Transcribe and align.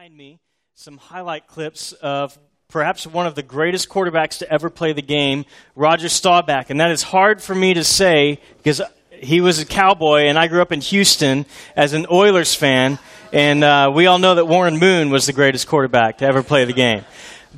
behind 0.00 0.16
me 0.16 0.40
some 0.76 0.96
highlight 0.96 1.46
clips 1.46 1.92
of 1.92 2.38
perhaps 2.68 3.06
one 3.06 3.26
of 3.26 3.34
the 3.34 3.42
greatest 3.42 3.90
quarterbacks 3.90 4.38
to 4.38 4.50
ever 4.50 4.70
play 4.70 4.94
the 4.94 5.02
game, 5.02 5.44
Roger 5.76 6.08
Staubach. 6.08 6.70
And 6.70 6.80
that 6.80 6.90
is 6.90 7.02
hard 7.02 7.42
for 7.42 7.54
me 7.54 7.74
to 7.74 7.84
say 7.84 8.40
because 8.56 8.80
he 9.10 9.42
was 9.42 9.58
a 9.58 9.66
cowboy 9.66 10.20
and 10.20 10.38
I 10.38 10.48
grew 10.48 10.62
up 10.62 10.72
in 10.72 10.80
Houston 10.80 11.44
as 11.76 11.92
an 11.92 12.06
Oilers 12.10 12.54
fan. 12.54 12.98
And 13.30 13.62
uh, 13.62 13.92
we 13.94 14.06
all 14.06 14.18
know 14.18 14.36
that 14.36 14.46
Warren 14.46 14.78
Moon 14.78 15.10
was 15.10 15.26
the 15.26 15.34
greatest 15.34 15.66
quarterback 15.66 16.16
to 16.18 16.24
ever 16.24 16.42
play 16.42 16.64
the 16.64 16.72
game. 16.72 17.04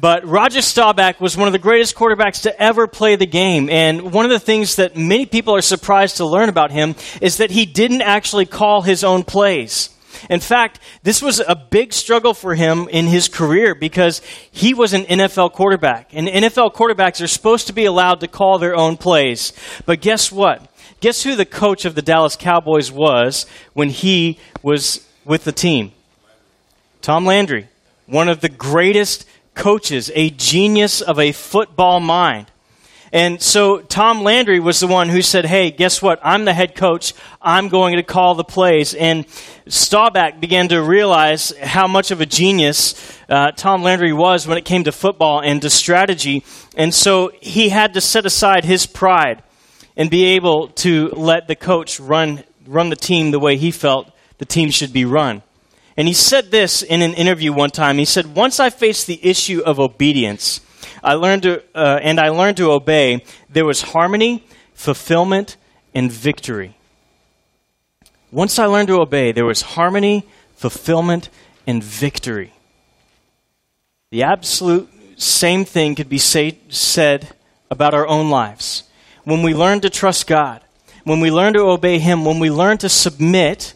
But 0.00 0.26
Roger 0.26 0.62
Staubach 0.62 1.20
was 1.20 1.36
one 1.36 1.46
of 1.46 1.52
the 1.52 1.60
greatest 1.60 1.94
quarterbacks 1.94 2.42
to 2.42 2.60
ever 2.60 2.88
play 2.88 3.14
the 3.14 3.24
game. 3.24 3.70
And 3.70 4.12
one 4.12 4.24
of 4.24 4.32
the 4.32 4.40
things 4.40 4.74
that 4.76 4.96
many 4.96 5.26
people 5.26 5.54
are 5.54 5.62
surprised 5.62 6.16
to 6.16 6.24
learn 6.24 6.48
about 6.48 6.72
him 6.72 6.96
is 7.20 7.36
that 7.36 7.52
he 7.52 7.66
didn't 7.66 8.02
actually 8.02 8.46
call 8.46 8.82
his 8.82 9.04
own 9.04 9.22
plays. 9.22 9.90
In 10.30 10.40
fact, 10.40 10.78
this 11.02 11.22
was 11.22 11.40
a 11.40 11.54
big 11.54 11.92
struggle 11.92 12.34
for 12.34 12.54
him 12.54 12.88
in 12.88 13.06
his 13.06 13.28
career 13.28 13.74
because 13.74 14.20
he 14.50 14.74
was 14.74 14.92
an 14.92 15.04
NFL 15.04 15.52
quarterback. 15.52 16.10
And 16.12 16.28
NFL 16.28 16.74
quarterbacks 16.74 17.22
are 17.22 17.26
supposed 17.26 17.66
to 17.66 17.72
be 17.72 17.84
allowed 17.84 18.20
to 18.20 18.28
call 18.28 18.58
their 18.58 18.76
own 18.76 18.96
plays. 18.96 19.52
But 19.86 20.00
guess 20.00 20.30
what? 20.30 20.68
Guess 21.00 21.24
who 21.24 21.34
the 21.34 21.44
coach 21.44 21.84
of 21.84 21.96
the 21.96 22.02
Dallas 22.02 22.36
Cowboys 22.36 22.92
was 22.92 23.46
when 23.72 23.88
he 23.88 24.38
was 24.62 25.04
with 25.24 25.42
the 25.42 25.52
team? 25.52 25.90
Tom 27.00 27.26
Landry, 27.26 27.68
one 28.06 28.28
of 28.28 28.40
the 28.40 28.48
greatest 28.48 29.26
coaches, 29.54 30.12
a 30.14 30.30
genius 30.30 31.00
of 31.00 31.18
a 31.18 31.32
football 31.32 31.98
mind. 31.98 32.51
And 33.12 33.42
so 33.42 33.80
Tom 33.80 34.22
Landry 34.22 34.58
was 34.58 34.80
the 34.80 34.86
one 34.86 35.10
who 35.10 35.20
said, 35.20 35.44
Hey, 35.44 35.70
guess 35.70 36.00
what? 36.00 36.18
I'm 36.22 36.46
the 36.46 36.54
head 36.54 36.74
coach. 36.74 37.12
I'm 37.42 37.68
going 37.68 37.96
to 37.96 38.02
call 38.02 38.34
the 38.34 38.44
plays. 38.44 38.94
And 38.94 39.26
Staubach 39.68 40.40
began 40.40 40.68
to 40.68 40.82
realize 40.82 41.52
how 41.58 41.86
much 41.86 42.10
of 42.10 42.22
a 42.22 42.26
genius 42.26 42.94
uh, 43.28 43.50
Tom 43.52 43.82
Landry 43.82 44.14
was 44.14 44.46
when 44.46 44.56
it 44.56 44.64
came 44.64 44.84
to 44.84 44.92
football 44.92 45.40
and 45.40 45.60
to 45.60 45.68
strategy. 45.68 46.42
And 46.74 46.94
so 46.94 47.30
he 47.40 47.68
had 47.68 47.94
to 47.94 48.00
set 48.00 48.24
aside 48.24 48.64
his 48.64 48.86
pride 48.86 49.42
and 49.94 50.08
be 50.08 50.24
able 50.24 50.68
to 50.68 51.08
let 51.08 51.48
the 51.48 51.56
coach 51.56 52.00
run, 52.00 52.42
run 52.66 52.88
the 52.88 52.96
team 52.96 53.30
the 53.30 53.38
way 53.38 53.58
he 53.58 53.70
felt 53.70 54.10
the 54.38 54.46
team 54.46 54.70
should 54.70 54.92
be 54.92 55.04
run. 55.04 55.42
And 55.98 56.08
he 56.08 56.14
said 56.14 56.50
this 56.50 56.82
in 56.82 57.02
an 57.02 57.12
interview 57.12 57.52
one 57.52 57.70
time. 57.70 57.98
He 57.98 58.06
said, 58.06 58.34
Once 58.34 58.58
I 58.58 58.70
faced 58.70 59.06
the 59.06 59.20
issue 59.22 59.60
of 59.60 59.78
obedience, 59.78 60.62
I 61.02 61.14
learned 61.14 61.42
to, 61.42 61.62
uh, 61.74 61.98
and 62.02 62.20
I 62.20 62.28
learned 62.28 62.56
to 62.58 62.70
obey. 62.70 63.24
There 63.50 63.64
was 63.64 63.82
harmony, 63.82 64.44
fulfillment, 64.74 65.56
and 65.94 66.10
victory. 66.10 66.76
Once 68.30 68.58
I 68.58 68.66
learned 68.66 68.88
to 68.88 69.00
obey, 69.00 69.32
there 69.32 69.44
was 69.44 69.62
harmony, 69.62 70.24
fulfillment, 70.56 71.28
and 71.66 71.82
victory. 71.82 72.52
The 74.10 74.22
absolute 74.22 74.88
same 75.16 75.64
thing 75.64 75.94
could 75.94 76.08
be 76.08 76.18
say, 76.18 76.58
said 76.68 77.34
about 77.70 77.94
our 77.94 78.06
own 78.06 78.30
lives. 78.30 78.84
When 79.24 79.42
we 79.42 79.54
learn 79.54 79.80
to 79.80 79.90
trust 79.90 80.26
God, 80.26 80.62
when 81.04 81.20
we 81.20 81.30
learn 81.30 81.54
to 81.54 81.60
obey 81.60 81.98
Him, 81.98 82.24
when 82.24 82.38
we 82.38 82.50
learn 82.50 82.78
to 82.78 82.88
submit 82.88 83.74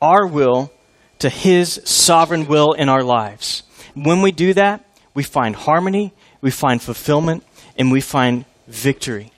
our 0.00 0.26
will 0.26 0.72
to 1.20 1.28
His 1.28 1.80
sovereign 1.84 2.46
will 2.46 2.72
in 2.72 2.88
our 2.88 3.02
lives. 3.02 3.62
When 3.94 4.20
we 4.20 4.32
do 4.32 4.52
that, 4.54 4.84
we 5.14 5.22
find 5.22 5.56
harmony, 5.56 6.12
we 6.40 6.50
find 6.50 6.82
fulfillment, 6.82 7.44
and 7.78 7.90
we 7.90 8.00
find 8.00 8.44
victory. 8.66 9.32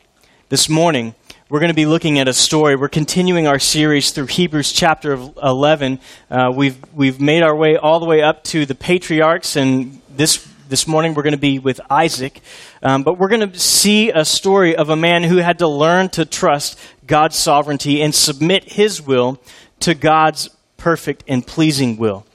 This 0.49 0.69
morning, 0.69 1.15
we're 1.49 1.61
going 1.61 1.71
to 1.71 1.75
be 1.75 1.87
looking 1.87 2.19
at 2.19 2.29
a 2.29 2.33
story. 2.33 2.77
We're 2.77 2.89
continuing 2.89 3.47
our 3.47 3.59
series 3.59 4.11
through 4.11 4.27
Hebrews 4.27 4.73
chapter 4.73 5.13
11. 5.13 6.01
Uh, 6.31 6.53
we've, 6.55 6.77
we've 6.93 7.21
made 7.21 7.43
our 7.43 7.55
way 7.55 7.77
all 7.77 8.01
the 8.01 8.07
way 8.07 8.23
up 8.23 8.45
to 8.45 8.67
the 8.67 8.75
patriarchs, 8.75 9.57
and 9.57 10.01
this, 10.11 10.47
this 10.69 10.87
morning 10.87 11.15
we're 11.15 11.23
going 11.23 11.35
to 11.35 11.39
be 11.39 11.59
with 11.59 11.81
Isaac. 11.89 12.41
Um, 12.83 13.03
but 13.03 13.19
we're 13.19 13.29
going 13.29 13.51
to 13.51 13.59
see 13.59 14.11
a 14.11 14.25
story 14.25 14.77
of 14.77 14.91
a 14.91 14.97
man 14.97 15.23
who 15.23 15.37
had 15.37 15.61
to 15.61 15.69
learn 15.69 16.09
to 16.11 16.25
trust 16.25 16.79
God's 17.07 17.37
sovereignty 17.37 18.03
and 18.03 18.15
submit 18.15 18.65
his 18.65 19.01
will 19.01 19.41
to 19.81 19.95
God's 19.95 20.51
perfect 20.77 21.25
and 21.29 21.47
pleasing 21.47 21.97
will. 21.97 22.27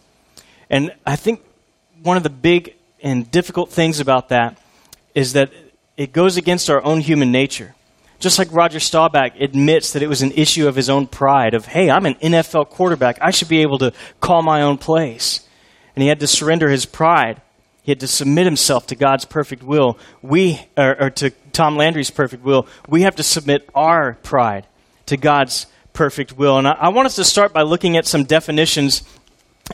And 0.70 0.94
I 1.06 1.18
think 1.18 1.42
one 2.02 2.18
of 2.18 2.24
the 2.24 2.30
big 2.30 2.76
and 3.04 3.30
difficult 3.30 3.70
things 3.70 4.00
about 4.00 4.30
that 4.30 4.58
is 5.14 5.34
that 5.34 5.52
it 5.98 6.14
goes 6.14 6.38
against 6.38 6.70
our 6.70 6.84
own 6.84 7.02
human 7.02 7.32
nature. 7.32 7.76
Just 8.18 8.40
like 8.40 8.48
Roger 8.54 8.80
Staubach 8.80 9.34
admits 9.40 9.92
that 9.92 10.02
it 10.02 10.08
was 10.08 10.22
an 10.22 10.32
issue 10.32 10.68
of 10.68 10.76
his 10.76 10.90
own 10.90 11.08
pride 11.08 11.54
of, 11.54 11.66
hey, 11.66 11.92
I'm 11.92 12.06
an 12.06 12.16
NFL 12.16 12.70
quarterback. 12.70 13.18
I 13.22 13.32
should 13.32 13.50
be 13.50 13.62
able 13.62 13.78
to 13.80 13.92
call 14.22 14.42
my 14.42 14.62
own 14.62 14.78
plays. 14.78 15.46
And 15.96 16.02
he 16.02 16.08
had 16.08 16.22
to 16.22 16.28
surrender 16.28 16.70
his 16.70 16.86
pride. 16.86 17.42
He 17.84 17.92
had 17.92 18.00
to 18.00 18.08
submit 18.08 18.46
himself 18.46 18.88
to 18.88 18.96
God's 18.96 19.26
perfect 19.26 19.62
will. 19.62 20.00
We, 20.22 20.66
or, 20.78 21.04
or 21.04 21.10
to 21.10 21.32
Tom 21.52 21.76
Landry's 21.76 22.10
perfect 22.10 22.44
will. 22.44 22.66
We 22.88 23.02
have 23.02 23.18
to 23.18 23.24
submit 23.24 23.70
our 23.76 24.14
pride 24.24 24.66
to 25.08 25.18
God's 25.18 25.68
perfect 25.92 26.38
will. 26.38 26.58
And 26.58 26.68
I, 26.68 26.72
I 26.72 26.90
want 26.90 27.08
us 27.08 27.18
to 27.18 27.26
start 27.26 27.52
by 27.52 27.64
looking 27.64 27.98
at 27.98 28.08
some 28.08 28.24
definitions 28.24 29.04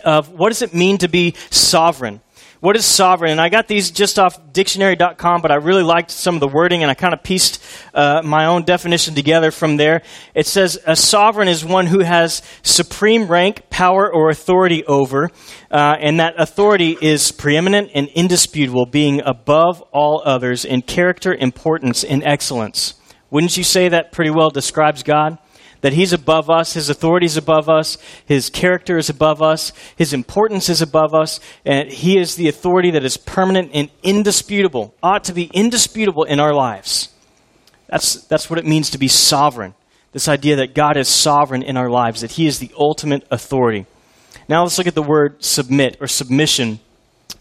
of 0.04 0.30
what 0.30 0.50
does 0.50 0.64
it 0.64 0.74
mean 0.74 0.98
to 0.98 1.08
be 1.08 1.36
sovereign. 1.52 2.22
What 2.62 2.76
is 2.76 2.86
sovereign? 2.86 3.32
And 3.32 3.40
I 3.40 3.48
got 3.48 3.70
these 3.70 3.90
just 3.90 4.20
off 4.20 4.52
dictionary.com, 4.52 5.42
but 5.42 5.50
I 5.50 5.56
really 5.56 5.82
liked 5.82 6.12
some 6.12 6.36
of 6.36 6.42
the 6.42 6.48
wording 6.50 6.82
and 6.82 6.92
I 6.92 6.94
kind 6.94 7.14
of 7.14 7.24
pieced 7.24 7.64
uh, 7.94 8.22
my 8.22 8.48
own 8.48 8.66
definition 8.66 9.16
together 9.16 9.50
from 9.50 9.78
there. 9.78 10.02
It 10.36 10.46
says 10.46 10.78
a 10.86 10.98
sovereign 10.98 11.48
is 11.48 11.64
one 11.64 11.88
who 11.88 12.04
has 12.04 12.42
supreme 12.62 13.28
rank, 13.28 13.70
power, 13.70 14.14
or 14.14 14.30
authority 14.30 14.84
over, 14.86 15.32
uh, 15.72 15.96
and 16.02 16.20
that 16.20 16.34
authority 16.38 16.98
is 17.02 17.32
preeminent 17.32 17.92
and 17.96 18.10
indisputable, 18.10 18.86
being 18.86 19.22
above 19.26 19.82
all 19.94 20.22
others 20.26 20.66
in 20.66 20.82
character, 20.82 21.34
importance, 21.34 22.04
and 22.04 22.22
excellence. 22.26 22.96
Wouldn't 23.30 23.56
you 23.56 23.64
say 23.64 23.88
that 23.88 24.12
pretty 24.12 24.32
well 24.32 24.50
describes 24.50 25.02
God? 25.02 25.38
That 25.82 25.94
He's 25.94 26.14
above 26.14 26.50
us, 26.50 26.74
His 26.74 26.90
authority 26.90 27.26
is 27.26 27.38
above 27.38 27.70
us, 27.70 27.98
His 28.26 28.50
character 28.50 28.98
is 28.98 29.10
above 29.10 29.42
us, 29.42 29.72
His 29.96 30.14
importance 30.14 30.70
is 30.70 30.82
above 30.82 31.14
us, 31.14 31.40
and 31.66 31.90
He 31.90 32.18
is 32.18 32.36
the 32.36 32.48
authority 32.48 32.92
that 32.92 33.06
is 33.06 33.18
permanent 33.18 33.72
and 33.74 33.90
indisputable, 34.04 34.94
ought 35.02 35.24
to 35.26 35.34
be 35.34 35.50
indisputable 35.54 36.24
in 36.24 36.40
our 36.40 36.54
lives. 36.54 37.10
That's, 37.88 38.24
that's 38.26 38.50
what 38.50 38.60
it 38.60 38.66
means 38.66 38.92
to 38.92 38.98
be 38.98 39.08
sovereign. 39.08 39.74
This 40.12 40.28
idea 40.28 40.58
that 40.58 40.74
God 40.74 40.98
is 40.98 41.08
sovereign 41.08 41.64
in 41.64 41.78
our 41.78 41.90
lives, 41.90 42.22
that 42.22 42.32
He 42.32 42.48
is 42.48 42.60
the 42.60 42.72
ultimate 42.78 43.26
authority. 43.32 43.86
Now 44.48 44.64
let's 44.64 44.78
look 44.78 44.88
at 44.88 44.96
the 44.96 45.04
word 45.04 45.44
submit 45.44 45.98
or 46.02 46.08
submission. 46.08 46.80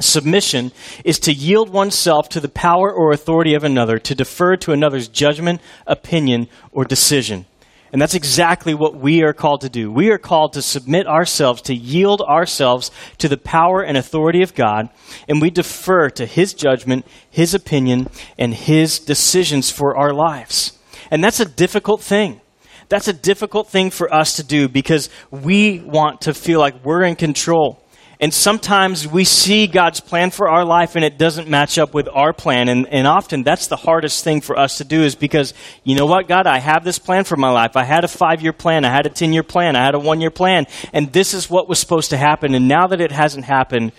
Submission 0.01 0.71
is 1.05 1.19
to 1.21 1.33
yield 1.33 1.71
oneself 1.71 2.29
to 2.29 2.41
the 2.41 2.49
power 2.49 2.93
or 2.93 3.11
authority 3.11 3.55
of 3.55 3.65
another, 3.65 3.99
to 3.99 4.15
defer 4.15 4.57
to 4.57 4.73
another's 4.73 5.09
judgment, 5.09 5.61
opinion, 5.87 6.49
or 6.71 6.85
decision. 6.85 7.47
And 7.93 8.03
that's 8.03 8.15
exactly 8.15 8.75
what 8.75 8.97
we 8.97 9.23
are 9.23 9.33
called 9.33 9.63
to 9.63 9.69
do. 9.69 9.91
We 9.91 10.11
are 10.11 10.19
called 10.19 10.53
to 10.53 10.63
submit 10.63 11.07
ourselves, 11.07 11.63
to 11.63 11.75
yield 11.75 12.21
ourselves 12.21 12.91
to 13.19 13.29
the 13.29 13.39
power 13.39 13.83
and 13.83 13.97
authority 13.97 14.43
of 14.43 14.55
God, 14.55 14.91
and 15.29 15.41
we 15.41 15.51
defer 15.51 16.11
to 16.11 16.27
His 16.27 16.53
judgment, 16.53 17.07
His 17.31 17.55
opinion, 17.55 18.09
and 18.39 18.53
His 18.53 18.99
decisions 18.99 19.71
for 19.71 19.97
our 19.97 20.13
lives. 20.13 20.79
And 21.11 21.25
that's 21.25 21.41
a 21.41 21.47
difficult 21.47 22.03
thing. 22.03 22.41
That's 22.89 23.09
a 23.09 23.13
difficult 23.13 23.69
thing 23.69 23.91
for 23.91 24.13
us 24.13 24.37
to 24.37 24.43
do 24.43 24.69
because 24.69 25.11
we 25.31 25.81
want 25.81 26.23
to 26.23 26.35
feel 26.35 26.59
like 26.59 26.85
we're 26.85 27.03
in 27.03 27.17
control. 27.17 27.83
And 28.21 28.35
sometimes 28.35 29.07
we 29.07 29.23
see 29.23 29.69
God's 29.69 30.01
plan 30.01 30.33
for 30.33 30.49
our 30.49 30.65
life 30.65 30.97
and 30.97 31.05
it 31.05 31.19
doesn't 31.19 31.49
match 31.49 31.79
up 31.79 31.95
with 31.95 32.09
our 32.13 32.33
plan. 32.33 32.69
And, 32.69 32.89
and 32.89 33.07
often 33.07 33.45
that's 33.45 33.69
the 33.69 33.77
hardest 33.77 34.25
thing 34.25 34.41
for 34.41 34.59
us 34.59 34.79
to 34.79 34.85
do 34.85 35.05
is 35.05 35.15
because, 35.15 35.55
you 35.85 35.95
know 35.95 36.07
what, 36.07 36.27
God, 36.27 36.49
I 36.49 36.59
have 36.59 36.83
this 36.83 36.99
plan 36.99 37.23
for 37.23 37.37
my 37.37 37.51
life. 37.51 37.77
I 37.77 37.85
had 37.85 38.03
a 38.03 38.09
five 38.09 38.43
year 38.43 38.53
plan. 38.53 38.85
I 38.85 38.91
had 38.91 39.07
a 39.07 39.11
10 39.11 39.33
year 39.33 39.45
plan. 39.45 39.77
I 39.77 39.85
had 39.85 39.95
a 39.95 40.01
one 40.01 40.21
year 40.21 40.33
plan. 40.33 40.67
And 40.93 41.13
this 41.13 41.33
is 41.33 41.49
what 41.49 41.69
was 41.69 41.79
supposed 41.79 42.11
to 42.11 42.17
happen. 42.17 42.55
And 42.55 42.67
now 42.67 42.89
that 42.89 43.01
it 43.01 43.13
hasn't 43.13 43.45
happened, 43.45 43.93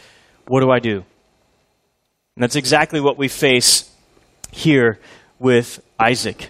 what 0.47 0.59
do 0.59 0.69
I 0.69 0.79
do? 0.79 1.05
And 2.35 2.43
that's 2.43 2.57
exactly 2.57 2.99
what 2.99 3.17
we 3.17 3.29
face 3.29 3.89
here 4.51 4.99
with 5.39 5.81
Isaac. 5.97 6.49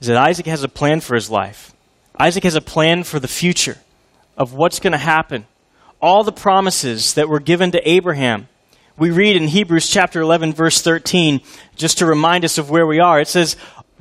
Is 0.00 0.06
that 0.06 0.16
Isaac 0.16 0.46
has 0.46 0.62
a 0.62 0.68
plan 0.68 1.00
for 1.00 1.16
his 1.16 1.28
life. 1.28 1.72
Isaac 2.20 2.44
has 2.44 2.54
a 2.54 2.60
plan 2.60 3.02
for 3.02 3.18
the 3.18 3.26
future 3.26 3.78
of 4.36 4.52
what's 4.52 4.78
going 4.78 4.92
to 4.92 4.98
happen 4.98 5.46
all 6.04 6.22
the 6.22 6.30
promises 6.30 7.14
that 7.14 7.30
were 7.30 7.40
given 7.40 7.70
to 7.70 7.88
Abraham. 7.88 8.46
We 8.98 9.10
read 9.10 9.36
in 9.36 9.48
Hebrews 9.48 9.88
chapter 9.88 10.20
11, 10.20 10.52
verse 10.52 10.82
13, 10.82 11.40
just 11.76 11.96
to 11.96 12.04
remind 12.04 12.44
us 12.44 12.58
of 12.58 12.68
where 12.68 12.86
we 12.86 13.00
are. 13.00 13.22
It 13.22 13.28
says, 13.28 13.56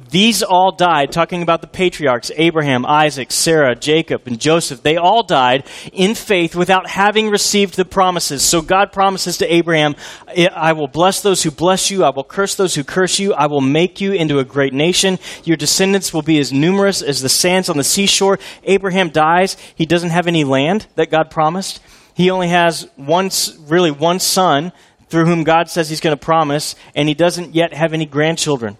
these 0.09 0.43
all 0.43 0.71
died, 0.71 1.11
talking 1.11 1.41
about 1.41 1.61
the 1.61 1.67
patriarchs 1.67 2.31
Abraham, 2.35 2.85
Isaac, 2.85 3.31
Sarah, 3.31 3.75
Jacob, 3.75 4.27
and 4.27 4.39
Joseph. 4.39 4.83
They 4.83 4.97
all 4.97 5.23
died 5.23 5.67
in 5.91 6.15
faith 6.15 6.55
without 6.55 6.89
having 6.89 7.29
received 7.29 7.75
the 7.75 7.85
promises. 7.85 8.43
So 8.43 8.61
God 8.61 8.91
promises 8.91 9.37
to 9.39 9.53
Abraham, 9.53 9.95
I 10.27 10.73
will 10.73 10.87
bless 10.87 11.21
those 11.21 11.43
who 11.43 11.51
bless 11.51 11.91
you, 11.91 12.03
I 12.03 12.09
will 12.09 12.23
curse 12.23 12.55
those 12.55 12.75
who 12.75 12.83
curse 12.83 13.19
you, 13.19 13.33
I 13.33 13.47
will 13.47 13.61
make 13.61 14.01
you 14.01 14.13
into 14.13 14.39
a 14.39 14.45
great 14.45 14.73
nation. 14.73 15.19
Your 15.43 15.57
descendants 15.57 16.13
will 16.13 16.21
be 16.21 16.39
as 16.39 16.51
numerous 16.51 17.01
as 17.01 17.21
the 17.21 17.29
sands 17.29 17.69
on 17.69 17.77
the 17.77 17.83
seashore. 17.83 18.39
Abraham 18.63 19.09
dies. 19.09 19.57
He 19.75 19.85
doesn't 19.85 20.11
have 20.11 20.27
any 20.27 20.43
land 20.43 20.87
that 20.95 21.11
God 21.11 21.29
promised. 21.29 21.81
He 22.15 22.29
only 22.29 22.49
has 22.49 22.87
one, 22.95 23.29
really 23.67 23.91
one 23.91 24.19
son 24.19 24.71
through 25.09 25.25
whom 25.25 25.43
God 25.43 25.69
says 25.69 25.89
he's 25.89 25.99
going 25.99 26.15
to 26.15 26.25
promise, 26.25 26.75
and 26.95 27.07
he 27.07 27.13
doesn't 27.13 27.53
yet 27.53 27.73
have 27.73 27.93
any 27.93 28.05
grandchildren. 28.05 28.77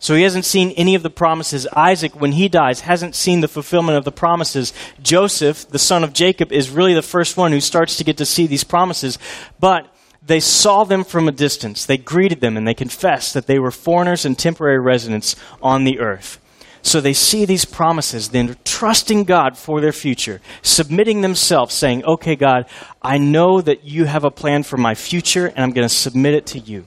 So 0.00 0.14
he 0.14 0.22
hasn't 0.22 0.46
seen 0.46 0.70
any 0.72 0.94
of 0.94 1.02
the 1.02 1.10
promises. 1.10 1.66
Isaac, 1.76 2.18
when 2.18 2.32
he 2.32 2.48
dies, 2.48 2.80
hasn't 2.80 3.14
seen 3.14 3.42
the 3.42 3.48
fulfillment 3.48 3.98
of 3.98 4.04
the 4.04 4.10
promises. 4.10 4.72
Joseph, 5.02 5.68
the 5.68 5.78
son 5.78 6.02
of 6.02 6.14
Jacob, 6.14 6.50
is 6.52 6.70
really 6.70 6.94
the 6.94 7.02
first 7.02 7.36
one 7.36 7.52
who 7.52 7.60
starts 7.60 7.98
to 7.98 8.04
get 8.04 8.16
to 8.16 8.24
see 8.24 8.46
these 8.46 8.64
promises. 8.64 9.18
But 9.60 9.94
they 10.22 10.40
saw 10.40 10.84
them 10.84 11.04
from 11.04 11.28
a 11.28 11.32
distance. 11.32 11.84
They 11.84 11.98
greeted 11.98 12.40
them 12.40 12.56
and 12.56 12.66
they 12.66 12.72
confessed 12.72 13.34
that 13.34 13.46
they 13.46 13.58
were 13.58 13.70
foreigners 13.70 14.24
and 14.24 14.38
temporary 14.38 14.80
residents 14.80 15.36
on 15.62 15.84
the 15.84 16.00
earth. 16.00 16.40
So 16.82 17.02
they 17.02 17.12
see 17.12 17.44
these 17.44 17.66
promises, 17.66 18.30
then 18.30 18.56
trusting 18.64 19.24
God 19.24 19.58
for 19.58 19.82
their 19.82 19.92
future, 19.92 20.40
submitting 20.62 21.20
themselves, 21.20 21.74
saying, 21.74 22.04
Okay, 22.06 22.36
God, 22.36 22.64
I 23.02 23.18
know 23.18 23.60
that 23.60 23.84
you 23.84 24.06
have 24.06 24.24
a 24.24 24.30
plan 24.30 24.62
for 24.62 24.78
my 24.78 24.94
future, 24.94 25.46
and 25.46 25.58
I'm 25.58 25.72
going 25.72 25.86
to 25.86 25.94
submit 25.94 26.34
it 26.34 26.46
to 26.46 26.58
you. 26.58 26.86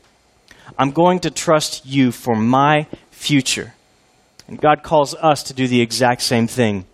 I'm 0.79 0.91
going 0.91 1.19
to 1.19 1.31
trust 1.31 1.85
you 1.85 2.11
for 2.11 2.35
my 2.35 2.87
future. 3.23 3.73
And 4.47 4.59
God 4.59 4.83
calls 4.83 5.15
us 5.15 5.43
to 5.43 5.53
do 5.53 5.67
the 5.67 5.81
exact 5.81 6.21
same 6.21 6.47
thing. 6.47 6.85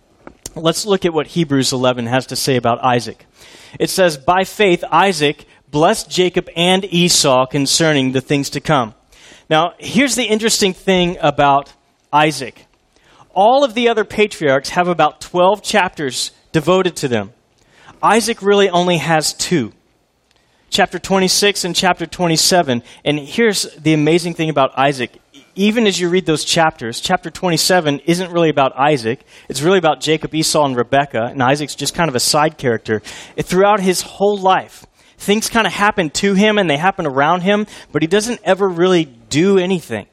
Let's 0.54 0.86
look 0.86 1.04
at 1.04 1.12
what 1.12 1.26
Hebrews 1.26 1.72
11 1.72 2.06
has 2.06 2.26
to 2.26 2.36
say 2.36 2.56
about 2.56 2.84
Isaac. 2.84 3.26
It 3.78 3.90
says, 3.90 4.16
By 4.16 4.44
faith, 4.44 4.84
Isaac 4.90 5.44
blessed 5.70 6.08
Jacob 6.08 6.48
and 6.56 6.84
Esau 6.84 7.46
concerning 7.46 8.12
the 8.12 8.20
things 8.20 8.50
to 8.50 8.60
come. 8.60 8.94
Now, 9.48 9.74
here's 9.78 10.14
the 10.14 10.24
interesting 10.24 10.72
thing 10.72 11.18
about 11.20 11.72
Isaac. 12.12 12.66
All 13.34 13.64
of 13.64 13.74
the 13.74 13.88
other 13.88 14.04
patriarchs 14.04 14.70
have 14.70 14.88
about 14.88 15.20
12 15.20 15.62
chapters 15.62 16.30
devoted 16.52 16.96
to 16.96 17.08
them. 17.08 17.32
Isaac 18.02 18.42
really 18.42 18.70
only 18.70 18.98
has 18.98 19.34
two 19.34 19.72
chapter 20.70 20.98
26 20.98 21.64
and 21.64 21.76
chapter 21.76 22.06
27. 22.06 22.82
And 23.04 23.18
here's 23.18 23.62
the 23.74 23.92
amazing 23.92 24.34
thing 24.34 24.48
about 24.48 24.78
Isaac. 24.78 25.20
Even 25.56 25.86
as 25.86 26.00
you 26.00 26.08
read 26.08 26.26
those 26.26 26.44
chapters, 26.44 27.00
chapter 27.00 27.28
27 27.28 28.00
isn't 28.06 28.30
really 28.30 28.48
about 28.48 28.72
Isaac. 28.78 29.24
It's 29.48 29.60
really 29.60 29.78
about 29.78 30.00
Jacob, 30.00 30.34
Esau, 30.34 30.64
and 30.64 30.76
Rebekah. 30.76 31.24
And 31.24 31.42
Isaac's 31.42 31.74
just 31.74 31.92
kind 31.92 32.08
of 32.08 32.14
a 32.14 32.20
side 32.20 32.56
character. 32.56 33.00
throughout 33.36 33.80
his 33.80 34.02
whole 34.02 34.38
life, 34.38 34.86
things 35.18 35.50
kind 35.50 35.66
of 35.66 35.72
happen 35.72 36.08
to 36.10 36.34
him 36.34 36.56
and 36.56 36.70
they 36.70 36.76
happen 36.78 37.06
around 37.06 37.42
him, 37.42 37.66
but 37.92 38.02
he 38.02 38.08
doesn't 38.08 38.40
ever 38.44 38.68
really 38.68 39.04
do 39.04 39.58
anything. 39.58 40.06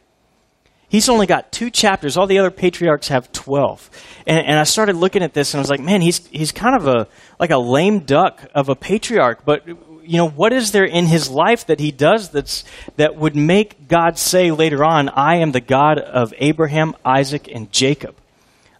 He's 0.89 1.09
only 1.09 1.27
got 1.27 1.51
two 1.51 1.69
chapters. 1.69 2.15
All 2.15 2.27
the 2.27 2.39
other 2.39 2.51
patriarchs 2.51 3.09
have 3.09 3.31
12. 3.33 3.89
And, 4.25 4.39
and, 4.47 4.57
I 4.57 4.63
started 4.63 4.95
looking 4.95 5.21
at 5.21 5.33
this 5.33 5.53
and 5.53 5.59
I 5.59 5.61
was 5.61 5.69
like, 5.69 5.81
man, 5.81 5.99
he's, 5.99 6.25
he's 6.27 6.53
kind 6.53 6.77
of 6.77 6.87
a, 6.87 7.07
like 7.41 7.51
a 7.51 7.57
lame 7.57 7.99
duck 7.99 8.45
of 8.55 8.69
a 8.69 8.75
patriarch. 8.75 9.43
But, 9.43 9.67
you 10.07 10.17
know, 10.17 10.27
what 10.27 10.53
is 10.53 10.71
there 10.71 10.85
in 10.85 11.05
his 11.05 11.29
life 11.29 11.65
that 11.67 11.79
he 11.79 11.91
does 11.91 12.29
that's, 12.29 12.63
that 12.95 13.15
would 13.15 13.35
make 13.35 13.87
God 13.87 14.17
say 14.17 14.51
later 14.51 14.83
on, 14.83 15.09
I 15.09 15.37
am 15.37 15.51
the 15.51 15.61
God 15.61 15.99
of 15.99 16.33
Abraham, 16.37 16.95
Isaac, 17.05 17.49
and 17.53 17.71
Jacob? 17.71 18.15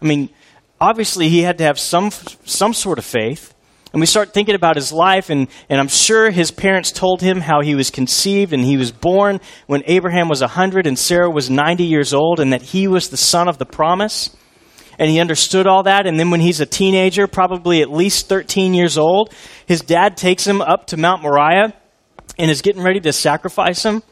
I 0.01 0.05
mean, 0.05 0.29
obviously 0.79 1.29
he 1.29 1.41
had 1.41 1.57
to 1.57 1.63
have 1.63 1.79
some, 1.79 2.11
some 2.45 2.73
sort 2.73 2.99
of 2.99 3.05
faith. 3.05 3.53
And 3.93 4.01
we 4.01 4.05
start 4.05 4.33
thinking 4.33 4.55
about 4.55 4.75
his 4.75 4.91
life, 4.91 5.29
and, 5.29 5.47
and 5.69 5.79
I'm 5.79 5.87
sure 5.87 6.29
his 6.29 6.51
parents 6.51 6.91
told 6.91 7.21
him 7.21 7.41
how 7.41 7.61
he 7.61 7.73
was 7.73 7.89
conceived 7.89 8.53
and 8.53 8.63
he 8.63 8.77
was 8.77 8.91
born 8.91 9.39
when 9.65 9.81
Abraham 9.85 10.27
was 10.27 10.41
100 10.41 10.85
and 10.85 10.99
Sarah 10.99 11.29
was 11.29 11.49
90 11.49 11.83
years 11.83 12.13
old, 12.13 12.39
and 12.39 12.51
that 12.53 12.61
he 12.61 12.87
was 12.87 13.09
the 13.09 13.17
son 13.17 13.47
of 13.47 13.57
the 13.57 13.65
promise. 13.65 14.35
And 14.99 15.09
he 15.09 15.19
understood 15.19 15.67
all 15.67 15.83
that. 15.83 16.07
And 16.07 16.19
then 16.19 16.31
when 16.31 16.39
he's 16.39 16.59
a 16.59 16.65
teenager, 16.65 17.27
probably 17.27 17.81
at 17.81 17.91
least 17.91 18.27
13 18.27 18.73
years 18.73 18.97
old, 18.97 19.33
his 19.65 19.81
dad 19.81 20.17
takes 20.17 20.45
him 20.45 20.61
up 20.61 20.87
to 20.87 20.97
Mount 20.97 21.21
Moriah 21.21 21.73
and 22.39 22.51
is 22.51 22.61
getting 22.61 22.83
ready 22.83 22.99
to 23.01 23.13
sacrifice 23.13 23.83
him 23.83 24.03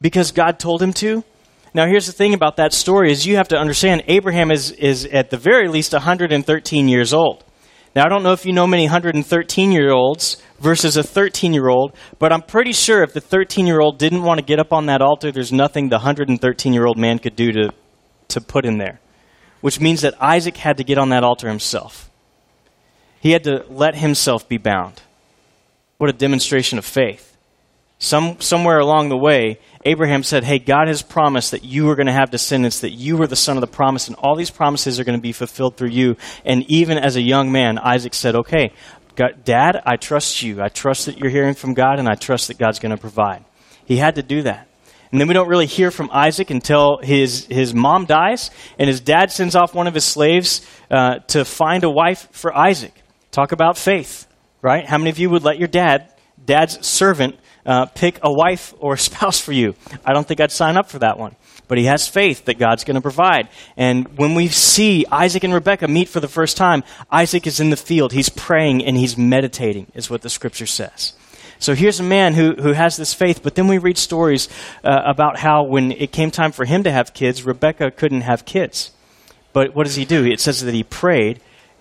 because 0.00 0.32
God 0.32 0.58
told 0.58 0.82
him 0.82 0.92
to. 0.94 1.24
Now, 1.72 1.86
here's 1.86 2.06
the 2.06 2.12
thing 2.12 2.34
about 2.34 2.56
that 2.56 2.72
story 2.72 3.12
is 3.12 3.26
you 3.26 3.36
have 3.36 3.48
to 3.48 3.56
understand 3.56 4.02
Abraham 4.08 4.50
is, 4.50 4.72
is 4.72 5.06
at 5.06 5.30
the 5.30 5.36
very 5.36 5.68
least 5.68 5.92
113 5.92 6.88
years 6.88 7.12
old. 7.12 7.44
Now, 7.94 8.06
I 8.06 8.08
don't 8.08 8.22
know 8.22 8.32
if 8.32 8.46
you 8.46 8.52
know 8.52 8.66
many 8.66 8.84
113 8.84 9.72
year 9.72 9.90
olds 9.90 10.40
versus 10.60 10.96
a 10.96 11.02
13 11.02 11.52
year 11.52 11.68
old, 11.68 11.94
but 12.18 12.32
I'm 12.32 12.42
pretty 12.42 12.72
sure 12.72 13.02
if 13.02 13.12
the 13.12 13.20
13 13.20 13.66
year 13.66 13.80
old 13.80 13.98
didn't 13.98 14.22
want 14.22 14.38
to 14.38 14.44
get 14.44 14.58
up 14.58 14.72
on 14.72 14.86
that 14.86 15.02
altar, 15.02 15.30
there's 15.32 15.52
nothing 15.52 15.88
the 15.88 15.96
113 15.96 16.72
year 16.72 16.86
old 16.86 16.98
man 16.98 17.18
could 17.18 17.36
do 17.36 17.52
to, 17.52 17.72
to 18.28 18.40
put 18.40 18.64
in 18.64 18.78
there. 18.78 19.00
Which 19.60 19.80
means 19.80 20.00
that 20.02 20.20
Isaac 20.22 20.56
had 20.56 20.78
to 20.78 20.84
get 20.84 20.98
on 20.98 21.10
that 21.10 21.24
altar 21.24 21.48
himself. 21.48 22.10
He 23.20 23.32
had 23.32 23.44
to 23.44 23.64
let 23.68 23.94
himself 23.94 24.48
be 24.48 24.56
bound. 24.56 25.02
What 25.98 26.08
a 26.08 26.14
demonstration 26.14 26.78
of 26.78 26.84
faith. 26.84 27.36
Some, 27.98 28.40
somewhere 28.40 28.78
along 28.78 29.10
the 29.10 29.18
way, 29.18 29.60
Abraham 29.84 30.22
said, 30.22 30.44
Hey, 30.44 30.58
God 30.58 30.88
has 30.88 31.02
promised 31.02 31.50
that 31.50 31.64
you 31.64 31.90
are 31.90 31.94
going 31.94 32.06
to 32.06 32.14
have 32.14 32.30
descendants, 32.30 32.80
that 32.80 32.92
you 32.92 33.20
are 33.20 33.26
the 33.26 33.36
son 33.36 33.58
of 33.58 33.60
the 33.60 33.66
promise, 33.66 34.08
and 34.08 34.16
all 34.16 34.34
these 34.34 34.50
promises 34.50 34.98
are 34.98 35.04
going 35.04 35.18
to 35.18 35.22
be 35.22 35.32
fulfilled 35.32 35.76
through 35.76 35.90
you. 35.90 36.16
And 36.46 36.64
even 36.70 36.96
as 36.96 37.16
a 37.16 37.20
young 37.20 37.52
man, 37.52 37.78
Isaac 37.78 38.14
said, 38.14 38.34
Okay, 38.34 38.72
God, 39.16 39.44
Dad, 39.44 39.82
I 39.84 39.96
trust 39.96 40.42
you. 40.42 40.62
I 40.62 40.68
trust 40.68 41.04
that 41.04 41.18
you're 41.18 41.28
hearing 41.28 41.52
from 41.52 41.74
God, 41.74 41.98
and 41.98 42.08
I 42.08 42.14
trust 42.14 42.48
that 42.48 42.56
God's 42.56 42.78
going 42.78 42.96
to 42.96 43.00
provide. 43.00 43.44
He 43.84 43.98
had 43.98 44.14
to 44.14 44.22
do 44.22 44.42
that. 44.42 44.66
And 45.12 45.20
then 45.20 45.26
we 45.26 45.34
don't 45.34 45.48
really 45.48 45.66
hear 45.66 45.90
from 45.90 46.08
Isaac 46.12 46.50
until 46.50 46.98
his, 47.02 47.46
his 47.46 47.74
mom 47.74 48.06
dies, 48.06 48.50
and 48.78 48.88
his 48.88 49.00
dad 49.00 49.32
sends 49.32 49.56
off 49.56 49.74
one 49.74 49.88
of 49.88 49.94
his 49.94 50.04
slaves 50.04 50.64
uh, 50.90 51.18
to 51.28 51.44
find 51.44 51.82
a 51.82 51.90
wife 51.90 52.28
for 52.30 52.56
Isaac. 52.56 52.94
Talk 53.32 53.52
about 53.52 53.76
faith, 53.76 54.26
right? 54.62 54.86
How 54.86 54.98
many 54.98 55.10
of 55.10 55.18
you 55.18 55.28
would 55.30 55.42
let 55.42 55.58
your 55.58 55.68
dad, 55.68 56.12
dad's 56.44 56.86
servant, 56.86 57.36
uh, 57.66 57.86
pick 57.86 58.18
a 58.22 58.32
wife 58.32 58.74
or 58.78 58.94
a 58.94 58.98
spouse 59.08 59.40
for 59.40 59.52
you. 59.52 59.74
I 60.04 60.12
don't 60.12 60.26
think 60.26 60.40
I'd 60.40 60.52
sign 60.52 60.76
up 60.76 60.88
for 60.88 61.00
that 61.00 61.18
one. 61.18 61.36
But 61.68 61.78
he 61.78 61.84
has 61.84 62.08
faith 62.08 62.46
that 62.46 62.58
God's 62.58 62.82
going 62.82 62.96
to 62.96 63.00
provide. 63.00 63.48
And 63.76 64.18
when 64.18 64.34
we 64.34 64.48
see 64.48 65.06
Isaac 65.10 65.44
and 65.44 65.54
Rebekah 65.54 65.86
meet 65.86 66.08
for 66.08 66.18
the 66.18 66.26
first 66.28 66.56
time, 66.56 66.82
Isaac 67.12 67.46
is 67.46 67.60
in 67.60 67.70
the 67.70 67.76
field. 67.76 68.12
He's 68.12 68.28
praying 68.28 68.84
and 68.84 68.96
he's 68.96 69.16
meditating, 69.16 69.86
is 69.94 70.10
what 70.10 70.22
the 70.22 70.30
scripture 70.30 70.66
says. 70.66 71.12
So 71.60 71.74
here's 71.74 72.00
a 72.00 72.02
man 72.02 72.32
who, 72.32 72.54
who 72.54 72.72
has 72.72 72.96
this 72.96 73.12
faith, 73.12 73.42
but 73.42 73.54
then 73.54 73.68
we 73.68 73.76
read 73.76 73.98
stories 73.98 74.48
uh, 74.82 75.02
about 75.04 75.38
how 75.38 75.62
when 75.62 75.92
it 75.92 76.10
came 76.10 76.30
time 76.30 76.52
for 76.52 76.64
him 76.64 76.82
to 76.84 76.90
have 76.90 77.12
kids, 77.12 77.44
Rebecca 77.44 77.90
couldn't 77.90 78.22
have 78.22 78.46
kids. 78.46 78.92
But 79.52 79.76
what 79.76 79.84
does 79.84 79.96
he 79.96 80.06
do? 80.06 80.24
It 80.24 80.40
says 80.40 80.62
that 80.62 80.72
he 80.72 80.82
prayed 80.82 81.40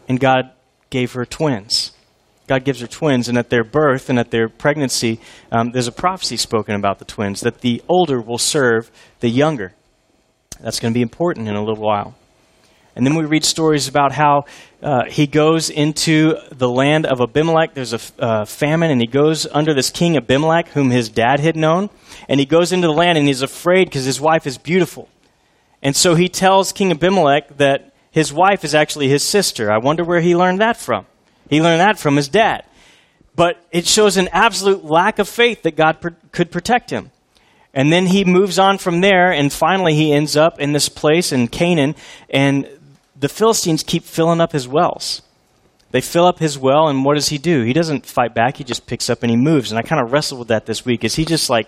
and 0.09 0.19
God 0.19 0.51
gave 0.89 1.13
her 1.13 1.25
twins. 1.25 1.93
God 2.47 2.65
gives 2.65 2.81
her 2.81 2.87
twins, 2.87 3.29
and 3.29 3.37
at 3.37 3.51
their 3.51 3.63
birth 3.63 4.09
and 4.09 4.17
at 4.17 4.31
their 4.31 4.49
pregnancy, 4.49 5.19
um, 5.51 5.71
there's 5.71 5.87
a 5.87 5.91
prophecy 5.91 6.35
spoken 6.35 6.75
about 6.75 6.97
the 6.97 7.05
twins 7.05 7.41
that 7.41 7.61
the 7.61 7.81
older 7.87 8.19
will 8.19 8.39
serve 8.39 8.91
the 9.19 9.29
younger. 9.29 9.73
That's 10.59 10.79
going 10.79 10.91
to 10.91 10.97
be 10.97 11.03
important 11.03 11.47
in 11.47 11.55
a 11.55 11.63
little 11.63 11.81
while. 11.81 12.15
And 12.99 13.07
then 13.07 13.15
we 13.15 13.23
read 13.23 13.45
stories 13.45 13.87
about 13.87 14.11
how 14.11 14.43
uh, 14.83 15.05
he 15.05 15.25
goes 15.25 15.69
into 15.69 16.35
the 16.51 16.67
land 16.67 17.05
of 17.05 17.21
Abimelech. 17.21 17.73
There's 17.73 17.93
a 17.93 17.99
uh, 18.21 18.43
famine, 18.43 18.91
and 18.91 18.99
he 18.99 19.07
goes 19.07 19.47
under 19.49 19.73
this 19.73 19.89
king 19.89 20.17
Abimelech, 20.17 20.67
whom 20.71 20.89
his 20.89 21.07
dad 21.07 21.39
had 21.39 21.55
known. 21.55 21.89
And 22.27 22.41
he 22.41 22.45
goes 22.45 22.73
into 22.73 22.87
the 22.87 22.93
land, 22.93 23.17
and 23.17 23.25
he's 23.25 23.41
afraid 23.41 23.85
because 23.85 24.03
his 24.03 24.19
wife 24.19 24.45
is 24.45 24.57
beautiful. 24.57 25.07
And 25.81 25.95
so 25.95 26.15
he 26.15 26.27
tells 26.27 26.73
King 26.73 26.91
Abimelech 26.91 27.55
that 27.55 27.93
his 28.11 28.33
wife 28.33 28.65
is 28.65 28.75
actually 28.75 29.07
his 29.07 29.23
sister. 29.23 29.71
I 29.71 29.77
wonder 29.77 30.03
where 30.03 30.19
he 30.19 30.35
learned 30.35 30.59
that 30.59 30.75
from. 30.75 31.05
He 31.49 31.61
learned 31.61 31.79
that 31.79 31.97
from 31.97 32.17
his 32.17 32.27
dad. 32.27 32.65
But 33.33 33.65
it 33.71 33.87
shows 33.87 34.17
an 34.17 34.27
absolute 34.33 34.83
lack 34.83 35.19
of 35.19 35.29
faith 35.29 35.61
that 35.61 35.77
God 35.77 36.05
could 36.33 36.51
protect 36.51 36.89
him. 36.89 37.11
And 37.73 37.93
then 37.93 38.07
he 38.07 38.25
moves 38.25 38.57
on 38.57 38.79
from 38.79 39.01
there, 39.01 39.31
and 39.31 39.53
finally 39.53 39.93
he 39.93 40.11
ends 40.11 40.35
up 40.35 40.59
in 40.59 40.73
this 40.73 40.89
place 40.89 41.31
in 41.31 41.47
Canaan, 41.47 41.95
and 42.29 42.67
the 43.19 43.29
Philistines 43.29 43.83
keep 43.83 44.03
filling 44.03 44.39
up 44.39 44.51
his 44.53 44.67
wells. 44.67 45.21
They 45.91 46.01
fill 46.01 46.25
up 46.25 46.39
his 46.39 46.57
well, 46.57 46.87
and 46.87 47.03
what 47.03 47.15
does 47.15 47.29
he 47.29 47.37
do? 47.37 47.63
He 47.63 47.73
doesn't 47.73 48.05
fight 48.05 48.35
back, 48.35 48.57
he 48.57 48.63
just 48.63 48.85
picks 48.85 49.09
up 49.09 49.23
and 49.23 49.29
he 49.31 49.37
moves. 49.37 49.71
And 49.71 49.79
I 49.79 49.81
kind 49.81 50.01
of 50.01 50.11
wrestled 50.11 50.39
with 50.39 50.47
that 50.49 50.65
this 50.65 50.85
week. 50.85 51.03
Is 51.03 51.15
he 51.15 51.25
just 51.25 51.49
like 51.49 51.67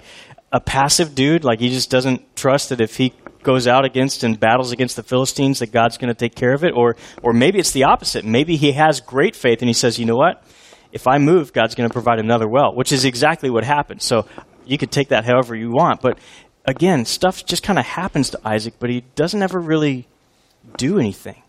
a 0.52 0.60
passive 0.60 1.16
dude? 1.16 1.44
Like 1.44 1.60
he 1.60 1.70
just 1.70 1.90
doesn't 1.90 2.36
trust 2.36 2.70
that 2.70 2.80
if 2.80 2.98
he 2.98 3.14
goes 3.42 3.68
out 3.68 3.84
against 3.84 4.24
and 4.24 4.40
battles 4.40 4.72
against 4.72 4.96
the 4.96 5.04
Philistines 5.04 5.60
that 5.60 5.72
God's 5.72 5.98
going 5.98 6.14
to 6.14 6.18
take 6.18 6.36
care 6.36 6.54
of 6.54 6.64
it 6.64 6.74
or 6.76 6.96
or 7.24 7.34
maybe 7.34 7.58
it's 7.58 7.72
the 7.72 7.86
opposite. 7.86 8.24
Maybe 8.24 8.56
he 8.56 8.74
has 8.74 9.02
great 9.02 9.36
faith 9.36 9.62
and 9.62 9.70
he 9.70 9.74
says, 9.74 9.98
"You 9.98 10.06
know 10.06 10.16
what? 10.16 10.44
If 10.92 11.08
I 11.08 11.18
move, 11.18 11.52
God's 11.52 11.74
going 11.74 11.90
to 11.90 11.94
provide 11.94 12.20
another 12.20 12.48
well," 12.48 12.76
which 12.76 12.92
is 12.92 13.04
exactly 13.04 13.50
what 13.50 13.64
happened. 13.64 14.04
So 14.04 14.28
you 14.66 14.78
could 14.78 14.92
take 14.92 15.08
that 15.08 15.26
however 15.26 15.56
you 15.56 15.72
want, 15.72 16.02
but 16.02 16.20
again, 16.66 17.06
stuff 17.06 17.44
just 17.44 17.64
kind 17.64 17.80
of 17.80 17.86
happens 17.86 18.30
to 18.30 18.40
Isaac, 18.46 18.76
but 18.80 18.92
he 18.92 19.04
doesn't 19.16 19.42
ever 19.42 19.60
really 19.60 20.08
do 20.78 21.00
anything. 21.00 21.42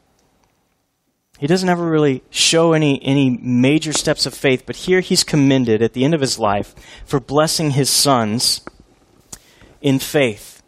He 1.38 1.49
doesn't 1.49 1.69
ever 1.69 1.85
really 1.85 2.23
show 2.31 2.73
any, 2.73 3.02
any 3.02 3.31
major 3.31 3.92
steps 3.92 4.26
of 4.26 4.35
faith, 4.35 4.62
but 4.64 4.76
here 4.76 5.00
he's 5.00 5.25
commended 5.25 5.83
at 5.83 5.92
the 5.92 6.04
end 6.04 6.14
of 6.14 6.21
his 6.21 6.38
life 6.38 6.75
for 7.04 7.19
blessing 7.19 7.73
his 7.73 7.90
sons 7.90 8.61
in 9.81 9.99
faith. 9.99 10.62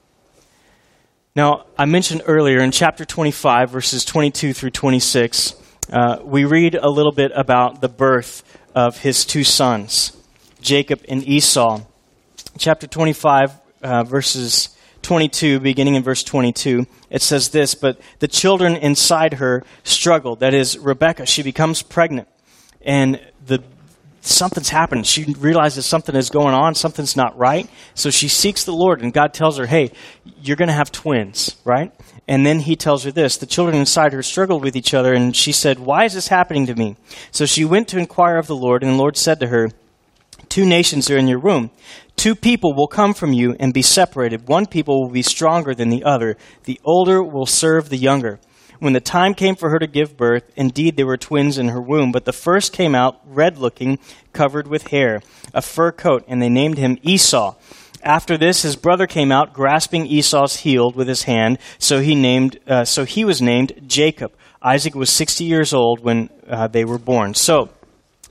Now, 1.36 1.66
I 1.78 1.84
mentioned 1.84 2.22
earlier 2.26 2.58
in 2.60 2.72
chapter 2.72 3.04
25, 3.04 3.70
verses 3.70 4.04
22 4.04 4.52
through 4.52 4.70
26, 4.70 5.54
uh, 5.92 6.18
we 6.24 6.44
read 6.44 6.74
a 6.74 6.88
little 6.88 7.12
bit 7.12 7.30
about 7.34 7.80
the 7.80 7.88
birth 7.88 8.42
of 8.74 8.98
his 8.98 9.24
two 9.24 9.44
sons, 9.44 10.16
Jacob 10.60 11.04
and 11.08 11.22
Esau. 11.22 11.82
Chapter 12.58 12.86
25, 12.86 13.52
uh, 13.82 14.04
verses 14.04 14.73
22, 15.04 15.60
beginning 15.60 15.94
in 15.94 16.02
verse 16.02 16.24
22, 16.24 16.86
it 17.10 17.22
says 17.22 17.50
this 17.50 17.74
But 17.74 18.00
the 18.18 18.28
children 18.28 18.74
inside 18.74 19.34
her 19.34 19.62
struggled. 19.84 20.40
That 20.40 20.54
is, 20.54 20.76
Rebecca, 20.78 21.26
she 21.26 21.42
becomes 21.42 21.82
pregnant. 21.82 22.28
And 22.82 23.20
the 23.46 23.62
something's 24.20 24.70
happened. 24.70 25.06
She 25.06 25.34
realizes 25.38 25.86
something 25.86 26.16
is 26.16 26.30
going 26.30 26.54
on, 26.54 26.74
something's 26.74 27.16
not 27.16 27.36
right. 27.38 27.68
So 27.94 28.10
she 28.10 28.28
seeks 28.28 28.64
the 28.64 28.72
Lord, 28.72 29.02
and 29.02 29.12
God 29.12 29.34
tells 29.34 29.58
her, 29.58 29.66
Hey, 29.66 29.92
you're 30.42 30.56
going 30.56 30.68
to 30.68 30.74
have 30.74 30.90
twins, 30.90 31.56
right? 31.64 31.92
And 32.26 32.44
then 32.46 32.60
he 32.60 32.74
tells 32.74 33.04
her 33.04 33.12
this 33.12 33.36
The 33.36 33.46
children 33.46 33.76
inside 33.76 34.12
her 34.12 34.22
struggled 34.22 34.64
with 34.64 34.76
each 34.76 34.94
other, 34.94 35.12
and 35.12 35.36
she 35.36 35.52
said, 35.52 35.78
Why 35.78 36.04
is 36.04 36.14
this 36.14 36.28
happening 36.28 36.66
to 36.66 36.74
me? 36.74 36.96
So 37.30 37.46
she 37.46 37.64
went 37.64 37.88
to 37.88 37.98
inquire 37.98 38.38
of 38.38 38.46
the 38.46 38.56
Lord, 38.56 38.82
and 38.82 38.92
the 38.92 38.98
Lord 38.98 39.16
said 39.16 39.40
to 39.40 39.48
her, 39.48 39.70
Two 40.54 40.64
nations 40.64 41.10
are 41.10 41.18
in 41.18 41.26
your 41.26 41.40
womb. 41.40 41.72
Two 42.14 42.36
people 42.36 42.76
will 42.76 42.86
come 42.86 43.12
from 43.12 43.32
you 43.32 43.56
and 43.58 43.74
be 43.74 43.82
separated. 43.82 44.46
One 44.46 44.66
people 44.66 45.02
will 45.02 45.10
be 45.10 45.20
stronger 45.20 45.74
than 45.74 45.88
the 45.88 46.04
other. 46.04 46.36
The 46.62 46.80
older 46.84 47.24
will 47.24 47.44
serve 47.44 47.88
the 47.88 47.96
younger. 47.96 48.38
When 48.78 48.92
the 48.92 49.00
time 49.00 49.34
came 49.34 49.56
for 49.56 49.70
her 49.70 49.80
to 49.80 49.88
give 49.88 50.16
birth, 50.16 50.44
indeed 50.54 50.96
there 50.96 51.08
were 51.08 51.16
twins 51.16 51.58
in 51.58 51.70
her 51.70 51.80
womb, 51.80 52.12
but 52.12 52.24
the 52.24 52.32
first 52.32 52.72
came 52.72 52.94
out 52.94 53.20
red 53.26 53.58
looking, 53.58 53.98
covered 54.32 54.68
with 54.68 54.86
hair, 54.92 55.22
a 55.52 55.60
fur 55.60 55.90
coat, 55.90 56.22
and 56.28 56.40
they 56.40 56.48
named 56.48 56.78
him 56.78 56.98
Esau. 57.02 57.56
After 58.04 58.38
this, 58.38 58.62
his 58.62 58.76
brother 58.76 59.08
came 59.08 59.32
out, 59.32 59.54
grasping 59.54 60.06
Esau's 60.06 60.58
heel 60.58 60.92
with 60.94 61.08
his 61.08 61.24
hand. 61.24 61.58
So 61.80 61.98
he 61.98 62.14
named, 62.14 62.60
uh, 62.68 62.84
so 62.84 63.04
he 63.04 63.24
was 63.24 63.42
named 63.42 63.72
Jacob. 63.88 64.30
Isaac 64.62 64.94
was 64.94 65.10
sixty 65.10 65.46
years 65.46 65.74
old 65.74 66.04
when 66.04 66.30
uh, 66.48 66.68
they 66.68 66.84
were 66.84 67.00
born. 67.00 67.34
So, 67.34 67.70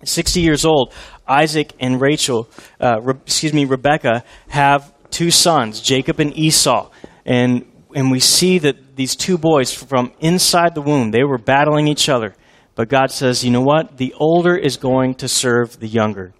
sixty 0.06 0.42
years 0.42 0.65
old, 0.65 0.94
Isaac 1.27 1.74
and 1.80 2.01
Rachel, 2.01 2.50
uh, 2.80 3.00
Re- 3.01 3.15
excuse 3.25 3.53
me, 3.53 3.65
Rebecca 3.65 4.24
have 4.50 4.94
two 5.10 5.32
sons, 5.32 5.82
Jacob 5.82 6.20
and 6.20 6.38
Esau, 6.38 6.89
and 7.25 7.65
and 7.96 8.12
we 8.12 8.20
see 8.20 8.58
that 8.60 8.96
these 8.96 9.15
two 9.15 9.38
boys 9.38 9.72
from 9.72 10.12
inside 10.20 10.74
the 10.74 10.82
womb 10.82 11.12
they 11.12 11.24
were 11.24 11.38
battling 11.38 11.88
each 11.88 12.10
other. 12.10 12.34
But 12.75 12.89
God 12.89 13.12
says, 13.12 13.44
you 13.44 13.51
know 13.51 13.62
what? 13.62 13.98
The 13.98 14.15
older 14.18 14.56
is 14.56 14.77
going 14.77 15.15
to 15.15 15.27
serve 15.27 15.80
the 15.80 15.88
younger. 15.88 16.34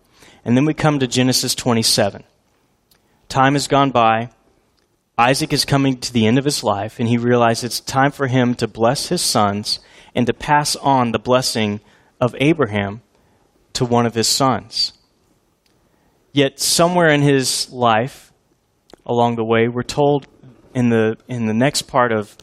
And 0.44 0.58
then 0.58 0.66
we 0.66 0.74
come 0.74 1.00
to 1.00 1.08
Genesis 1.08 1.54
27. 1.54 2.24
Time 3.30 3.54
has 3.54 3.68
gone 3.68 3.92
by. 3.92 4.30
Isaac 5.18 5.54
is 5.54 5.64
coming 5.64 6.00
to 6.00 6.12
the 6.12 6.26
end 6.26 6.40
of 6.40 6.46
his 6.46 6.64
life, 6.64 7.00
and 7.00 7.08
he 7.08 7.18
realizes 7.18 7.64
it's 7.64 7.80
time 7.80 8.12
for 8.12 8.26
him 8.26 8.56
to 8.56 8.68
bless 8.68 9.10
his 9.10 9.22
sons 9.22 9.80
and 10.16 10.26
to 10.26 10.34
pass 10.34 10.76
on 10.76 11.12
the 11.12 11.20
blessing 11.20 11.82
of 12.20 12.36
Abraham 12.40 13.02
to 13.74 13.86
one 13.86 14.06
of 14.06 14.14
his 14.14 14.28
sons. 14.28 14.94
Yet, 16.32 16.60
somewhere 16.60 17.10
in 17.10 17.22
his 17.22 17.70
life, 17.72 18.32
along 19.06 19.36
the 19.36 19.44
way, 19.44 19.68
we're 19.68 19.84
told 19.84 20.28
in 20.74 20.90
the, 20.90 21.18
in 21.28 21.46
the 21.46 21.54
next 21.54 21.84
part 21.84 22.12
of 22.12 22.36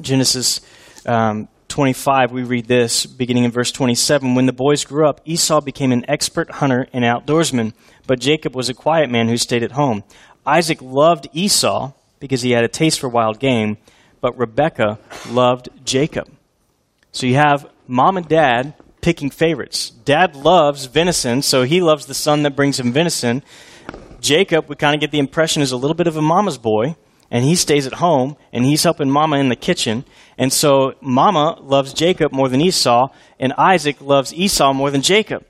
Genesis 0.00 0.60
um, 1.04 1.48
25, 1.68 2.32
we 2.32 2.42
read 2.42 2.66
this, 2.66 3.04
beginning 3.04 3.44
in 3.44 3.50
verse 3.50 3.70
27. 3.70 4.34
When 4.34 4.46
the 4.46 4.52
boys 4.52 4.84
grew 4.84 5.06
up, 5.06 5.20
Esau 5.26 5.60
became 5.60 5.92
an 5.92 6.08
expert 6.08 6.50
hunter 6.50 6.86
and 6.92 7.04
outdoorsman 7.04 7.74
but 8.08 8.18
Jacob 8.18 8.56
was 8.56 8.70
a 8.70 8.74
quiet 8.74 9.10
man 9.10 9.28
who 9.28 9.36
stayed 9.36 9.62
at 9.62 9.72
home. 9.72 10.02
Isaac 10.44 10.80
loved 10.80 11.28
Esau 11.32 11.92
because 12.18 12.40
he 12.40 12.52
had 12.52 12.64
a 12.64 12.68
taste 12.68 12.98
for 12.98 13.08
wild 13.08 13.38
game, 13.38 13.76
but 14.20 14.36
Rebekah 14.36 14.98
loved 15.28 15.68
Jacob. 15.84 16.26
So 17.12 17.26
you 17.26 17.34
have 17.34 17.70
mom 17.86 18.16
and 18.16 18.26
dad 18.26 18.74
picking 19.00 19.30
favorites. 19.30 19.90
Dad 19.90 20.34
loves 20.36 20.86
venison, 20.86 21.42
so 21.42 21.62
he 21.62 21.80
loves 21.80 22.06
the 22.06 22.14
son 22.14 22.42
that 22.42 22.56
brings 22.56 22.78
him 22.78 22.92
venison. 22.92 23.42
Jacob, 24.20 24.68
we 24.68 24.76
kind 24.76 24.94
of 24.94 25.00
get 25.00 25.10
the 25.10 25.18
impression, 25.18 25.62
is 25.62 25.72
a 25.72 25.76
little 25.76 25.94
bit 25.94 26.06
of 26.06 26.16
a 26.16 26.22
mama's 26.22 26.58
boy, 26.58 26.96
and 27.30 27.44
he 27.44 27.54
stays 27.54 27.86
at 27.86 27.94
home, 27.94 28.36
and 28.52 28.64
he's 28.64 28.82
helping 28.82 29.10
mama 29.10 29.36
in 29.38 29.48
the 29.48 29.56
kitchen. 29.56 30.04
And 30.36 30.52
so 30.52 30.94
mama 31.00 31.58
loves 31.60 31.92
Jacob 31.92 32.32
more 32.32 32.48
than 32.48 32.60
Esau, 32.60 33.08
and 33.38 33.52
Isaac 33.54 34.00
loves 34.00 34.34
Esau 34.34 34.72
more 34.72 34.90
than 34.90 35.02
Jacob. 35.02 35.44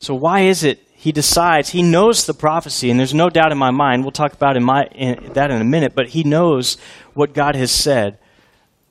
So 0.00 0.14
why 0.14 0.40
is 0.40 0.64
it 0.64 0.80
he 1.02 1.10
decides, 1.10 1.70
he 1.70 1.82
knows 1.82 2.26
the 2.26 2.32
prophecy, 2.32 2.88
and 2.88 2.96
there's 2.96 3.12
no 3.12 3.28
doubt 3.28 3.50
in 3.50 3.58
my 3.58 3.72
mind, 3.72 4.04
we'll 4.04 4.12
talk 4.12 4.32
about 4.34 4.56
in 4.56 4.62
my, 4.62 4.84
in, 4.94 5.32
that 5.32 5.50
in 5.50 5.60
a 5.60 5.64
minute, 5.64 5.96
but 5.96 6.10
he 6.10 6.22
knows 6.22 6.76
what 7.12 7.34
God 7.34 7.56
has 7.56 7.72
said 7.72 8.18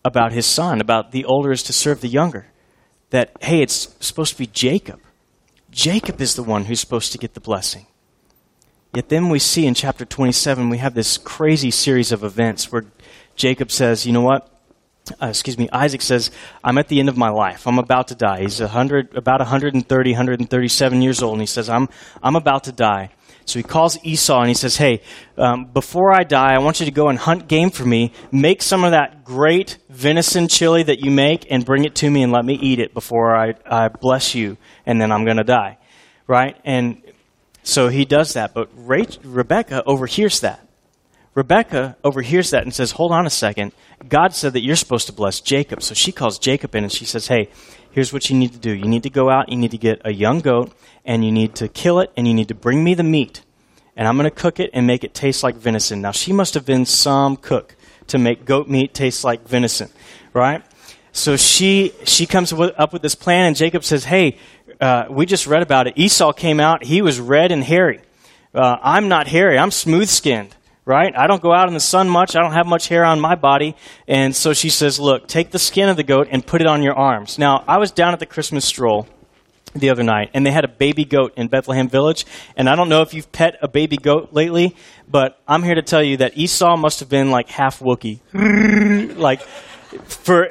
about 0.04 0.34
his 0.34 0.46
son, 0.46 0.82
about 0.82 1.14
the 1.14 1.24
older 1.24 1.54
is 1.54 1.64
to 1.64 1.72
serve 1.72 2.02
the 2.02 2.10
younger. 2.10 2.51
That, 3.12 3.32
hey, 3.42 3.62
it's 3.62 3.96
supposed 4.00 4.34
to 4.34 4.40
be 4.40 4.48
Jacob. 4.48 5.00
Jacob 5.70 6.20
is 6.20 6.36
the 6.36 6.44
one 6.44 6.66
who's 6.66 6.82
supposed 6.82 7.12
to 7.14 7.18
get 7.18 7.34
the 7.34 7.40
blessing. 7.40 7.86
Yet 8.94 9.08
then 9.08 9.30
we 9.30 9.40
see 9.40 9.66
in 9.66 9.74
chapter 9.74 10.04
27, 10.04 10.70
we 10.70 10.80
have 10.80 10.94
this 10.94 11.18
crazy 11.18 11.72
series 11.72 12.12
of 12.12 12.26
events 12.26 12.72
where 12.72 12.86
Jacob 13.36 13.72
says, 13.72 14.06
you 14.06 14.12
know 14.12 14.22
what? 14.22 14.52
uh, 15.22 15.28
excuse 15.28 15.58
me, 15.58 15.70
Isaac 15.72 16.02
says, 16.02 16.32
I'm 16.64 16.78
at 16.78 16.88
the 16.88 17.00
end 17.00 17.10
of 17.10 17.18
my 17.18 17.30
life. 17.30 17.68
I'm 17.68 17.80
about 17.80 18.08
to 18.10 18.16
die. 18.16 18.42
He's 18.42 18.60
100, 18.60 19.16
about 19.16 19.40
130, 19.40 20.12
137 20.12 21.02
years 21.02 21.22
old, 21.22 21.34
and 21.34 21.42
he 21.42 21.48
says, 21.48 21.70
I'm, 21.70 21.90
I'm 22.22 22.36
about 22.36 22.66
to 22.66 22.72
die. 22.72 23.12
So 23.46 23.60
he 23.60 23.64
calls 23.64 23.98
Esau 24.04 24.40
and 24.40 24.48
he 24.48 24.54
says, 24.54 24.78
Hey, 24.78 25.02
um, 25.38 25.66
before 25.66 26.14
I 26.14 26.24
die, 26.24 26.54
I 26.54 26.60
want 26.60 26.80
you 26.80 26.86
to 26.86 26.92
go 26.92 27.10
and 27.10 27.18
hunt 27.18 27.48
game 27.48 27.70
for 27.70 27.86
me. 27.86 28.14
Make 28.32 28.62
some 28.62 28.84
of 28.84 28.92
that 28.92 29.24
great 29.24 29.78
venison 29.90 30.48
chili 30.48 30.84
that 30.84 31.00
you 31.00 31.12
make 31.12 31.46
and 31.52 31.66
bring 31.66 31.84
it 31.86 31.96
to 31.96 32.10
me 32.10 32.24
and 32.24 32.32
let 32.32 32.46
me 32.46 32.54
eat 32.54 32.80
it 32.80 32.94
before 32.94 33.36
I, 33.36 33.54
I 33.66 33.90
bless 33.90 34.36
you, 34.36 34.58
and 34.86 35.02
then 35.02 35.12
I'm 35.12 35.26
going 35.26 35.38
to 35.38 35.44
die. 35.44 35.78
Right? 36.28 36.58
And 36.64 37.02
so 37.64 37.90
he 37.90 38.06
does 38.06 38.34
that. 38.34 38.54
But 38.54 38.70
Rachel, 38.76 39.22
Rebecca 39.26 39.84
overhears 39.86 40.40
that. 40.42 40.68
Rebecca 41.34 41.96
overhears 42.04 42.50
that 42.50 42.64
and 42.64 42.74
says, 42.74 42.92
Hold 42.92 43.12
on 43.12 43.26
a 43.26 43.30
second. 43.30 43.72
God 44.08 44.34
said 44.34 44.54
that 44.54 44.64
you're 44.64 44.76
supposed 44.76 45.08
to 45.08 45.14
bless 45.14 45.40
Jacob. 45.40 45.82
So 45.82 45.94
she 45.94 46.12
calls 46.12 46.40
Jacob 46.40 46.76
in 46.76 46.84
and 46.84 46.92
she 46.92 47.06
says, 47.06 47.28
Hey, 47.28 47.50
here's 47.92 48.12
what 48.12 48.30
you 48.30 48.38
need 48.38 48.54
to 48.54 48.60
do. 48.60 48.72
You 48.72 48.88
need 48.88 49.04
to 49.04 49.10
go 49.10 49.30
out, 49.30 49.50
you 49.50 49.58
need 49.58 49.72
to 49.72 49.78
get 49.78 50.02
a 50.04 50.14
young 50.14 50.40
goat, 50.40 50.74
and 51.06 51.24
you 51.24 51.32
need 51.32 51.56
to 51.56 51.68
kill 51.68 52.00
it, 52.00 52.12
and 52.18 52.28
you 52.28 52.34
need 52.34 52.48
to 52.48 52.56
bring 52.56 52.84
me 52.84 52.94
the 52.94 53.04
meat. 53.04 53.42
And 53.96 54.08
I'm 54.08 54.18
going 54.18 54.30
to 54.30 54.36
cook 54.36 54.60
it 54.60 54.72
and 54.74 54.88
make 54.88 55.04
it 55.04 55.14
taste 55.14 55.44
like 55.44 55.56
venison. 55.56 56.02
Now, 56.02 56.12
she 56.12 56.34
must 56.34 56.54
have 56.54 56.66
been 56.66 56.86
some 56.86 57.38
cook 57.38 57.76
to 58.08 58.18
make 58.18 58.46
goat 58.46 58.68
meat 58.68 58.94
taste 58.94 59.24
like 59.24 59.48
venison, 59.48 59.90
right? 60.34 60.64
So 61.12 61.36
she, 61.36 61.94
she 62.06 62.26
comes 62.26 62.54
up 62.54 62.94
with 62.94 63.02
this 63.02 63.16
plan, 63.16 63.48
and 63.48 63.56
Jacob 63.56 63.84
says, 63.84 64.06
Hey, 64.06 64.38
uh, 64.80 65.06
we 65.10 65.26
just 65.26 65.46
read 65.46 65.62
about 65.62 65.88
it. 65.88 65.94
Esau 65.98 66.32
came 66.32 66.60
out, 66.60 66.84
he 66.84 67.02
was 67.02 67.20
red 67.20 67.52
and 67.52 67.64
hairy. 67.64 68.02
Uh, 68.54 68.78
I'm 68.82 69.08
not 69.08 69.28
hairy, 69.28 69.58
I'm 69.58 69.72
smooth 69.72 70.08
skinned 70.08 70.56
right? 70.86 71.14
I 71.16 71.28
don't 71.28 71.42
go 71.42 71.54
out 71.54 71.68
in 71.68 71.74
the 71.74 71.80
sun 71.80 72.10
much. 72.10 72.36
I 72.36 72.42
don't 72.42 72.54
have 72.54 72.66
much 72.66 72.88
hair 72.88 73.06
on 73.06 73.20
my 73.20 73.36
body. 73.36 73.76
And 74.08 74.36
so 74.36 74.54
she 74.54 74.70
says, 74.70 75.00
Look, 75.00 75.28
take 75.28 75.52
the 75.52 75.60
skin 75.60 75.90
of 75.90 75.98
the 75.98 76.04
goat 76.04 76.28
and 76.32 76.46
put 76.46 76.62
it 76.62 76.68
on 76.68 76.84
your 76.84 76.96
arms. 76.96 77.38
Now, 77.38 77.64
I 77.68 77.78
was 77.78 77.92
down 77.92 78.14
at 78.14 78.20
the 78.20 78.26
Christmas 78.26 78.66
stroll 78.66 79.08
the 79.74 79.90
other 79.90 80.04
night, 80.04 80.30
and 80.34 80.46
they 80.46 80.52
had 80.52 80.66
a 80.66 80.68
baby 80.68 81.06
goat 81.06 81.34
in 81.38 81.48
Bethlehem 81.48 81.88
Village. 81.88 82.26
And 82.56 82.70
I 82.70 82.76
don't 82.76 82.90
know 82.90 83.02
if 83.02 83.14
you've 83.14 83.32
pet 83.32 83.58
a 83.62 83.68
baby 83.68 83.98
goat 83.98 84.34
lately, 84.34 84.76
but 85.08 85.40
I'm 85.48 85.64
here 85.64 85.76
to 85.76 85.82
tell 85.82 86.04
you 86.04 86.18
that 86.18 86.38
Esau 86.38 86.76
must 86.76 87.00
have 87.00 87.10
been 87.10 87.32
like 87.32 87.50
half 87.50 87.80
Wookie. 87.80 88.20
like, 89.18 89.42
for. 89.42 90.50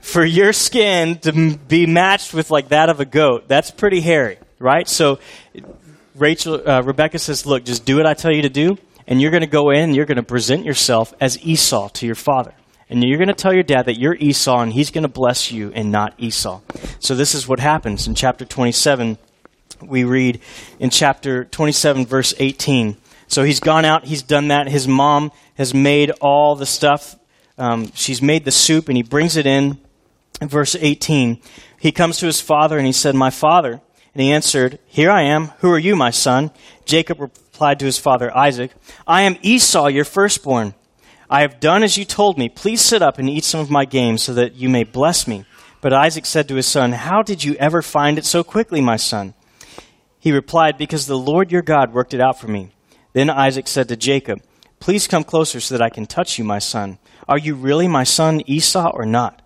For 0.00 0.24
your 0.24 0.52
skin 0.52 1.16
to 1.20 1.56
be 1.56 1.86
matched 1.86 2.34
with 2.34 2.50
like 2.50 2.68
that 2.68 2.90
of 2.90 3.00
a 3.00 3.06
goat, 3.06 3.48
that's 3.48 3.70
pretty 3.70 4.02
hairy, 4.02 4.38
right? 4.58 4.86
So 4.86 5.20
Rachel, 6.14 6.68
uh, 6.68 6.82
Rebecca 6.82 7.18
says, 7.18 7.46
Look, 7.46 7.64
just 7.64 7.84
do 7.84 7.96
what 7.96 8.06
I 8.06 8.14
tell 8.14 8.32
you 8.32 8.42
to 8.42 8.50
do, 8.50 8.76
and 9.06 9.20
you're 9.20 9.30
going 9.30 9.42
to 9.42 9.46
go 9.46 9.70
in 9.70 9.80
and 9.80 9.96
you're 9.96 10.06
going 10.06 10.16
to 10.16 10.22
present 10.22 10.64
yourself 10.64 11.14
as 11.20 11.42
Esau 11.44 11.88
to 11.90 12.06
your 12.06 12.14
father. 12.14 12.54
And 12.92 13.02
you're 13.02 13.16
going 13.16 13.28
to 13.28 13.34
tell 13.34 13.54
your 13.54 13.62
dad 13.62 13.86
that 13.86 13.98
you're 13.98 14.14
Esau 14.14 14.60
and 14.60 14.70
he's 14.70 14.90
going 14.90 15.02
to 15.02 15.08
bless 15.08 15.50
you 15.50 15.72
and 15.72 15.90
not 15.90 16.12
Esau. 16.18 16.60
So 16.98 17.14
this 17.14 17.34
is 17.34 17.48
what 17.48 17.58
happens 17.58 18.06
in 18.06 18.14
chapter 18.14 18.44
27. 18.44 19.16
We 19.80 20.04
read 20.04 20.40
in 20.78 20.90
chapter 20.90 21.44
27, 21.44 22.04
verse 22.04 22.34
18. 22.38 22.98
So 23.28 23.44
he's 23.44 23.60
gone 23.60 23.86
out, 23.86 24.04
he's 24.04 24.22
done 24.22 24.48
that. 24.48 24.68
His 24.68 24.86
mom 24.86 25.32
has 25.54 25.72
made 25.72 26.10
all 26.20 26.54
the 26.54 26.66
stuff. 26.66 27.16
Um, 27.56 27.90
she's 27.94 28.20
made 28.20 28.44
the 28.44 28.50
soup 28.50 28.88
and 28.88 28.96
he 28.96 29.02
brings 29.02 29.38
it 29.38 29.46
in. 29.46 29.78
in. 30.42 30.48
Verse 30.48 30.76
18. 30.78 31.40
He 31.80 31.92
comes 31.92 32.18
to 32.18 32.26
his 32.26 32.42
father 32.42 32.76
and 32.76 32.86
he 32.86 32.92
said, 32.92 33.14
My 33.14 33.30
father. 33.30 33.80
And 34.14 34.22
he 34.22 34.32
answered, 34.32 34.78
Here 34.86 35.10
I 35.10 35.22
am. 35.22 35.48
Who 35.58 35.70
are 35.70 35.78
you, 35.78 35.96
my 35.96 36.10
son? 36.10 36.50
Jacob 36.84 37.20
replied 37.20 37.78
to 37.78 37.86
his 37.86 37.98
father 37.98 38.36
Isaac, 38.36 38.72
I 39.06 39.22
am 39.22 39.38
Esau, 39.42 39.86
your 39.86 40.04
firstborn. 40.04 40.74
I 41.30 41.40
have 41.40 41.60
done 41.60 41.82
as 41.82 41.96
you 41.96 42.04
told 42.04 42.36
me. 42.36 42.48
Please 42.50 42.82
sit 42.82 43.00
up 43.00 43.18
and 43.18 43.28
eat 43.28 43.44
some 43.44 43.60
of 43.60 43.70
my 43.70 43.86
game 43.86 44.18
so 44.18 44.34
that 44.34 44.54
you 44.54 44.68
may 44.68 44.84
bless 44.84 45.26
me. 45.26 45.46
But 45.80 45.94
Isaac 45.94 46.26
said 46.26 46.46
to 46.48 46.56
his 46.56 46.66
son, 46.66 46.92
How 46.92 47.22
did 47.22 47.42
you 47.42 47.54
ever 47.54 47.80
find 47.80 48.18
it 48.18 48.26
so 48.26 48.44
quickly, 48.44 48.80
my 48.80 48.96
son? 48.96 49.34
He 50.20 50.30
replied, 50.30 50.76
Because 50.76 51.06
the 51.06 51.18
Lord 51.18 51.50
your 51.50 51.62
God 51.62 51.94
worked 51.94 52.12
it 52.12 52.20
out 52.20 52.38
for 52.38 52.48
me. 52.48 52.70
Then 53.14 53.30
Isaac 53.30 53.66
said 53.66 53.88
to 53.88 53.96
Jacob, 53.96 54.42
Please 54.78 55.06
come 55.06 55.24
closer 55.24 55.58
so 55.58 55.76
that 55.76 55.82
I 55.82 55.90
can 55.90 56.06
touch 56.06 56.38
you, 56.38 56.44
my 56.44 56.58
son. 56.58 56.98
Are 57.28 57.38
you 57.38 57.54
really 57.54 57.88
my 57.88 58.04
son 58.04 58.42
Esau 58.46 58.90
or 58.92 59.06
not? 59.06 59.40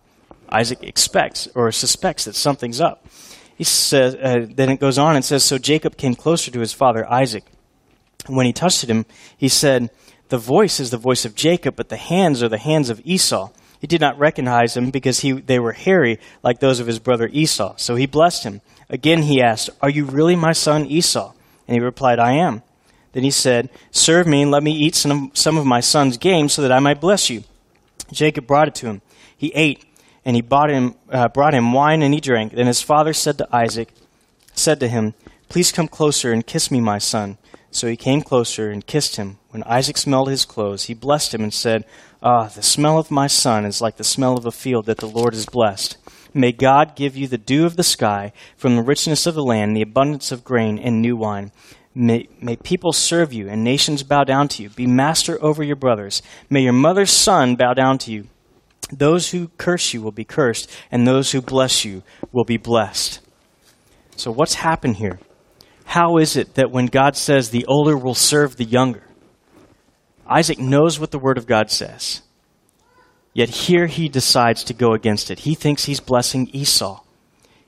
Isaac 0.49 0.83
expects 0.83 1.49
or 1.55 1.71
suspects 1.73 2.25
that 2.25 2.35
something's 2.35 2.81
up. 2.81 3.06
He 3.57 3.65
says, 3.65 4.15
uh, 4.15 4.47
then 4.49 4.69
it 4.69 4.81
goes 4.81 4.99
on 4.99 5.17
and 5.17 5.25
says, 5.25 5.45
So 5.45 5.59
Jacob 5.59 5.97
came 5.97 6.15
closer 6.15 6.51
to 6.51 6.61
his 6.61 6.73
father 6.73 7.11
Isaac. 7.11 7.45
And 8.27 8.37
when 8.37 8.47
he 8.47 8.53
touched 8.53 8.85
him, 8.85 9.07
he 9.37 9.49
said, 9.49 9.91
The 10.29 10.39
voice 10.39 10.79
is 10.79 10.91
the 10.91 10.99
voice 10.99 11.25
of 11.25 11.35
Jacob, 11.35 11.75
but 11.75 11.89
the 11.89 11.97
hands 11.97 12.43
are 12.43 12.49
the 12.49 12.59
hands 12.59 12.91
of 12.91 13.01
Esau. 13.05 13.51
He 13.81 13.87
did 13.87 14.01
not 14.01 14.19
recognize 14.19 14.77
him 14.77 14.91
because 14.91 15.21
he, 15.21 15.33
they 15.33 15.59
were 15.59 15.73
hairy 15.73 16.19
like 16.43 16.61
those 16.61 16.81
of 16.81 16.87
his 16.87 16.99
brother 16.99 17.29
Esau. 17.33 17.75
So 17.77 17.95
he 17.95 18.07
blessed 18.07 18.45
him. 18.45 18.61
Again 18.91 19.23
he 19.23 19.41
asked, 19.41 19.71
Are 19.81 19.91
you 19.91 20.05
really 20.05 20.37
my 20.37 20.53
son 20.53 20.87
Esau? 20.87 21.33
And 21.67 21.75
he 21.75 21.81
replied, 21.81 22.19
I 22.19 22.33
am. 22.33 22.63
Then 23.13 23.23
he 23.23 23.31
said, 23.31 23.71
Serve 23.91 24.27
me 24.27 24.43
and 24.43 24.51
let 24.51 24.63
me 24.63 24.73
eat 24.73 24.95
some, 24.95 25.31
some 25.33 25.57
of 25.57 25.65
my 25.65 25.81
son's 25.81 26.19
game 26.19 26.51
so 26.51 26.61
that 26.61 26.73
I 26.73 26.81
might 26.81 27.01
bless 27.01 27.31
you. 27.31 27.45
Jacob 28.13 28.47
brought 28.47 28.69
it 28.69 28.75
to 28.77 28.87
him. 28.87 29.03
He 29.37 29.53
ate, 29.55 29.85
and 30.26 30.35
he 30.35 30.42
brought 30.42 30.71
him, 30.71 30.97
uh, 31.09 31.28
brought 31.28 31.54
him 31.54 31.73
wine, 31.73 32.02
and 32.02 32.12
he 32.12 32.21
drank. 32.21 32.52
Then 32.52 32.66
his 32.66 32.83
father 32.83 33.12
said 33.12 33.38
to 33.38 33.56
Isaac, 33.56 33.95
said 34.54 34.80
to 34.80 34.88
him, 34.88 35.14
Please 35.49 35.71
come 35.71 35.87
closer 35.87 36.33
and 36.33 36.45
kiss 36.45 36.68
me, 36.68 36.80
my 36.80 36.99
son. 36.99 37.38
So 37.71 37.87
he 37.87 37.97
came 37.97 38.23
closer 38.23 38.68
and 38.68 38.85
kissed 38.85 39.16
him. 39.16 39.38
When 39.50 39.62
Isaac 39.62 39.97
smelled 39.97 40.28
his 40.28 40.45
clothes, 40.45 40.85
he 40.85 40.95
blessed 40.95 41.33
him 41.33 41.42
and 41.42 41.54
said, 41.54 41.85
Ah, 42.25 42.49
the 42.49 42.62
smell 42.62 42.99
of 42.99 43.11
my 43.11 43.28
son 43.28 43.64
is 43.64 43.80
like 43.80 43.99
the 43.99 44.04
smell 44.04 44.37
of 44.37 44.45
a 44.45 44.50
field 44.50 44.87
that 44.87 44.99
the 44.99 45.06
Lord 45.06 45.33
has 45.33 45.47
blessed. 45.47 45.97
May 46.35 46.50
God 46.50 46.97
give 46.97 47.16
you 47.16 47.28
the 47.28 47.38
dew 47.38 47.64
of 47.64 47.76
the 47.76 47.85
sky 47.85 48.33
from 48.56 48.75
the 48.75 48.83
richness 48.83 49.26
of 49.26 49.37
the 49.37 49.45
land, 49.45 49.76
the 49.76 49.83
abundance 49.83 50.33
of 50.33 50.42
grain 50.42 50.76
and 50.76 51.00
new 51.00 51.16
wine. 51.16 51.52
May, 51.95 52.28
may 52.40 52.56
people 52.56 52.92
serve 52.92 53.33
you 53.33 53.49
and 53.49 53.62
nations 53.62 54.02
bow 54.02 54.25
down 54.25 54.49
to 54.49 54.64
you. 54.64 54.71
Be 54.71 54.88
master 54.88 55.38
over 55.40 55.62
your 55.62 55.76
brothers. 55.76 56.21
May 56.50 56.62
your 56.62 56.73
mother's 56.73 57.12
son 57.12 57.54
bow 57.54 57.75
down 57.75 57.99
to 57.99 58.11
you. 58.11 58.26
Those 58.90 59.31
who 59.31 59.49
curse 59.59 59.93
you 59.93 60.00
will 60.00 60.12
be 60.12 60.25
cursed, 60.25 60.71
and 60.90 61.07
those 61.07 61.33
who 61.33 61.40
bless 61.40 61.85
you 61.85 62.02
will 62.33 62.45
be 62.45 62.57
blessed. 62.57 63.21
So, 64.16 64.31
what's 64.31 64.55
happened 64.55 64.97
here? 64.97 65.19
How 65.87 66.19
is 66.19 66.37
it 66.37 66.55
that 66.55 66.71
when 66.71 66.87
God 66.87 67.16
says 67.16 67.50
the 67.50 67.66
older 67.66 67.97
will 67.97 68.14
serve 68.14 68.57
the 68.57 68.64
younger, 68.64 69.02
Isaac 70.26 70.59
knows 70.59 70.99
what 70.99 71.11
the 71.11 71.19
Word 71.19 71.38
of 71.38 71.47
God 71.47 71.71
says, 71.71 72.23
yet 73.33 73.49
here 73.49 73.87
he 73.87 74.09
decides 74.09 74.64
to 74.64 74.75
go 74.75 74.93
against 74.93 75.31
it? 75.31 75.40
He 75.40 75.55
thinks 75.55 75.85
he's 75.85 76.00
blessing 76.00 76.49
Esau. 76.52 77.02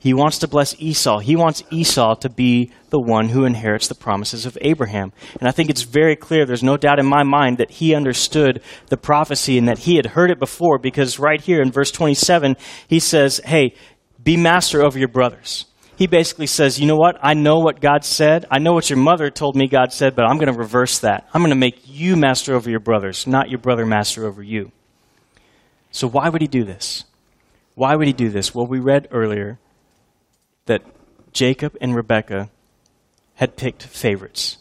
He 0.01 0.13
wants 0.13 0.37
to 0.39 0.47
bless 0.47 0.79
Esau. 0.79 1.19
He 1.19 1.35
wants 1.35 1.61
Esau 1.69 2.15
to 2.15 2.29
be 2.29 2.71
the 2.89 3.01
one 3.01 3.27
who 3.27 3.43
inherits 3.43 3.89
the 3.89 3.95
promises 3.95 4.45
of 4.45 4.57
Abraham. 4.61 5.11
And 5.39 5.47
I 5.47 5.51
think 5.51 5.69
it's 5.69 5.81
very 5.81 6.15
clear, 6.15 6.45
there's 6.45 6.63
no 6.63 6.77
doubt 6.77 6.99
in 6.99 7.05
my 7.05 7.23
mind 7.23 7.57
that 7.57 7.69
he 7.69 7.93
understood 7.93 8.61
the 8.87 8.95
prophecy 8.95 9.57
and 9.57 9.67
that 9.67 9.79
he 9.79 9.97
had 9.97 10.05
heard 10.07 10.31
it 10.31 10.39
before 10.39 10.79
because 10.79 11.19
right 11.19 11.41
here 11.41 11.61
in 11.61 11.69
verse 11.69 11.91
27, 11.91 12.55
he 12.87 12.97
says, 12.97 13.41
Hey, 13.43 13.75
be 14.23 14.37
master 14.37 14.81
over 14.81 14.97
your 14.97 15.09
brothers. 15.09 15.65
He 15.97 16.07
basically 16.07 16.47
says, 16.47 16.79
You 16.79 16.87
know 16.87 16.95
what? 16.95 17.17
I 17.21 17.33
know 17.33 17.59
what 17.59 17.81
God 17.81 18.05
said. 18.05 18.45
I 18.49 18.59
know 18.59 18.71
what 18.71 18.89
your 18.89 18.99
mother 18.99 19.29
told 19.29 19.57
me 19.57 19.67
God 19.67 19.91
said, 19.91 20.15
but 20.15 20.23
I'm 20.23 20.37
going 20.37 20.51
to 20.51 20.57
reverse 20.57 20.99
that. 20.99 21.27
I'm 21.33 21.41
going 21.41 21.49
to 21.49 21.57
make 21.57 21.81
you 21.83 22.15
master 22.15 22.55
over 22.55 22.69
your 22.69 22.79
brothers, 22.79 23.27
not 23.27 23.49
your 23.49 23.59
brother 23.59 23.85
master 23.85 24.25
over 24.25 24.41
you. 24.41 24.71
So 25.91 26.07
why 26.07 26.29
would 26.29 26.41
he 26.41 26.47
do 26.47 26.63
this? 26.63 27.03
Why 27.75 27.97
would 27.97 28.07
he 28.07 28.13
do 28.13 28.29
this? 28.29 28.55
Well, 28.55 28.65
we 28.65 28.79
read 28.79 29.09
earlier 29.11 29.59
Jacob 31.33 31.77
and 31.81 31.95
Rebekah 31.95 32.49
had 33.35 33.55
picked 33.55 33.83
favorites. 33.83 34.57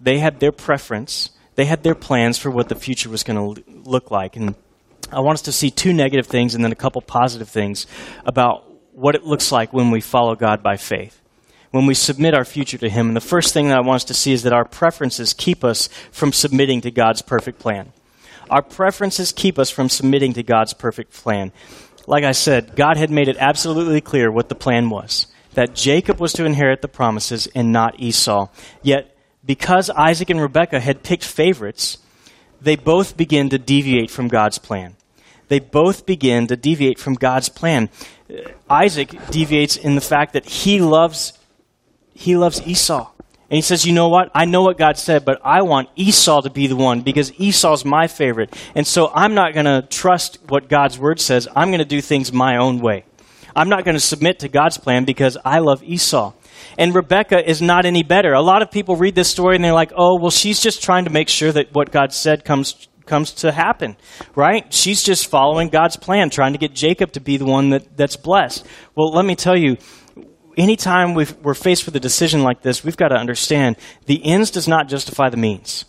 They 0.00 0.18
had 0.18 0.40
their 0.40 0.52
preference, 0.52 1.30
they 1.54 1.66
had 1.66 1.82
their 1.82 1.94
plans 1.94 2.38
for 2.38 2.50
what 2.50 2.68
the 2.68 2.74
future 2.74 3.08
was 3.08 3.22
going 3.22 3.54
to 3.54 3.62
look 3.68 4.10
like. 4.10 4.36
And 4.36 4.54
I 5.12 5.20
want 5.20 5.36
us 5.36 5.42
to 5.42 5.52
see 5.52 5.70
two 5.70 5.92
negative 5.92 6.26
things 6.26 6.54
and 6.54 6.64
then 6.64 6.72
a 6.72 6.76
couple 6.76 7.02
positive 7.02 7.48
things 7.48 7.86
about 8.24 8.64
what 8.92 9.14
it 9.14 9.24
looks 9.24 9.52
like 9.52 9.72
when 9.72 9.90
we 9.90 10.00
follow 10.00 10.34
God 10.34 10.62
by 10.62 10.76
faith. 10.76 11.20
When 11.70 11.86
we 11.86 11.94
submit 11.94 12.34
our 12.34 12.44
future 12.44 12.78
to 12.78 12.88
Him. 12.88 13.08
And 13.08 13.16
the 13.16 13.20
first 13.20 13.54
thing 13.54 13.68
that 13.68 13.76
I 13.76 13.80
want 13.80 13.96
us 13.96 14.04
to 14.04 14.14
see 14.14 14.32
is 14.32 14.42
that 14.42 14.52
our 14.52 14.64
preferences 14.64 15.32
keep 15.32 15.62
us 15.62 15.88
from 16.10 16.32
submitting 16.32 16.80
to 16.80 16.90
God's 16.90 17.22
perfect 17.22 17.60
plan. 17.60 17.92
Our 18.48 18.62
preferences 18.62 19.30
keep 19.30 19.56
us 19.56 19.70
from 19.70 19.88
submitting 19.88 20.32
to 20.32 20.42
God's 20.42 20.72
perfect 20.72 21.12
plan. 21.12 21.52
Like 22.08 22.24
I 22.24 22.32
said, 22.32 22.74
God 22.74 22.96
had 22.96 23.10
made 23.10 23.28
it 23.28 23.36
absolutely 23.38 24.00
clear 24.00 24.32
what 24.32 24.48
the 24.48 24.56
plan 24.56 24.90
was 24.90 25.28
that 25.54 25.74
Jacob 25.74 26.20
was 26.20 26.32
to 26.34 26.44
inherit 26.44 26.82
the 26.82 26.88
promises 26.88 27.48
and 27.54 27.72
not 27.72 27.98
Esau. 27.98 28.48
Yet, 28.82 29.16
because 29.44 29.90
Isaac 29.90 30.30
and 30.30 30.40
Rebekah 30.40 30.80
had 30.80 31.02
picked 31.02 31.24
favorites, 31.24 31.98
they 32.60 32.76
both 32.76 33.16
begin 33.16 33.48
to 33.50 33.58
deviate 33.58 34.10
from 34.10 34.28
God's 34.28 34.58
plan. 34.58 34.96
They 35.48 35.58
both 35.58 36.06
begin 36.06 36.46
to 36.46 36.56
deviate 36.56 36.98
from 36.98 37.14
God's 37.14 37.48
plan. 37.48 37.88
Isaac 38.68 39.10
deviates 39.30 39.76
in 39.76 39.96
the 39.96 40.00
fact 40.00 40.34
that 40.34 40.46
he 40.46 40.80
loves 40.80 41.32
he 42.12 42.36
loves 42.36 42.60
Esau. 42.66 43.10
And 43.50 43.56
he 43.56 43.62
says, 43.62 43.84
You 43.84 43.92
know 43.92 44.08
what? 44.08 44.30
I 44.34 44.44
know 44.44 44.62
what 44.62 44.78
God 44.78 44.96
said, 44.96 45.24
but 45.24 45.40
I 45.42 45.62
want 45.62 45.88
Esau 45.96 46.42
to 46.42 46.50
be 46.50 46.66
the 46.66 46.76
one 46.76 47.00
because 47.00 47.32
Esau's 47.40 47.84
my 47.84 48.06
favorite. 48.06 48.54
And 48.74 48.86
so 48.86 49.10
I'm 49.12 49.34
not 49.34 49.54
going 49.54 49.66
to 49.66 49.86
trust 49.88 50.38
what 50.48 50.68
God's 50.68 50.98
word 50.98 51.18
says. 51.18 51.48
I'm 51.56 51.70
going 51.70 51.80
to 51.80 51.84
do 51.84 52.00
things 52.00 52.32
my 52.32 52.58
own 52.58 52.80
way. 52.80 53.04
I'm 53.54 53.68
not 53.68 53.84
going 53.84 53.96
to 53.96 54.00
submit 54.00 54.40
to 54.40 54.48
God's 54.48 54.78
plan 54.78 55.04
because 55.04 55.36
I 55.44 55.58
love 55.58 55.82
Esau. 55.82 56.32
And 56.78 56.94
Rebecca 56.94 57.48
is 57.48 57.60
not 57.60 57.84
any 57.84 58.02
better. 58.02 58.32
A 58.32 58.42
lot 58.42 58.62
of 58.62 58.70
people 58.70 58.96
read 58.96 59.14
this 59.14 59.28
story 59.28 59.56
and 59.56 59.64
they're 59.64 59.72
like, 59.72 59.92
oh, 59.96 60.18
well, 60.20 60.30
she's 60.30 60.60
just 60.60 60.82
trying 60.82 61.04
to 61.04 61.10
make 61.10 61.28
sure 61.28 61.52
that 61.52 61.74
what 61.74 61.90
God 61.90 62.12
said 62.12 62.44
comes 62.44 62.88
comes 63.06 63.32
to 63.32 63.50
happen, 63.50 63.96
right? 64.36 64.72
She's 64.72 65.02
just 65.02 65.26
following 65.26 65.68
God's 65.68 65.96
plan, 65.96 66.30
trying 66.30 66.52
to 66.52 66.58
get 66.58 66.72
Jacob 66.72 67.10
to 67.12 67.20
be 67.20 67.38
the 67.38 67.44
one 67.44 67.70
that, 67.70 67.96
that's 67.96 68.14
blessed. 68.14 68.64
Well, 68.94 69.10
let 69.10 69.24
me 69.24 69.34
tell 69.34 69.56
you, 69.58 69.78
anytime 70.56 71.14
we 71.14 71.26
are 71.44 71.54
faced 71.54 71.86
with 71.86 71.96
a 71.96 72.00
decision 72.00 72.44
like 72.44 72.62
this, 72.62 72.84
we've 72.84 72.96
got 72.96 73.08
to 73.08 73.16
understand 73.16 73.76
the 74.06 74.24
ends 74.24 74.52
does 74.52 74.68
not 74.68 74.88
justify 74.88 75.28
the 75.28 75.36
means. 75.36 75.86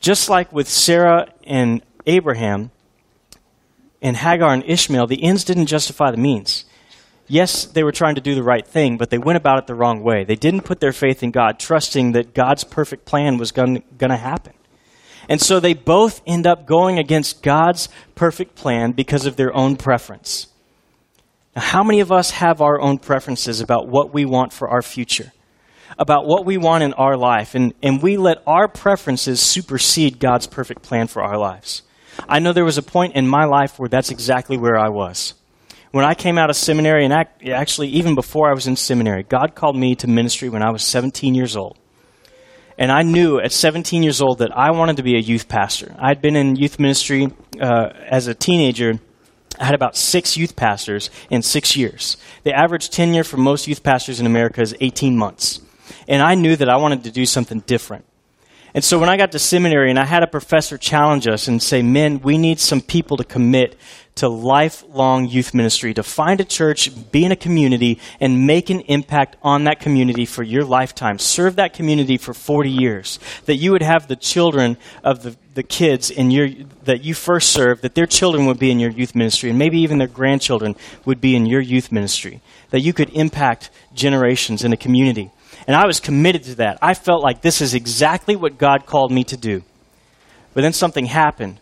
Just 0.00 0.28
like 0.28 0.52
with 0.52 0.68
Sarah 0.68 1.32
and 1.44 1.82
Abraham 2.06 2.70
and 4.02 4.18
Hagar 4.18 4.52
and 4.52 4.64
Ishmael, 4.64 5.06
the 5.06 5.24
ends 5.24 5.44
didn't 5.44 5.66
justify 5.66 6.10
the 6.10 6.18
means 6.18 6.66
yes, 7.30 7.64
they 7.66 7.84
were 7.84 7.92
trying 7.92 8.16
to 8.16 8.20
do 8.20 8.34
the 8.34 8.42
right 8.42 8.66
thing, 8.66 8.96
but 8.96 9.10
they 9.10 9.18
went 9.18 9.36
about 9.36 9.58
it 9.58 9.66
the 9.66 9.74
wrong 9.74 10.02
way. 10.02 10.24
They 10.24 10.34
didn't 10.34 10.62
put 10.62 10.80
their 10.80 10.92
faith 10.92 11.22
in 11.22 11.30
God, 11.30 11.58
trusting 11.58 12.12
that 12.12 12.34
God's 12.34 12.64
perfect 12.64 13.04
plan 13.04 13.38
was 13.38 13.52
going 13.52 13.82
to 13.98 14.16
happen. 14.16 14.52
And 15.28 15.40
so 15.40 15.60
they 15.60 15.74
both 15.74 16.22
end 16.26 16.46
up 16.46 16.66
going 16.66 16.98
against 16.98 17.42
God's 17.42 17.88
perfect 18.14 18.56
plan 18.56 18.92
because 18.92 19.26
of 19.26 19.36
their 19.36 19.54
own 19.54 19.76
preference. 19.76 20.48
Now, 21.54 21.62
how 21.62 21.84
many 21.84 22.00
of 22.00 22.10
us 22.10 22.32
have 22.32 22.60
our 22.60 22.80
own 22.80 22.98
preferences 22.98 23.60
about 23.60 23.86
what 23.86 24.12
we 24.12 24.24
want 24.24 24.52
for 24.52 24.68
our 24.68 24.82
future? 24.82 25.32
About 25.98 26.26
what 26.26 26.44
we 26.44 26.56
want 26.56 26.82
in 26.82 26.92
our 26.94 27.16
life, 27.16 27.54
and, 27.54 27.74
and 27.82 28.02
we 28.02 28.16
let 28.16 28.42
our 28.46 28.68
preferences 28.68 29.40
supersede 29.40 30.18
God's 30.18 30.46
perfect 30.46 30.82
plan 30.82 31.08
for 31.08 31.22
our 31.22 31.36
lives. 31.36 31.82
I 32.28 32.38
know 32.38 32.52
there 32.52 32.64
was 32.64 32.78
a 32.78 32.82
point 32.82 33.16
in 33.16 33.26
my 33.26 33.44
life 33.44 33.78
where 33.78 33.88
that's 33.88 34.10
exactly 34.10 34.56
where 34.56 34.78
I 34.78 34.88
was 34.88 35.34
when 35.92 36.04
I 36.04 36.14
came 36.14 36.38
out 36.38 36.50
of 36.50 36.56
seminary, 36.56 37.04
and 37.04 37.12
actually 37.12 37.88
even 37.88 38.14
before 38.14 38.48
I 38.48 38.54
was 38.54 38.66
in 38.66 38.76
seminary, 38.76 39.24
God 39.24 39.54
called 39.54 39.76
me 39.76 39.96
to 39.96 40.06
ministry 40.06 40.48
when 40.48 40.62
I 40.62 40.70
was 40.70 40.82
17 40.82 41.34
years 41.34 41.56
old. 41.56 41.76
And 42.78 42.90
I 42.90 43.02
knew 43.02 43.38
at 43.38 43.52
17 43.52 44.02
years 44.02 44.22
old 44.22 44.38
that 44.38 44.56
I 44.56 44.70
wanted 44.70 44.96
to 44.96 45.02
be 45.02 45.16
a 45.16 45.20
youth 45.20 45.48
pastor. 45.48 45.94
I'd 45.98 46.22
been 46.22 46.36
in 46.36 46.56
youth 46.56 46.78
ministry 46.78 47.28
uh, 47.60 47.90
as 48.08 48.26
a 48.26 48.34
teenager. 48.34 48.94
I 49.58 49.64
had 49.64 49.74
about 49.74 49.96
six 49.96 50.36
youth 50.36 50.56
pastors 50.56 51.10
in 51.28 51.42
six 51.42 51.76
years. 51.76 52.16
The 52.44 52.54
average 52.54 52.88
tenure 52.88 53.24
for 53.24 53.36
most 53.36 53.66
youth 53.68 53.82
pastors 53.82 54.18
in 54.18 54.26
America 54.26 54.62
is 54.62 54.74
18 54.80 55.18
months. 55.18 55.60
And 56.08 56.22
I 56.22 56.34
knew 56.36 56.56
that 56.56 56.70
I 56.70 56.76
wanted 56.76 57.04
to 57.04 57.10
do 57.10 57.26
something 57.26 57.60
different. 57.60 58.06
And 58.72 58.84
so 58.84 58.98
when 58.98 59.08
I 59.08 59.16
got 59.16 59.32
to 59.32 59.38
seminary 59.38 59.90
and 59.90 59.98
I 59.98 60.06
had 60.06 60.22
a 60.22 60.28
professor 60.28 60.78
challenge 60.78 61.26
us 61.26 61.48
and 61.48 61.62
say, 61.62 61.82
men, 61.82 62.20
we 62.20 62.38
need 62.38 62.60
some 62.60 62.80
people 62.80 63.16
to 63.16 63.24
commit 63.24 63.76
to 64.20 64.28
lifelong 64.28 65.26
youth 65.26 65.54
ministry, 65.54 65.94
to 65.94 66.02
find 66.02 66.42
a 66.42 66.44
church, 66.44 66.90
be 67.10 67.24
in 67.24 67.32
a 67.32 67.36
community, 67.36 67.98
and 68.20 68.46
make 68.46 68.68
an 68.68 68.80
impact 68.80 69.34
on 69.42 69.64
that 69.64 69.80
community 69.80 70.26
for 70.26 70.42
your 70.42 70.62
lifetime. 70.62 71.18
Serve 71.18 71.56
that 71.56 71.72
community 71.72 72.18
for 72.18 72.34
40 72.34 72.68
years. 72.68 73.18
That 73.46 73.56
you 73.56 73.72
would 73.72 73.80
have 73.80 74.08
the 74.08 74.16
children 74.16 74.76
of 75.02 75.22
the, 75.22 75.36
the 75.54 75.62
kids 75.62 76.10
in 76.10 76.30
your, 76.30 76.50
that 76.84 77.02
you 77.02 77.14
first 77.14 77.48
served, 77.48 77.80
that 77.80 77.94
their 77.94 78.04
children 78.04 78.44
would 78.44 78.58
be 78.58 78.70
in 78.70 78.78
your 78.78 78.90
youth 78.90 79.14
ministry, 79.14 79.48
and 79.48 79.58
maybe 79.58 79.78
even 79.78 79.96
their 79.96 80.06
grandchildren 80.06 80.76
would 81.06 81.22
be 81.22 81.34
in 81.34 81.46
your 81.46 81.62
youth 81.62 81.90
ministry. 81.90 82.42
That 82.70 82.80
you 82.80 82.92
could 82.92 83.08
impact 83.14 83.70
generations 83.94 84.64
in 84.64 84.72
a 84.74 84.76
community. 84.76 85.30
And 85.66 85.74
I 85.74 85.86
was 85.86 85.98
committed 85.98 86.44
to 86.44 86.56
that. 86.56 86.78
I 86.82 86.92
felt 86.92 87.22
like 87.22 87.40
this 87.40 87.62
is 87.62 87.72
exactly 87.72 88.36
what 88.36 88.58
God 88.58 88.84
called 88.84 89.12
me 89.12 89.24
to 89.24 89.36
do. 89.38 89.62
But 90.52 90.60
then 90.60 90.74
something 90.74 91.06
happened 91.06 91.58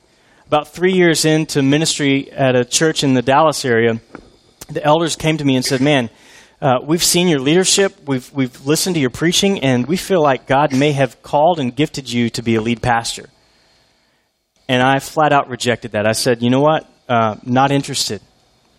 about 0.48 0.68
three 0.68 0.94
years 0.94 1.26
into 1.26 1.62
ministry 1.62 2.32
at 2.32 2.56
a 2.56 2.64
church 2.64 3.04
in 3.04 3.12
the 3.12 3.20
Dallas 3.20 3.66
area, 3.66 4.00
the 4.70 4.82
elders 4.82 5.14
came 5.14 5.36
to 5.36 5.44
me 5.44 5.56
and 5.56 5.64
said, 5.64 5.82
Man, 5.82 6.08
uh, 6.62 6.78
we've 6.82 7.04
seen 7.04 7.28
your 7.28 7.38
leadership, 7.38 7.94
we've, 8.06 8.32
we've 8.32 8.66
listened 8.66 8.94
to 8.96 9.00
your 9.00 9.10
preaching, 9.10 9.60
and 9.60 9.86
we 9.86 9.98
feel 9.98 10.22
like 10.22 10.46
God 10.46 10.74
may 10.74 10.92
have 10.92 11.22
called 11.22 11.60
and 11.60 11.76
gifted 11.76 12.10
you 12.10 12.30
to 12.30 12.42
be 12.42 12.54
a 12.54 12.62
lead 12.62 12.80
pastor. 12.80 13.28
And 14.70 14.82
I 14.82 15.00
flat 15.00 15.34
out 15.34 15.50
rejected 15.50 15.92
that. 15.92 16.06
I 16.06 16.12
said, 16.12 16.42
You 16.42 16.48
know 16.48 16.60
what? 16.60 16.88
Uh, 17.08 17.36
not 17.44 17.70
interested. 17.70 18.22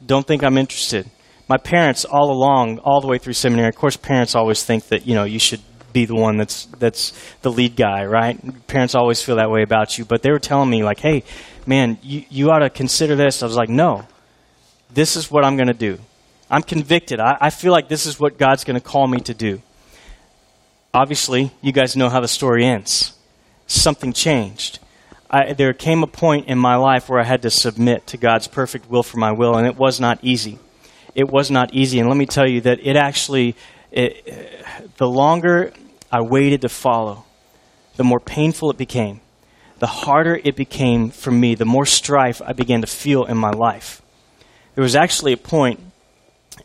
don't 0.03 0.25
think 0.25 0.43
I'm 0.43 0.57
interested. 0.57 1.07
My 1.47 1.57
parents, 1.57 2.03
all 2.03 2.31
along, 2.31 2.79
all 2.79 2.99
the 2.99 3.07
way 3.07 3.19
through 3.19 3.33
seminary, 3.33 3.69
of 3.69 3.75
course, 3.75 3.95
parents 3.95 4.33
always 4.35 4.63
think 4.63 4.87
that 4.87 5.05
you 5.05 5.13
know 5.13 5.23
you 5.23 5.39
should 5.39 5.61
be 5.93 6.05
the 6.05 6.15
one 6.15 6.37
that's 6.37 6.65
that's 6.77 7.13
the 7.41 7.51
lead 7.51 7.75
guy, 7.75 8.05
right? 8.05 8.67
Parents 8.67 8.95
always 8.95 9.21
feel 9.21 9.37
that 9.37 9.51
way 9.51 9.63
about 9.63 9.97
you, 9.97 10.05
but 10.05 10.21
they 10.21 10.31
were 10.31 10.39
telling 10.39 10.69
me 10.69 10.83
like, 10.83 10.99
"Hey, 10.99 11.23
man, 11.65 11.97
you 12.01 12.23
you 12.29 12.51
ought 12.51 12.59
to 12.59 12.69
consider 12.69 13.15
this." 13.15 13.43
I 13.43 13.45
was 13.45 13.55
like, 13.55 13.69
"No, 13.69 14.05
this 14.93 15.15
is 15.15 15.29
what 15.29 15.43
I'm 15.43 15.55
going 15.55 15.67
to 15.67 15.73
do. 15.73 15.99
I'm 16.49 16.63
convicted. 16.63 17.19
I, 17.19 17.37
I 17.39 17.49
feel 17.49 17.71
like 17.71 17.89
this 17.89 18.05
is 18.05 18.19
what 18.19 18.37
God's 18.37 18.63
going 18.63 18.79
to 18.79 18.85
call 18.85 19.07
me 19.07 19.19
to 19.21 19.33
do." 19.33 19.61
Obviously, 20.93 21.51
you 21.61 21.71
guys 21.71 21.95
know 21.95 22.09
how 22.09 22.19
the 22.19 22.27
story 22.27 22.65
ends. 22.65 23.13
Something 23.67 24.13
changed. 24.13 24.79
I, 25.29 25.53
there 25.53 25.73
came 25.73 26.01
a 26.01 26.07
point 26.07 26.47
in 26.47 26.57
my 26.57 26.75
life 26.75 27.07
where 27.07 27.19
I 27.19 27.23
had 27.23 27.43
to 27.43 27.51
submit 27.51 28.07
to 28.07 28.17
God's 28.17 28.47
perfect 28.47 28.89
will 28.89 29.03
for 29.03 29.17
my 29.17 29.31
will, 29.31 29.55
and 29.55 29.67
it 29.67 29.75
was 29.75 29.99
not 29.99 30.17
easy. 30.23 30.57
It 31.13 31.29
was 31.29 31.51
not 31.51 31.73
easy, 31.73 31.99
and 31.99 32.09
let 32.09 32.17
me 32.17 32.25
tell 32.25 32.49
you 32.49 32.61
that 32.61 32.79
it 32.81 32.95
actually, 32.95 33.55
it, 33.91 34.65
the 34.97 35.07
longer 35.07 35.73
I 36.11 36.21
waited 36.21 36.61
to 36.61 36.69
follow, 36.69 37.25
the 37.95 38.03
more 38.03 38.19
painful 38.19 38.71
it 38.71 38.77
became. 38.77 39.21
The 39.79 39.87
harder 39.87 40.39
it 40.43 40.55
became 40.55 41.09
for 41.09 41.31
me, 41.31 41.55
the 41.55 41.65
more 41.65 41.85
strife 41.85 42.41
I 42.45 42.53
began 42.53 42.81
to 42.81 42.87
feel 42.87 43.25
in 43.25 43.37
my 43.37 43.51
life. 43.51 44.01
There 44.75 44.83
was 44.83 44.95
actually 44.95 45.33
a 45.33 45.37
point 45.37 45.79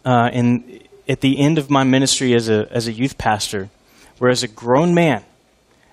uh, 0.04 0.30
in, 0.32 0.82
at 1.08 1.20
the 1.20 1.38
end 1.38 1.58
of 1.58 1.70
my 1.70 1.84
ministry 1.84 2.34
as 2.34 2.48
a, 2.48 2.68
as 2.70 2.87
a 2.88 2.92
youth 2.92 3.18
pastor 3.18 3.70
where, 4.18 4.30
as 4.30 4.42
a 4.42 4.48
grown 4.48 4.94
man, 4.94 5.24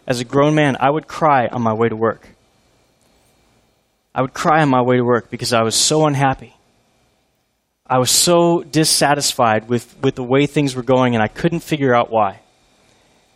as 0.08 0.20
a 0.20 0.26
grown 0.26 0.56
man, 0.56 0.78
I 0.80 0.90
would 0.90 1.08
cry 1.08 1.48
on 1.48 1.62
my 1.62 1.74
way 1.74 1.90
to 1.90 1.96
work. 1.96 2.28
I 4.14 4.22
would 4.22 4.34
cry 4.34 4.62
on 4.62 4.70
my 4.70 4.82
way 4.82 4.98
to 4.98 5.04
work 5.04 5.30
because 5.30 5.54
I 5.54 5.62
was 5.64 5.76
so 5.76 6.06
unhappy. 6.06 6.56
I 7.92 7.98
was 7.98 8.10
so 8.10 8.64
dissatisfied 8.64 9.68
with, 9.68 9.98
with 10.02 10.16
the 10.16 10.24
way 10.24 10.46
things 10.46 10.76
were 10.76 10.82
going, 10.82 11.14
and 11.14 11.22
I 11.22 11.28
couldn't 11.28 11.60
figure 11.60 11.94
out 11.94 12.10
why. 12.10 12.40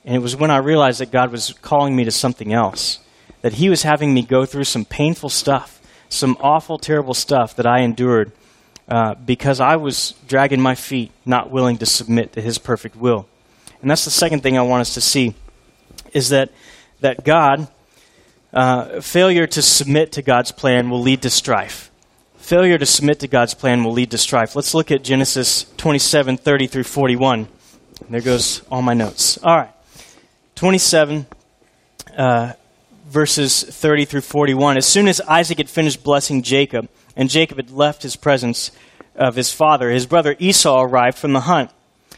And 0.05 0.15
it 0.15 0.19
was 0.19 0.37
when 0.37 0.49
I 0.49 0.59
realized 0.59 1.01
that 1.01 1.11
God 1.11 1.29
was 1.29 1.51
calling 1.61 1.93
me 1.93 2.05
to 2.05 2.11
something 2.11 2.53
else, 2.53 2.99
that 3.41 3.51
He 3.51 3.69
was 3.69 3.83
having 3.83 4.13
me 4.13 4.21
go 4.21 4.45
through 4.45 4.63
some 4.63 4.85
painful 4.85 5.27
stuff, 5.27 5.81
some 6.07 6.37
awful, 6.39 6.77
terrible 6.77 7.13
stuff 7.13 7.57
that 7.57 7.65
I 7.65 7.81
endured 7.81 8.31
uh, 8.87 9.15
because 9.15 9.59
I 9.59 9.75
was 9.75 10.13
dragging 10.25 10.61
my 10.61 10.75
feet, 10.75 11.11
not 11.25 11.51
willing 11.51 11.77
to 11.79 11.85
submit 11.85 12.31
to 12.33 12.41
His 12.41 12.57
perfect 12.57 12.95
will. 12.95 13.27
And 13.81 13.91
that's 13.91 14.05
the 14.05 14.11
second 14.11 14.41
thing 14.41 14.57
I 14.57 14.61
want 14.61 14.79
us 14.79 14.93
to 14.93 15.01
see 15.01 15.35
is 16.13 16.29
that, 16.29 16.49
that 17.01 17.25
God 17.25 17.67
uh, 18.53 19.01
failure 19.01 19.47
to 19.47 19.61
submit 19.61 20.13
to 20.13 20.21
God's 20.21 20.53
plan 20.53 20.89
will 20.89 21.01
lead 21.01 21.23
to 21.23 21.29
strife. 21.29 21.91
Failure 22.45 22.77
to 22.77 22.85
submit 22.85 23.21
to 23.21 23.27
God's 23.27 23.55
plan 23.55 23.83
will 23.83 23.91
lead 23.91 24.11
to 24.11 24.19
strife. 24.19 24.55
Let's 24.55 24.75
look 24.75 24.91
at 24.91 25.03
Genesis 25.03 25.65
27 25.77 26.37
30 26.37 26.67
through 26.67 26.83
41. 26.83 27.47
There 28.07 28.21
goes 28.21 28.61
all 28.69 28.83
my 28.83 28.93
notes. 28.93 29.39
All 29.41 29.57
right. 29.57 29.71
27, 30.53 31.25
uh, 32.15 32.53
verses 33.07 33.63
30 33.63 34.05
through 34.05 34.21
41. 34.21 34.77
As 34.77 34.85
soon 34.85 35.07
as 35.07 35.19
Isaac 35.21 35.57
had 35.57 35.71
finished 35.71 36.03
blessing 36.03 36.43
Jacob, 36.43 36.87
and 37.15 37.31
Jacob 37.31 37.57
had 37.57 37.71
left 37.71 38.03
his 38.03 38.15
presence 38.15 38.69
of 39.15 39.35
his 39.35 39.51
father, 39.51 39.89
his 39.89 40.05
brother 40.05 40.35
Esau 40.37 40.83
arrived 40.83 41.17
from 41.17 41.33
the 41.33 41.41
hunt. 41.41 41.71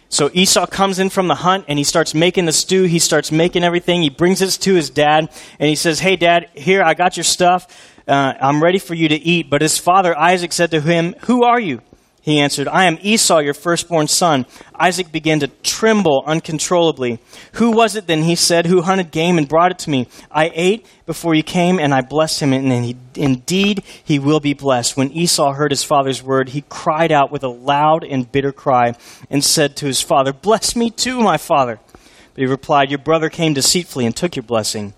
So 0.10 0.30
Esau 0.34 0.66
comes 0.66 1.00
in 1.00 1.10
from 1.10 1.30
the 1.30 1.36
hunt 1.36 1.64
and 1.70 1.80
he 1.80 1.86
starts 1.86 2.14
making 2.14 2.48
the 2.48 2.52
stew. 2.52 2.84
He 2.84 3.00
starts 3.00 3.32
making 3.32 3.64
everything. 3.64 4.02
He 4.02 4.10
brings 4.10 4.42
it 4.42 4.50
to 4.50 4.74
his 4.74 4.90
dad 4.90 5.30
and 5.58 5.70
he 5.70 5.76
says, 5.76 6.02
Hey, 6.02 6.18
dad, 6.18 6.50
here, 6.54 6.84
I 6.84 6.96
got 6.96 7.16
your 7.16 7.24
stuff. 7.24 7.96
Uh, 8.08 8.34
I'm 8.40 8.64
ready 8.64 8.80
for 8.80 8.94
you 8.96 9.10
to 9.10 9.16
eat. 9.16 9.50
But 9.50 9.62
his 9.62 9.78
father 9.78 10.18
Isaac 10.18 10.54
said 10.54 10.72
to 10.72 10.82
him, 10.82 11.16
Who 11.26 11.44
are 11.44 11.60
you? 11.60 11.82
He 12.28 12.42
answered, 12.42 12.68
I 12.68 12.86
am 12.86 12.98
Esau, 13.02 13.40
your 13.40 13.54
firstborn 13.54 14.10
son. 14.10 14.46
Isaac 14.76 15.14
began 15.14 15.40
to 15.40 15.48
tremble 15.64 16.24
uncontrollably. 16.26 17.20
Who 17.54 17.72
was 17.72 17.96
it 17.96 18.06
then, 18.06 18.24
he 18.24 18.36
said, 18.36 18.66
who 18.66 18.82
hunted 18.82 19.12
game 19.12 19.38
and 19.38 19.48
brought 19.48 19.72
it 19.72 19.80
to 19.80 19.90
me? 19.90 20.10
I 20.30 20.52
ate 20.54 20.86
before 21.06 21.36
you 21.36 21.44
came, 21.44 21.80
and 21.80 21.94
I 21.94 22.02
blessed 22.02 22.42
him, 22.42 22.52
and 22.52 22.84
he, 22.84 22.98
indeed 23.16 23.82
he 24.04 24.20
will 24.20 24.42
be 24.42 24.54
blessed. 24.54 24.98
When 24.98 25.10
Esau 25.14 25.54
heard 25.54 25.72
his 25.72 25.86
father's 25.86 26.22
word, 26.22 26.50
he 26.50 26.66
cried 26.68 27.14
out 27.14 27.32
with 27.32 27.44
a 27.44 27.48
loud 27.48 28.04
and 28.04 28.30
bitter 28.30 28.52
cry 28.52 28.96
and 29.30 29.42
said 29.42 29.78
to 29.78 29.86
his 29.86 30.02
father, 30.02 30.34
Bless 30.34 30.76
me 30.76 30.90
too, 30.90 31.22
my 31.22 31.38
father. 31.38 31.80
But 32.34 32.42
he 32.42 32.46
replied, 32.46 32.92
Your 32.92 33.00
brother 33.00 33.30
came 33.30 33.54
deceitfully 33.54 34.06
and 34.06 34.14
took 34.14 34.36
your 34.36 34.44
blessing. 34.44 34.94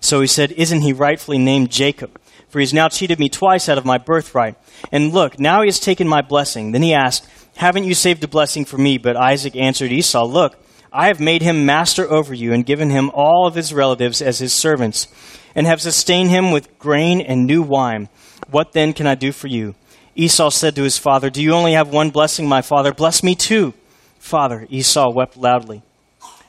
So 0.00 0.20
he 0.20 0.26
said, 0.26 0.50
Isn't 0.50 0.80
he 0.80 0.92
rightfully 0.92 1.38
named 1.38 1.70
Jacob? 1.70 2.18
For 2.48 2.58
he 2.58 2.62
has 2.62 2.72
now 2.72 2.88
cheated 2.88 3.18
me 3.18 3.28
twice 3.28 3.68
out 3.68 3.78
of 3.78 3.84
my 3.84 3.98
birthright. 3.98 4.56
And 4.90 5.12
look, 5.12 5.38
now 5.38 5.60
he 5.60 5.68
has 5.68 5.80
taken 5.80 6.08
my 6.08 6.22
blessing. 6.22 6.72
Then 6.72 6.82
he 6.82 6.94
asked, 6.94 7.28
Haven't 7.56 7.84
you 7.84 7.94
saved 7.94 8.24
a 8.24 8.28
blessing 8.28 8.64
for 8.64 8.78
me? 8.78 8.96
But 8.98 9.16
Isaac 9.16 9.54
answered 9.54 9.92
Esau, 9.92 10.24
Look, 10.24 10.56
I 10.92 11.08
have 11.08 11.20
made 11.20 11.42
him 11.42 11.66
master 11.66 12.10
over 12.10 12.32
you 12.32 12.52
and 12.52 12.64
given 12.64 12.90
him 12.90 13.10
all 13.12 13.46
of 13.46 13.54
his 13.54 13.74
relatives 13.74 14.22
as 14.22 14.38
his 14.38 14.54
servants, 14.54 15.06
and 15.54 15.66
have 15.66 15.82
sustained 15.82 16.30
him 16.30 16.50
with 16.50 16.78
grain 16.78 17.20
and 17.20 17.46
new 17.46 17.62
wine. 17.62 18.08
What 18.50 18.72
then 18.72 18.94
can 18.94 19.06
I 19.06 19.14
do 19.14 19.32
for 19.32 19.48
you? 19.48 19.74
Esau 20.16 20.50
said 20.50 20.74
to 20.76 20.82
his 20.82 20.98
father, 20.98 21.30
Do 21.30 21.42
you 21.42 21.52
only 21.52 21.74
have 21.74 21.88
one 21.88 22.10
blessing, 22.10 22.48
my 22.48 22.62
father? 22.62 22.92
Bless 22.92 23.22
me 23.22 23.34
too. 23.34 23.74
Father, 24.18 24.66
Esau 24.70 25.12
wept 25.12 25.36
loudly. 25.36 25.82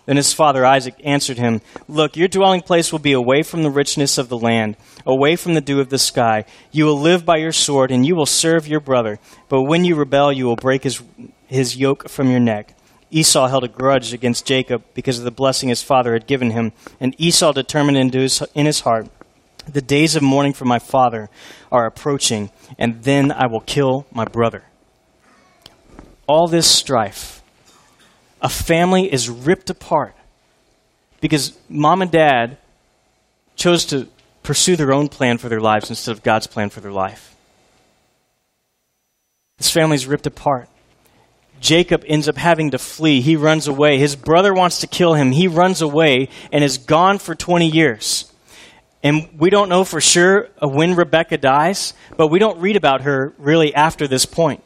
Then 0.10 0.18
his 0.18 0.34
father 0.34 0.66
Isaac 0.66 0.96
answered 1.04 1.38
him, 1.38 1.62
Look, 1.88 2.18
your 2.18 2.28
dwelling 2.28 2.62
place 2.62 2.92
will 2.92 2.98
be 2.98 3.12
away 3.12 3.44
from 3.44 3.62
the 3.62 3.70
richness 3.70 4.18
of 4.18 4.28
the 4.28 4.40
land, 4.40 4.76
away 5.06 5.36
from 5.36 5.54
the 5.54 5.62
dew 5.62 5.80
of 5.80 5.90
the 5.90 6.00
sky. 6.00 6.46
You 6.72 6.86
will 6.86 7.00
live 7.00 7.26
by 7.26 7.38
your 7.38 7.52
sword, 7.52 7.92
and 7.92 8.04
you 8.04 8.16
will 8.16 8.26
serve 8.26 8.68
your 8.68 8.80
brother. 8.80 9.20
But 9.50 9.62
when 9.62 9.86
you 9.86 9.94
rebel, 9.94 10.34
you 10.34 10.46
will 10.48 10.56
break 10.56 10.82
his, 10.82 11.04
his 11.46 11.78
yoke 11.78 12.10
from 12.10 12.32
your 12.32 12.40
neck. 12.40 12.76
Esau 13.12 13.50
held 13.50 13.64
a 13.64 13.68
grudge 13.68 14.12
against 14.12 14.48
Jacob 14.48 14.84
because 14.96 15.20
of 15.20 15.26
the 15.26 15.30
blessing 15.30 15.70
his 15.70 15.84
father 15.84 16.14
had 16.14 16.26
given 16.26 16.50
him, 16.50 16.72
and 17.00 17.14
Esau 17.20 17.52
determined 17.52 17.98
in 17.98 18.12
his, 18.12 18.42
in 18.56 18.66
his 18.66 18.80
heart, 18.80 19.10
The 19.72 19.80
days 19.80 20.16
of 20.16 20.24
mourning 20.24 20.54
for 20.54 20.66
my 20.66 20.80
father 20.80 21.30
are 21.72 21.86
approaching, 21.86 22.50
and 22.80 23.04
then 23.04 23.32
I 23.32 23.46
will 23.46 23.62
kill 23.62 24.08
my 24.12 24.26
brother. 24.26 24.64
All 26.26 26.48
this 26.48 26.66
strife 26.66 27.39
a 28.42 28.50
family 28.50 29.12
is 29.12 29.30
ripped 29.30 29.70
apart 29.70 30.16
because 31.22 31.58
mom 31.68 32.02
and 32.02 32.12
dad 32.12 32.58
chose 33.56 33.86
to 33.86 34.08
pursue 34.44 34.76
their 34.76 34.94
own 34.94 35.10
plan 35.10 35.38
for 35.38 35.50
their 35.50 35.60
lives 35.60 35.90
instead 35.90 36.12
of 36.12 36.24
God's 36.24 36.48
plan 36.48 36.70
for 36.70 36.80
their 36.80 36.92
life. 36.92 37.36
This 39.58 39.70
family 39.70 39.96
is 39.96 40.08
ripped 40.08 40.26
apart. 40.26 40.70
Jacob 41.60 42.06
ends 42.08 42.30
up 42.30 42.38
having 42.38 42.72
to 42.72 42.78
flee. 42.78 43.20
He 43.20 43.36
runs 43.36 43.68
away. 43.68 43.98
His 43.98 44.16
brother 44.16 44.54
wants 44.54 44.80
to 44.80 44.88
kill 44.88 45.14
him. 45.14 45.34
He 45.34 45.50
runs 45.50 45.82
away 45.82 46.30
and 46.54 46.64
is 46.64 46.78
gone 46.78 47.20
for 47.20 47.36
20 47.36 47.68
years. 47.68 48.32
And 49.04 49.30
we 49.38 49.50
don't 49.50 49.68
know 49.68 49.84
for 49.84 50.00
sure 50.00 50.50
when 50.62 50.96
Rebecca 50.96 51.38
dies, 51.38 51.94
but 52.16 52.28
we 52.28 52.40
don't 52.40 52.60
read 52.60 52.78
about 52.78 53.02
her 53.02 53.34
really 53.38 53.76
after 53.76 54.08
this 54.08 54.26
point 54.26 54.64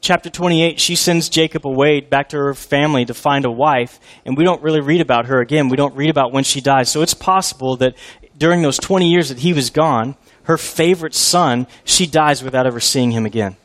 chapter 0.00 0.30
28, 0.30 0.80
she 0.80 0.94
sends 0.94 1.28
Jacob 1.28 1.66
away 1.66 2.00
back 2.00 2.30
to 2.30 2.36
her 2.36 2.54
family 2.54 3.04
to 3.04 3.14
find 3.14 3.44
a 3.44 3.50
wife, 3.50 3.98
and 4.24 4.36
we 4.36 4.44
don't 4.44 4.62
really 4.62 4.80
read 4.80 5.00
about 5.00 5.26
her 5.26 5.40
again. 5.40 5.68
We 5.68 5.76
don't 5.76 5.94
read 5.94 6.10
about 6.10 6.32
when 6.32 6.44
she 6.44 6.60
dies. 6.60 6.90
So 6.90 7.02
it's 7.02 7.14
possible 7.14 7.76
that 7.76 7.94
during 8.36 8.62
those 8.62 8.78
20 8.78 9.10
years 9.10 9.28
that 9.28 9.40
he 9.40 9.52
was 9.52 9.70
gone, 9.70 10.16
her 10.44 10.56
favorite 10.56 11.14
son, 11.14 11.66
she 11.84 12.06
dies 12.06 12.42
without 12.42 12.66
ever 12.66 12.80
seeing 12.80 13.10
him 13.10 13.26
again. 13.26 13.56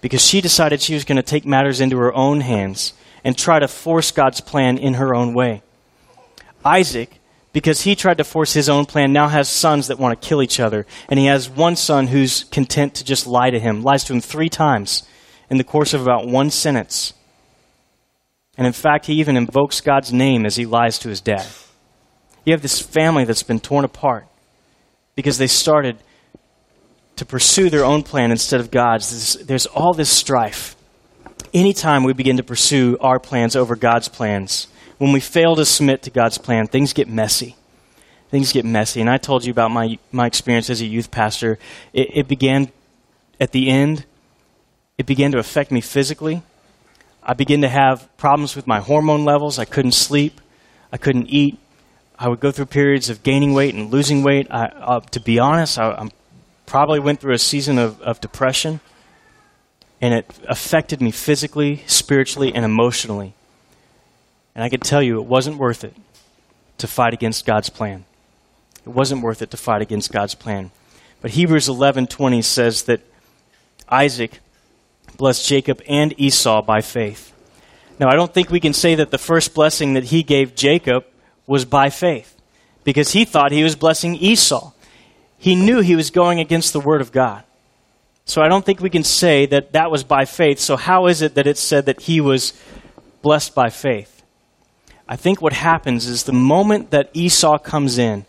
Because 0.00 0.24
she 0.24 0.40
decided 0.40 0.80
she 0.80 0.94
was 0.94 1.04
going 1.04 1.16
to 1.16 1.22
take 1.22 1.44
matters 1.44 1.80
into 1.80 1.98
her 1.98 2.14
own 2.14 2.40
hands 2.40 2.94
and 3.22 3.36
try 3.36 3.58
to 3.58 3.68
force 3.68 4.10
God's 4.10 4.40
plan 4.40 4.78
in 4.78 4.94
her 4.94 5.14
own 5.14 5.34
way. 5.34 5.62
Isaac, 6.64 7.20
because 7.52 7.82
he 7.82 7.94
tried 7.94 8.16
to 8.18 8.24
force 8.24 8.54
his 8.54 8.68
own 8.68 8.86
plan, 8.86 9.12
now 9.12 9.28
has 9.28 9.48
sons 9.48 9.88
that 9.88 9.98
want 9.98 10.18
to 10.18 10.26
kill 10.26 10.42
each 10.42 10.58
other. 10.58 10.86
And 11.08 11.18
he 11.18 11.26
has 11.26 11.50
one 11.50 11.76
son 11.76 12.06
who's 12.06 12.44
content 12.44 12.94
to 12.94 13.04
just 13.04 13.26
lie 13.26 13.50
to 13.50 13.60
him, 13.60 13.82
lies 13.82 14.04
to 14.04 14.14
him 14.14 14.20
three 14.20 14.48
times 14.48 15.02
in 15.50 15.58
the 15.58 15.64
course 15.64 15.92
of 15.92 16.00
about 16.00 16.26
one 16.26 16.48
sentence. 16.48 17.12
And 18.56 18.66
in 18.66 18.72
fact, 18.72 19.06
he 19.06 19.14
even 19.14 19.36
invokes 19.36 19.80
God's 19.80 20.12
name 20.12 20.46
as 20.46 20.56
he 20.56 20.64
lies 20.64 20.98
to 21.00 21.08
his 21.08 21.20
dad. 21.20 21.46
You 22.44 22.52
have 22.52 22.62
this 22.62 22.80
family 22.80 23.24
that's 23.24 23.42
been 23.42 23.60
torn 23.60 23.84
apart 23.84 24.26
because 25.14 25.38
they 25.38 25.46
started 25.46 25.98
to 27.16 27.26
pursue 27.26 27.68
their 27.68 27.84
own 27.84 28.02
plan 28.02 28.30
instead 28.30 28.60
of 28.60 28.70
God's. 28.70 29.10
There's, 29.10 29.46
there's 29.46 29.66
all 29.66 29.92
this 29.92 30.08
strife. 30.08 30.76
Anytime 31.52 32.04
we 32.04 32.12
begin 32.12 32.36
to 32.36 32.42
pursue 32.42 32.96
our 33.00 33.18
plans 33.18 33.56
over 33.56 33.76
God's 33.76 34.08
plans, 34.08 34.68
when 34.98 35.12
we 35.12 35.20
fail 35.20 35.56
to 35.56 35.64
submit 35.64 36.02
to 36.02 36.10
God's 36.10 36.38
plan, 36.38 36.66
things 36.66 36.92
get 36.92 37.08
messy. 37.08 37.56
Things 38.30 38.52
get 38.52 38.64
messy. 38.64 39.00
And 39.00 39.10
I 39.10 39.16
told 39.16 39.44
you 39.44 39.50
about 39.50 39.70
my, 39.70 39.98
my 40.12 40.26
experience 40.26 40.70
as 40.70 40.80
a 40.80 40.86
youth 40.86 41.10
pastor. 41.10 41.58
It, 41.92 42.10
it 42.14 42.28
began 42.28 42.70
at 43.40 43.52
the 43.52 43.68
end 43.68 44.04
it 45.00 45.06
began 45.06 45.32
to 45.32 45.38
affect 45.38 45.72
me 45.72 45.80
physically. 45.80 46.42
I 47.22 47.32
began 47.32 47.62
to 47.62 47.70
have 47.70 48.14
problems 48.18 48.54
with 48.54 48.66
my 48.66 48.80
hormone 48.80 49.24
levels. 49.24 49.58
I 49.58 49.64
couldn't 49.64 49.92
sleep. 49.92 50.42
I 50.92 50.98
couldn't 50.98 51.28
eat. 51.28 51.58
I 52.18 52.28
would 52.28 52.38
go 52.38 52.52
through 52.52 52.66
periods 52.66 53.08
of 53.08 53.22
gaining 53.22 53.54
weight 53.54 53.74
and 53.74 53.90
losing 53.90 54.22
weight. 54.22 54.46
I, 54.50 54.66
uh, 54.66 55.00
to 55.12 55.20
be 55.20 55.38
honest, 55.38 55.78
I, 55.78 55.92
I, 55.92 56.08
probably 56.66 57.00
went 57.00 57.18
through 57.18 57.32
a 57.32 57.38
season 57.38 57.78
of, 57.78 57.98
of 58.02 58.20
depression. 58.20 58.80
and 60.02 60.12
it 60.12 60.26
affected 60.46 61.00
me 61.00 61.10
physically, 61.10 61.82
spiritually, 61.86 62.54
and 62.54 62.62
emotionally. 62.62 63.32
And 64.54 64.62
I 64.62 64.68
can 64.68 64.80
tell 64.80 65.02
you, 65.02 65.18
it 65.18 65.26
wasn't 65.26 65.56
worth 65.56 65.82
it 65.82 65.94
to 66.76 66.86
fight 66.86 67.14
against 67.14 67.46
God's 67.46 67.70
plan. 67.70 68.04
It 68.84 68.90
wasn't 68.90 69.22
worth 69.22 69.40
it 69.40 69.50
to 69.52 69.56
fight 69.56 69.80
against 69.80 70.12
God's 70.12 70.34
plan. 70.34 70.72
But 71.22 71.30
Hebrews 71.30 71.68
11:20 71.68 72.42
says 72.42 72.82
that 72.82 73.00
Isaac 73.88 74.40
blessed 75.20 75.46
Jacob 75.46 75.82
and 75.86 76.14
Esau 76.18 76.62
by 76.62 76.80
faith. 76.80 77.32
Now, 77.98 78.08
I 78.08 78.16
don't 78.16 78.32
think 78.32 78.48
we 78.48 78.58
can 78.58 78.72
say 78.72 78.94
that 78.94 79.10
the 79.10 79.18
first 79.18 79.52
blessing 79.52 79.92
that 79.92 80.04
he 80.04 80.22
gave 80.22 80.54
Jacob 80.54 81.04
was 81.46 81.66
by 81.66 81.90
faith 81.90 82.34
because 82.84 83.12
he 83.12 83.26
thought 83.26 83.52
he 83.52 83.62
was 83.62 83.76
blessing 83.76 84.14
Esau. 84.16 84.72
He 85.36 85.54
knew 85.54 85.80
he 85.80 85.94
was 85.94 86.10
going 86.10 86.40
against 86.40 86.72
the 86.72 86.80
word 86.80 87.02
of 87.02 87.12
God. 87.12 87.44
So 88.24 88.40
I 88.40 88.48
don't 88.48 88.64
think 88.64 88.80
we 88.80 88.88
can 88.88 89.04
say 89.04 89.44
that 89.44 89.72
that 89.72 89.90
was 89.90 90.04
by 90.04 90.24
faith. 90.24 90.58
So 90.58 90.76
how 90.76 91.06
is 91.06 91.20
it 91.20 91.34
that 91.34 91.46
it 91.46 91.58
said 91.58 91.84
that 91.84 92.00
he 92.00 92.22
was 92.22 92.54
blessed 93.20 93.54
by 93.54 93.68
faith? 93.68 94.22
I 95.06 95.16
think 95.16 95.42
what 95.42 95.52
happens 95.52 96.06
is 96.06 96.24
the 96.24 96.32
moment 96.32 96.92
that 96.92 97.10
Esau 97.12 97.58
comes 97.58 97.98
in 97.98 98.24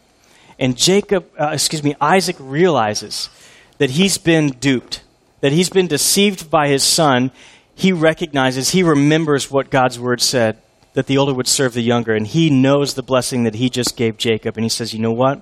and 0.60 0.76
Jacob, 0.76 1.26
uh, 1.40 1.52
excuse 1.54 1.84
me, 1.84 1.96
Isaac 2.02 2.36
realizes 2.38 3.30
that 3.78 3.92
he's 3.92 4.18
been 4.18 4.50
duped, 4.50 5.04
that 5.42 5.52
he's 5.52 5.70
been 5.70 5.88
deceived 5.88 6.50
by 6.50 6.68
his 6.68 6.84
son, 6.84 7.32
he 7.76 7.92
recognizes, 7.92 8.70
he 8.70 8.84
remembers 8.84 9.52
what 9.52 9.70
God's 9.70 10.00
word 10.00 10.22
said, 10.22 10.58
that 10.94 11.08
the 11.08 11.18
older 11.18 11.34
would 11.34 11.48
serve 11.48 11.74
the 11.74 11.82
younger, 11.82 12.14
and 12.14 12.28
he 12.28 12.50
knows 12.50 12.94
the 12.94 13.04
blessing 13.04 13.44
that 13.44 13.56
he 13.56 13.70
just 13.70 13.98
gave 13.98 14.18
Jacob, 14.18 14.58
and 14.58 14.64
he 14.64 14.70
says, 14.70 14.94
You 14.94 15.00
know 15.00 15.12
what? 15.12 15.42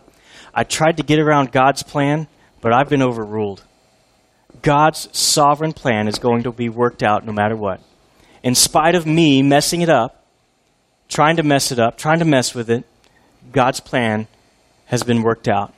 I 0.54 0.64
tried 0.64 0.98
to 0.98 1.04
get 1.04 1.20
around 1.20 1.52
God's 1.52 1.84
plan, 1.84 2.28
but 2.62 2.74
I've 2.74 2.90
been 2.90 3.02
overruled. 3.02 3.64
God's 4.62 5.10
sovereign 5.18 5.74
plan 5.74 6.08
is 6.08 6.20
going 6.20 6.44
to 6.44 6.52
be 6.52 6.70
worked 6.70 7.04
out 7.04 7.26
no 7.26 7.32
matter 7.32 7.56
what. 7.56 7.82
In 8.44 8.56
spite 8.56 8.96
of 8.96 9.06
me 9.06 9.42
messing 9.44 9.82
it 9.82 9.90
up, 9.90 10.24
trying 11.08 11.38
to 11.38 11.44
mess 11.44 11.72
it 11.72 11.80
up, 11.80 11.98
trying 11.98 12.20
to 12.20 12.26
mess 12.26 12.56
with 12.56 12.70
it, 12.70 12.86
God's 13.52 13.80
plan 13.80 14.28
has 14.86 15.04
been 15.04 15.24
worked 15.24 15.48
out. 15.48 15.74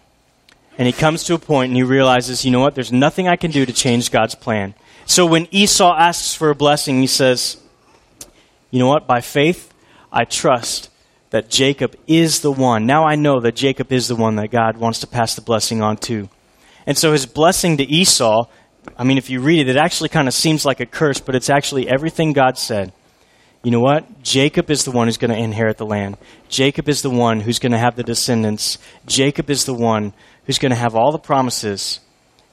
And 0.81 0.87
he 0.87 0.93
comes 0.93 1.23
to 1.25 1.35
a 1.35 1.37
point 1.37 1.69
and 1.69 1.77
he 1.77 1.83
realizes, 1.83 2.43
you 2.43 2.49
know 2.49 2.59
what, 2.59 2.73
there's 2.73 2.91
nothing 2.91 3.27
I 3.27 3.35
can 3.35 3.51
do 3.51 3.67
to 3.67 3.71
change 3.71 4.09
God's 4.09 4.33
plan. 4.33 4.73
So 5.05 5.27
when 5.27 5.47
Esau 5.51 5.95
asks 5.95 6.33
for 6.33 6.49
a 6.49 6.55
blessing, 6.55 7.01
he 7.01 7.05
says, 7.05 7.61
you 8.71 8.79
know 8.79 8.87
what, 8.87 9.05
by 9.05 9.21
faith, 9.21 9.71
I 10.11 10.23
trust 10.23 10.89
that 11.29 11.51
Jacob 11.51 11.95
is 12.07 12.39
the 12.39 12.51
one. 12.51 12.87
Now 12.87 13.05
I 13.05 13.13
know 13.13 13.39
that 13.41 13.55
Jacob 13.55 13.91
is 13.91 14.07
the 14.07 14.15
one 14.15 14.37
that 14.37 14.49
God 14.49 14.77
wants 14.77 15.01
to 15.01 15.07
pass 15.07 15.35
the 15.35 15.41
blessing 15.41 15.83
on 15.83 15.97
to. 15.97 16.27
And 16.87 16.97
so 16.97 17.11
his 17.11 17.27
blessing 17.27 17.77
to 17.77 17.83
Esau, 17.83 18.47
I 18.97 19.03
mean, 19.03 19.19
if 19.19 19.29
you 19.29 19.39
read 19.39 19.59
it, 19.59 19.69
it 19.69 19.77
actually 19.77 20.09
kind 20.09 20.27
of 20.27 20.33
seems 20.33 20.65
like 20.65 20.79
a 20.79 20.87
curse, 20.87 21.19
but 21.19 21.35
it's 21.35 21.51
actually 21.51 21.87
everything 21.89 22.33
God 22.33 22.57
said 22.57 22.91
you 23.63 23.69
know 23.69 23.79
what? 23.79 24.23
Jacob 24.23 24.71
is 24.71 24.85
the 24.85 24.91
one 24.91 25.07
who's 25.07 25.17
going 25.17 25.31
to 25.31 25.37
inherit 25.37 25.77
the 25.77 25.85
land. 25.85 26.17
Jacob 26.49 26.89
is 26.89 27.03
the 27.03 27.11
one 27.11 27.41
who's 27.41 27.59
going 27.59 27.73
to 27.73 27.77
have 27.77 27.95
the 27.95 28.03
descendants. 28.03 28.79
Jacob 29.05 29.49
is 29.49 29.65
the 29.65 29.73
one 29.73 30.13
who's 30.51 30.59
going 30.59 30.71
to 30.71 30.75
have 30.75 30.95
all 30.95 31.13
the 31.13 31.17
promises. 31.17 32.01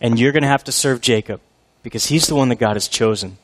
And 0.01 0.21
you're 0.21 0.31
going 0.31 0.45
to 0.45 0.49
have 0.49 0.63
to 0.65 0.73
serve 0.73 1.01
Jacob 1.01 1.41
because 1.83 2.07
he's 2.07 2.29
the 2.29 2.37
one 2.37 2.49
that 2.51 2.61
God 2.61 2.75
has 2.75 2.87
chosen. 2.87 3.39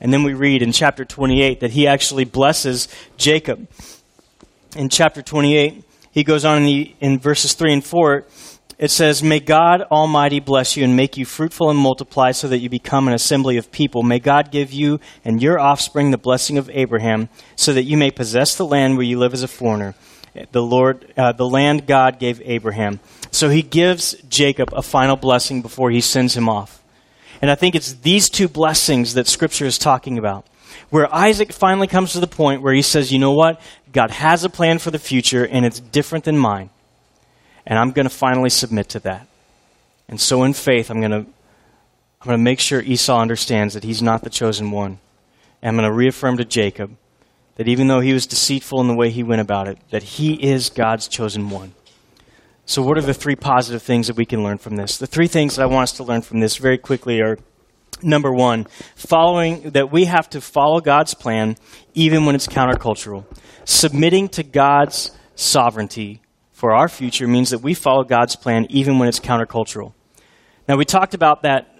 And 0.00 0.12
then 0.12 0.22
we 0.22 0.32
read 0.32 0.62
in 0.62 0.70
chapter 0.70 1.04
28 1.04 1.58
that 1.58 1.72
he 1.72 1.88
actually 1.88 2.24
blesses 2.24 2.86
Jacob. 3.16 3.66
In 4.76 4.90
chapter 4.90 5.22
28, 5.22 5.82
he 6.12 6.22
goes 6.22 6.44
on 6.44 6.58
in, 6.58 6.64
the, 6.66 6.94
in 7.00 7.18
verses 7.18 7.54
3 7.54 7.72
and 7.72 7.84
4 7.84 8.24
it 8.78 8.90
says, 8.90 9.22
May 9.22 9.40
God 9.40 9.82
Almighty 9.90 10.38
bless 10.38 10.76
you 10.76 10.84
and 10.84 10.94
make 10.94 11.16
you 11.16 11.24
fruitful 11.24 11.70
and 11.70 11.78
multiply 11.78 12.30
so 12.30 12.46
that 12.48 12.58
you 12.58 12.68
become 12.68 13.08
an 13.08 13.14
assembly 13.14 13.56
of 13.56 13.72
people. 13.72 14.02
May 14.02 14.18
God 14.18 14.52
give 14.52 14.70
you 14.70 15.00
and 15.24 15.42
your 15.42 15.58
offspring 15.58 16.10
the 16.10 16.18
blessing 16.18 16.58
of 16.58 16.70
Abraham 16.70 17.30
so 17.56 17.72
that 17.72 17.84
you 17.84 17.96
may 17.96 18.10
possess 18.10 18.54
the 18.54 18.66
land 18.66 18.96
where 18.96 19.06
you 19.06 19.18
live 19.18 19.32
as 19.32 19.42
a 19.42 19.48
foreigner. 19.48 19.94
The 20.52 20.62
Lord, 20.62 21.12
uh, 21.16 21.32
the 21.32 21.48
land 21.48 21.86
God 21.86 22.18
gave 22.18 22.40
Abraham. 22.44 23.00
So 23.30 23.48
he 23.48 23.62
gives 23.62 24.14
Jacob 24.28 24.70
a 24.72 24.82
final 24.82 25.16
blessing 25.16 25.62
before 25.62 25.90
he 25.90 26.00
sends 26.00 26.36
him 26.36 26.48
off. 26.48 26.82
And 27.42 27.50
I 27.50 27.54
think 27.54 27.74
it's 27.74 27.92
these 27.94 28.28
two 28.28 28.48
blessings 28.48 29.14
that 29.14 29.26
Scripture 29.26 29.66
is 29.66 29.78
talking 29.78 30.18
about. 30.18 30.46
Where 30.90 31.12
Isaac 31.14 31.52
finally 31.52 31.86
comes 31.86 32.12
to 32.12 32.20
the 32.20 32.26
point 32.26 32.62
where 32.62 32.72
he 32.72 32.82
says, 32.82 33.12
you 33.12 33.18
know 33.18 33.32
what? 33.32 33.60
God 33.92 34.10
has 34.10 34.44
a 34.44 34.48
plan 34.48 34.78
for 34.78 34.90
the 34.90 34.98
future 34.98 35.46
and 35.46 35.64
it's 35.64 35.80
different 35.80 36.24
than 36.24 36.38
mine. 36.38 36.70
And 37.66 37.78
I'm 37.78 37.90
going 37.90 38.06
to 38.06 38.14
finally 38.14 38.50
submit 38.50 38.88
to 38.90 39.00
that. 39.00 39.26
And 40.08 40.20
so 40.20 40.44
in 40.44 40.52
faith, 40.52 40.90
I'm 40.90 41.00
going 41.00 41.10
to 41.10 41.26
I'm 42.20 42.30
going 42.30 42.38
to 42.38 42.44
make 42.44 42.60
sure 42.60 42.80
Esau 42.80 43.20
understands 43.20 43.74
that 43.74 43.84
he's 43.84 44.02
not 44.02 44.22
the 44.22 44.30
chosen 44.30 44.70
one. 44.70 44.98
And 45.62 45.68
I'm 45.68 45.76
going 45.76 45.88
to 45.88 45.94
reaffirm 45.94 46.38
to 46.38 46.44
Jacob 46.44 46.96
that 47.56 47.68
even 47.68 47.88
though 47.88 48.00
he 48.00 48.12
was 48.12 48.26
deceitful 48.26 48.80
in 48.80 48.88
the 48.88 48.94
way 48.94 49.10
he 49.10 49.22
went 49.22 49.40
about 49.40 49.68
it, 49.68 49.78
that 49.90 50.02
he 50.02 50.34
is 50.34 50.70
God's 50.70 51.08
chosen 51.08 51.50
one. 51.50 51.74
So, 52.64 52.82
what 52.82 52.98
are 52.98 53.02
the 53.02 53.14
three 53.14 53.36
positive 53.36 53.82
things 53.82 54.08
that 54.08 54.16
we 54.16 54.26
can 54.26 54.42
learn 54.42 54.58
from 54.58 54.76
this? 54.76 54.98
The 54.98 55.06
three 55.06 55.28
things 55.28 55.56
that 55.56 55.62
I 55.62 55.66
want 55.66 55.84
us 55.84 55.92
to 55.92 56.04
learn 56.04 56.22
from 56.22 56.40
this 56.40 56.56
very 56.56 56.78
quickly 56.78 57.20
are 57.20 57.38
number 58.02 58.32
one, 58.32 58.66
following 58.94 59.70
that 59.70 59.92
we 59.92 60.06
have 60.06 60.28
to 60.30 60.40
follow 60.40 60.80
God's 60.80 61.14
plan 61.14 61.56
even 61.94 62.26
when 62.26 62.34
it's 62.34 62.46
countercultural. 62.46 63.24
Submitting 63.64 64.28
to 64.30 64.42
God's 64.42 65.12
sovereignty 65.34 66.20
for 66.52 66.74
our 66.74 66.88
future 66.88 67.26
means 67.28 67.50
that 67.50 67.58
we 67.58 67.74
follow 67.74 68.02
God's 68.02 68.36
plan 68.36 68.66
even 68.70 68.98
when 68.98 69.08
it's 69.08 69.20
countercultural. 69.20 69.92
Now, 70.68 70.76
we 70.76 70.84
talked 70.84 71.14
about 71.14 71.42
that, 71.42 71.78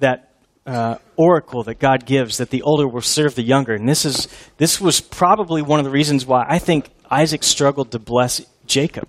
that 0.00 0.23
uh, 0.66 0.96
oracle 1.16 1.62
that 1.64 1.78
God 1.78 2.06
gives 2.06 2.38
that 2.38 2.50
the 2.50 2.62
older 2.62 2.88
will 2.88 3.02
serve 3.02 3.34
the 3.34 3.42
younger. 3.42 3.74
And 3.74 3.88
this, 3.88 4.04
is, 4.04 4.28
this 4.56 4.80
was 4.80 5.00
probably 5.00 5.62
one 5.62 5.78
of 5.78 5.84
the 5.84 5.90
reasons 5.90 6.26
why 6.26 6.44
I 6.48 6.58
think 6.58 6.90
Isaac 7.10 7.42
struggled 7.42 7.90
to 7.92 7.98
bless 7.98 8.40
Jacob. 8.66 9.08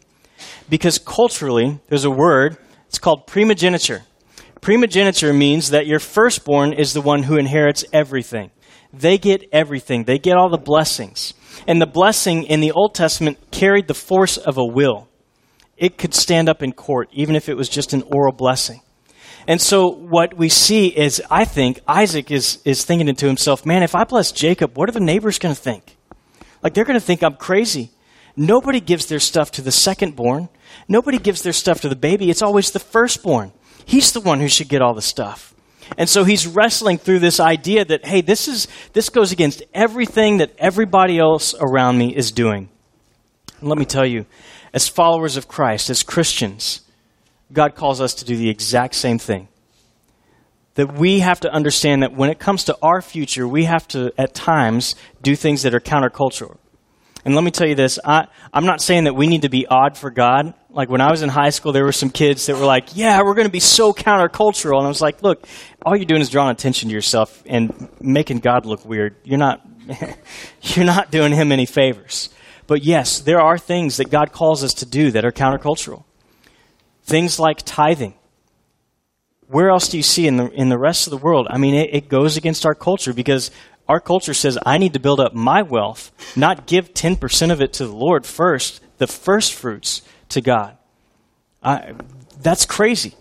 Because 0.69 0.97
culturally, 0.97 1.79
there's 1.87 2.03
a 2.03 2.11
word, 2.11 2.57
it's 2.87 2.99
called 2.99 3.27
primogeniture. 3.27 4.03
Primogeniture 4.61 5.33
means 5.33 5.69
that 5.69 5.87
your 5.87 5.99
firstborn 5.99 6.73
is 6.73 6.93
the 6.93 7.01
one 7.01 7.23
who 7.23 7.37
inherits 7.37 7.85
everything. 7.93 8.51
They 8.91 9.17
get 9.17 9.47
everything, 9.51 10.05
they 10.05 10.17
get 10.17 10.37
all 10.37 10.49
the 10.49 10.57
blessings. 10.57 11.33
And 11.67 11.81
the 11.81 11.87
blessing 11.87 12.43
in 12.43 12.61
the 12.61 12.71
Old 12.71 12.95
Testament 12.95 13.37
carried 13.51 13.87
the 13.87 13.93
force 13.93 14.37
of 14.37 14.57
a 14.57 14.65
will. 14.65 15.07
It 15.77 15.97
could 15.97 16.13
stand 16.13 16.47
up 16.49 16.63
in 16.63 16.71
court, 16.73 17.09
even 17.11 17.35
if 17.35 17.49
it 17.49 17.55
was 17.55 17.69
just 17.69 17.93
an 17.93 18.03
oral 18.03 18.31
blessing. 18.31 18.81
And 19.47 19.61
so 19.61 19.87
what 19.87 20.35
we 20.35 20.49
see 20.49 20.87
is, 20.87 21.21
I 21.29 21.45
think, 21.45 21.79
Isaac 21.87 22.31
is, 22.31 22.59
is 22.65 22.83
thinking 22.83 23.13
to 23.13 23.27
himself, 23.27 23.65
man, 23.65 23.83
if 23.83 23.93
I 23.93 24.03
bless 24.03 24.31
Jacob, 24.31 24.75
what 24.77 24.89
are 24.89 24.93
the 24.93 24.99
neighbors 24.99 25.37
going 25.37 25.53
to 25.53 25.61
think? 25.61 25.97
Like, 26.63 26.73
they're 26.73 26.85
going 26.85 26.99
to 26.99 27.05
think 27.05 27.23
I'm 27.23 27.35
crazy. 27.35 27.91
Nobody 28.35 28.79
gives 28.79 29.05
their 29.05 29.19
stuff 29.19 29.51
to 29.51 29.61
the 29.61 29.69
secondborn. 29.69 30.49
Nobody 30.87 31.19
gives 31.19 31.43
their 31.43 31.53
stuff 31.53 31.81
to 31.81 31.89
the 31.89 31.95
baby. 31.95 32.29
It's 32.29 32.41
always 32.41 32.71
the 32.71 32.79
firstborn. 32.79 33.51
He's 33.85 34.11
the 34.11 34.19
one 34.19 34.39
who 34.39 34.49
should 34.49 34.67
get 34.67 34.81
all 34.81 34.95
the 34.95 35.01
stuff. 35.01 35.53
And 35.97 36.09
so 36.09 36.23
he's 36.23 36.47
wrestling 36.47 36.97
through 36.97 37.19
this 37.19 37.39
idea 37.39 37.85
that, 37.85 38.05
hey, 38.05 38.21
this, 38.21 38.47
is, 38.47 38.67
this 38.93 39.09
goes 39.09 39.31
against 39.31 39.61
everything 39.73 40.37
that 40.37 40.55
everybody 40.57 41.19
else 41.19 41.53
around 41.59 41.99
me 41.99 42.15
is 42.15 42.31
doing. 42.31 42.69
And 43.59 43.69
let 43.69 43.77
me 43.77 43.85
tell 43.85 44.05
you, 44.05 44.25
as 44.73 44.87
followers 44.87 45.37
of 45.37 45.47
Christ, 45.47 45.91
as 45.91 46.01
Christians, 46.01 46.81
God 47.51 47.75
calls 47.75 48.01
us 48.01 48.13
to 48.15 48.25
do 48.25 48.35
the 48.35 48.49
exact 48.49 48.95
same 48.95 49.19
thing. 49.19 49.47
That 50.75 50.93
we 50.95 51.19
have 51.19 51.39
to 51.41 51.51
understand 51.51 52.03
that 52.03 52.13
when 52.13 52.29
it 52.29 52.39
comes 52.39 52.65
to 52.65 52.77
our 52.81 53.01
future, 53.01 53.47
we 53.47 53.63
have 53.65 53.87
to, 53.89 54.11
at 54.17 54.33
times, 54.33 54.95
do 55.21 55.35
things 55.35 55.61
that 55.63 55.73
are 55.73 55.79
countercultural. 55.79 56.57
And 57.25 57.33
let 57.33 57.43
me 57.43 57.49
tell 57.51 57.67
you 57.67 57.75
this 57.75 57.97
I, 58.05 58.27
I'm 58.53 58.65
not 58.65 58.81
saying 58.81 59.05
that 59.05 59.15
we 59.15 59.27
need 59.27 59.41
to 59.41 59.49
be 59.49 59.65
odd 59.65 59.97
for 59.97 60.11
God. 60.11 60.53
Like 60.69 60.89
when 60.89 61.01
I 61.01 61.09
was 61.09 61.23
in 61.23 61.29
high 61.29 61.49
school, 61.49 61.71
there 61.71 61.83
were 61.83 61.91
some 61.91 62.11
kids 62.11 62.45
that 62.45 62.57
were 62.57 62.65
like, 62.65 62.95
yeah, 62.95 63.21
we're 63.23 63.33
going 63.33 63.47
to 63.47 63.51
be 63.51 63.59
so 63.59 63.93
countercultural. 63.93 64.77
And 64.77 64.85
I 64.85 64.89
was 64.89 65.01
like, 65.01 65.23
look, 65.23 65.47
all 65.83 65.95
you're 65.95 66.05
doing 66.05 66.21
is 66.21 66.29
drawing 66.29 66.51
attention 66.51 66.89
to 66.89 66.95
yourself 66.95 67.41
and 67.47 67.89
making 67.99 68.39
God 68.39 68.65
look 68.65 68.85
weird. 68.85 69.15
You're 69.23 69.39
not, 69.39 69.65
you're 70.61 70.85
not 70.85 71.11
doing 71.11 71.31
him 71.31 71.51
any 71.51 71.65
favors. 71.65 72.29
But 72.67 72.83
yes, 72.83 73.19
there 73.19 73.39
are 73.39 73.57
things 73.57 73.97
that 73.97 74.09
God 74.09 74.31
calls 74.31 74.63
us 74.63 74.73
to 74.75 74.85
do 74.85 75.11
that 75.11 75.25
are 75.25 75.31
countercultural. 75.31 76.03
Things 77.05 77.39
like 77.39 77.59
tithing. 77.63 78.15
Where 79.47 79.69
else 79.69 79.89
do 79.89 79.97
you 79.97 80.03
see 80.03 80.27
in 80.27 80.37
the, 80.37 80.49
in 80.49 80.69
the 80.69 80.77
rest 80.77 81.05
of 81.05 81.11
the 81.11 81.17
world? 81.17 81.47
I 81.49 81.57
mean, 81.57 81.75
it, 81.75 81.93
it 81.93 82.09
goes 82.09 82.35
against 82.35 82.65
our 82.65 82.75
culture 82.75 83.13
because 83.13 83.51
our 83.87 83.99
culture 83.99 84.33
says, 84.33 84.57
I 84.65 84.79
need 84.79 84.93
to 84.93 84.99
build 84.99 85.19
up 85.19 85.33
my 85.33 85.61
wealth, 85.61 86.11
not 86.35 86.65
give 86.65 86.93
10% 86.93 87.51
of 87.51 87.61
it 87.61 87.73
to 87.73 87.85
the 87.85 87.95
Lord 87.95 88.25
first, 88.25 88.81
the 88.97 89.07
first 89.07 89.53
fruits 89.53 90.01
to 90.29 90.41
God. 90.41 90.77
I, 91.61 91.93
that's 92.41 92.65
crazy. 92.65 93.13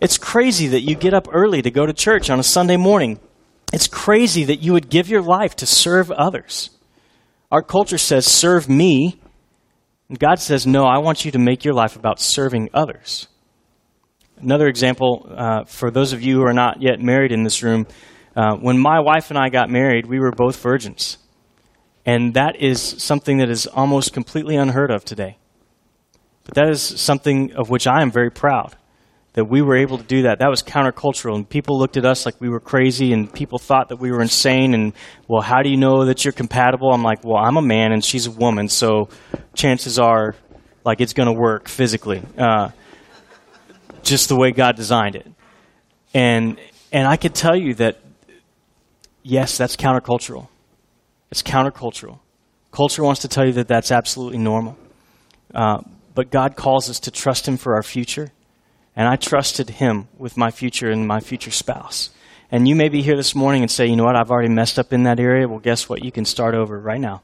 It's 0.00 0.16
crazy 0.16 0.68
that 0.68 0.80
you 0.80 0.94
get 0.94 1.14
up 1.14 1.28
early 1.30 1.62
to 1.62 1.70
go 1.70 1.84
to 1.84 1.92
church 1.92 2.30
on 2.30 2.40
a 2.40 2.42
Sunday 2.42 2.76
morning. 2.76 3.20
It's 3.72 3.88
crazy 3.88 4.44
that 4.44 4.60
you 4.60 4.72
would 4.72 4.88
give 4.88 5.08
your 5.08 5.22
life 5.22 5.56
to 5.56 5.66
serve 5.66 6.10
others. 6.10 6.70
Our 7.50 7.62
culture 7.62 7.98
says, 7.98 8.26
serve 8.26 8.68
me. 8.68 9.20
And 10.08 10.18
God 10.18 10.38
says, 10.40 10.66
no, 10.66 10.84
I 10.84 10.98
want 10.98 11.24
you 11.24 11.30
to 11.32 11.38
make 11.38 11.64
your 11.64 11.74
life 11.74 11.96
about 11.96 12.20
serving 12.20 12.70
others. 12.72 13.28
Another 14.40 14.68
example, 14.68 15.26
uh, 15.30 15.64
for 15.64 15.90
those 15.90 16.12
of 16.12 16.22
you 16.22 16.36
who 16.36 16.46
are 16.46 16.52
not 16.52 16.82
yet 16.82 17.00
married 17.00 17.32
in 17.32 17.44
this 17.44 17.62
room, 17.62 17.86
Uh, 18.36 18.54
when 18.60 18.78
my 18.78 19.00
wife 19.00 19.30
and 19.30 19.38
I 19.38 19.48
got 19.48 19.70
married, 19.70 20.04
we 20.04 20.18
were 20.20 20.30
both 20.30 20.62
virgins. 20.62 21.16
And 22.04 22.34
that 22.34 22.54
is 22.60 23.02
something 23.02 23.40
that 23.40 23.48
is 23.48 23.66
almost 23.66 24.12
completely 24.12 24.56
unheard 24.56 24.90
of 24.90 25.04
today. 25.04 25.38
But 26.44 26.54
that 26.54 26.68
is 26.68 26.82
something 26.82 27.56
of 27.56 27.70
which 27.70 27.86
I 27.86 28.02
am 28.02 28.10
very 28.12 28.30
proud 28.30 28.76
that 29.36 29.44
we 29.44 29.60
were 29.60 29.76
able 29.76 29.98
to 29.98 30.04
do 30.04 30.22
that. 30.22 30.38
That 30.38 30.48
was 30.48 30.62
countercultural, 30.62 31.34
and 31.36 31.48
people 31.48 31.78
looked 31.78 31.98
at 31.98 32.06
us 32.06 32.24
like 32.24 32.40
we 32.40 32.48
were 32.48 32.58
crazy, 32.58 33.12
and 33.12 33.30
people 33.32 33.58
thought 33.58 33.90
that 33.90 33.96
we 33.96 34.10
were 34.10 34.22
insane. 34.22 34.72
And 34.72 34.94
well, 35.28 35.42
how 35.42 35.62
do 35.62 35.68
you 35.68 35.76
know 35.76 36.06
that 36.06 36.24
you're 36.24 36.32
compatible? 36.32 36.90
I'm 36.90 37.02
like, 37.02 37.22
well, 37.22 37.36
I'm 37.36 37.58
a 37.58 37.62
man 37.62 37.92
and 37.92 38.02
she's 38.02 38.26
a 38.26 38.30
woman, 38.30 38.68
so 38.68 39.10
chances 39.54 39.98
are, 39.98 40.34
like, 40.84 41.02
it's 41.02 41.12
going 41.12 41.26
to 41.26 41.38
work 41.38 41.68
physically, 41.68 42.22
uh, 42.38 42.70
just 44.02 44.30
the 44.30 44.36
way 44.36 44.52
God 44.52 44.74
designed 44.74 45.16
it. 45.16 45.30
And 46.14 46.58
and 46.90 47.06
I 47.06 47.18
could 47.18 47.34
tell 47.34 47.56
you 47.56 47.74
that, 47.74 47.98
yes, 49.22 49.58
that's 49.58 49.76
countercultural. 49.76 50.48
It's 51.30 51.42
countercultural. 51.42 52.20
Culture 52.70 53.04
wants 53.04 53.20
to 53.20 53.28
tell 53.28 53.44
you 53.44 53.52
that 53.52 53.68
that's 53.68 53.92
absolutely 53.92 54.38
normal. 54.38 54.78
Uh, 55.54 55.82
but 56.14 56.30
God 56.30 56.56
calls 56.56 56.88
us 56.88 57.00
to 57.00 57.10
trust 57.10 57.46
Him 57.46 57.58
for 57.58 57.74
our 57.74 57.82
future 57.82 58.32
and 58.96 59.06
I 59.06 59.16
trusted 59.16 59.68
him 59.68 60.08
with 60.16 60.38
my 60.38 60.50
future 60.50 60.90
and 60.90 61.06
my 61.06 61.20
future 61.20 61.50
spouse. 61.50 62.10
And 62.50 62.66
you 62.66 62.74
may 62.74 62.88
be 62.88 63.02
here 63.02 63.16
this 63.16 63.34
morning 63.34 63.62
and 63.62 63.70
say, 63.70 63.86
you 63.86 63.94
know 63.94 64.04
what, 64.04 64.16
I've 64.16 64.30
already 64.30 64.48
messed 64.48 64.78
up 64.78 64.92
in 64.92 65.02
that 65.02 65.20
area. 65.20 65.46
Well, 65.46 65.58
guess 65.58 65.88
what? 65.88 66.02
You 66.02 66.10
can 66.10 66.24
start 66.24 66.54
over 66.54 66.80
right 66.80 67.00
now. 67.00 67.22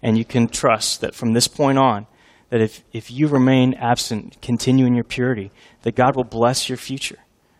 And 0.00 0.16
you 0.16 0.24
can 0.24 0.46
trust 0.46 1.00
that 1.00 1.14
from 1.14 1.32
this 1.32 1.48
point 1.48 1.76
on, 1.76 2.06
that 2.50 2.60
if, 2.60 2.84
if 2.92 3.10
you 3.10 3.26
remain 3.26 3.74
absent, 3.74 4.40
continue 4.40 4.86
in 4.86 4.94
your 4.94 5.04
purity, 5.04 5.50
that 5.82 5.96
God 5.96 6.14
will 6.14 6.24
bless 6.24 6.68
your 6.68 6.78
future. 6.78 7.18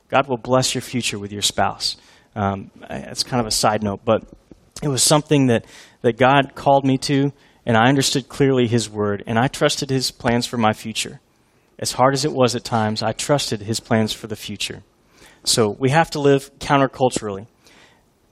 God 0.09 0.29
will 0.29 0.38
bless 0.38 0.75
your 0.75 0.83
future 0.83 1.18
with 1.18 1.33
your 1.33 1.42
spouse. 1.42 1.97
Um, 2.37 2.71
that's 2.88 3.25
kind 3.25 3.40
of 3.40 3.47
a 3.47 3.51
side 3.51 3.83
note, 3.83 4.01
but 4.05 4.23
it 4.83 4.88
was 4.88 5.03
something 5.03 5.49
that, 5.49 5.64
that 6.03 6.16
God 6.16 6.55
called 6.55 6.87
me 6.87 6.97
to, 6.99 7.33
and 7.66 7.77
I 7.77 7.88
understood 7.88 8.29
clearly 8.29 8.68
His 8.68 8.88
word, 8.88 9.25
and 9.27 9.38
I 9.38 9.49
trusted 9.49 9.90
His 9.90 10.11
plans 10.11 10.47
for 10.47 10.57
my 10.57 10.73
future 10.73 11.21
as 11.79 11.93
hard 11.93 12.14
as 12.14 12.25
it 12.25 12.33
was 12.33 12.55
at 12.55 12.64
times, 12.64 13.03
I 13.03 13.12
trusted 13.12 13.62
his 13.62 13.81
plans 13.81 14.12
for 14.12 14.27
the 14.27 14.37
future. 14.37 14.83
So 15.45 15.71
we 15.71 15.91
have 15.91 16.11
to 16.11 16.21
live 16.21 16.51
counterculturally. 16.59 17.47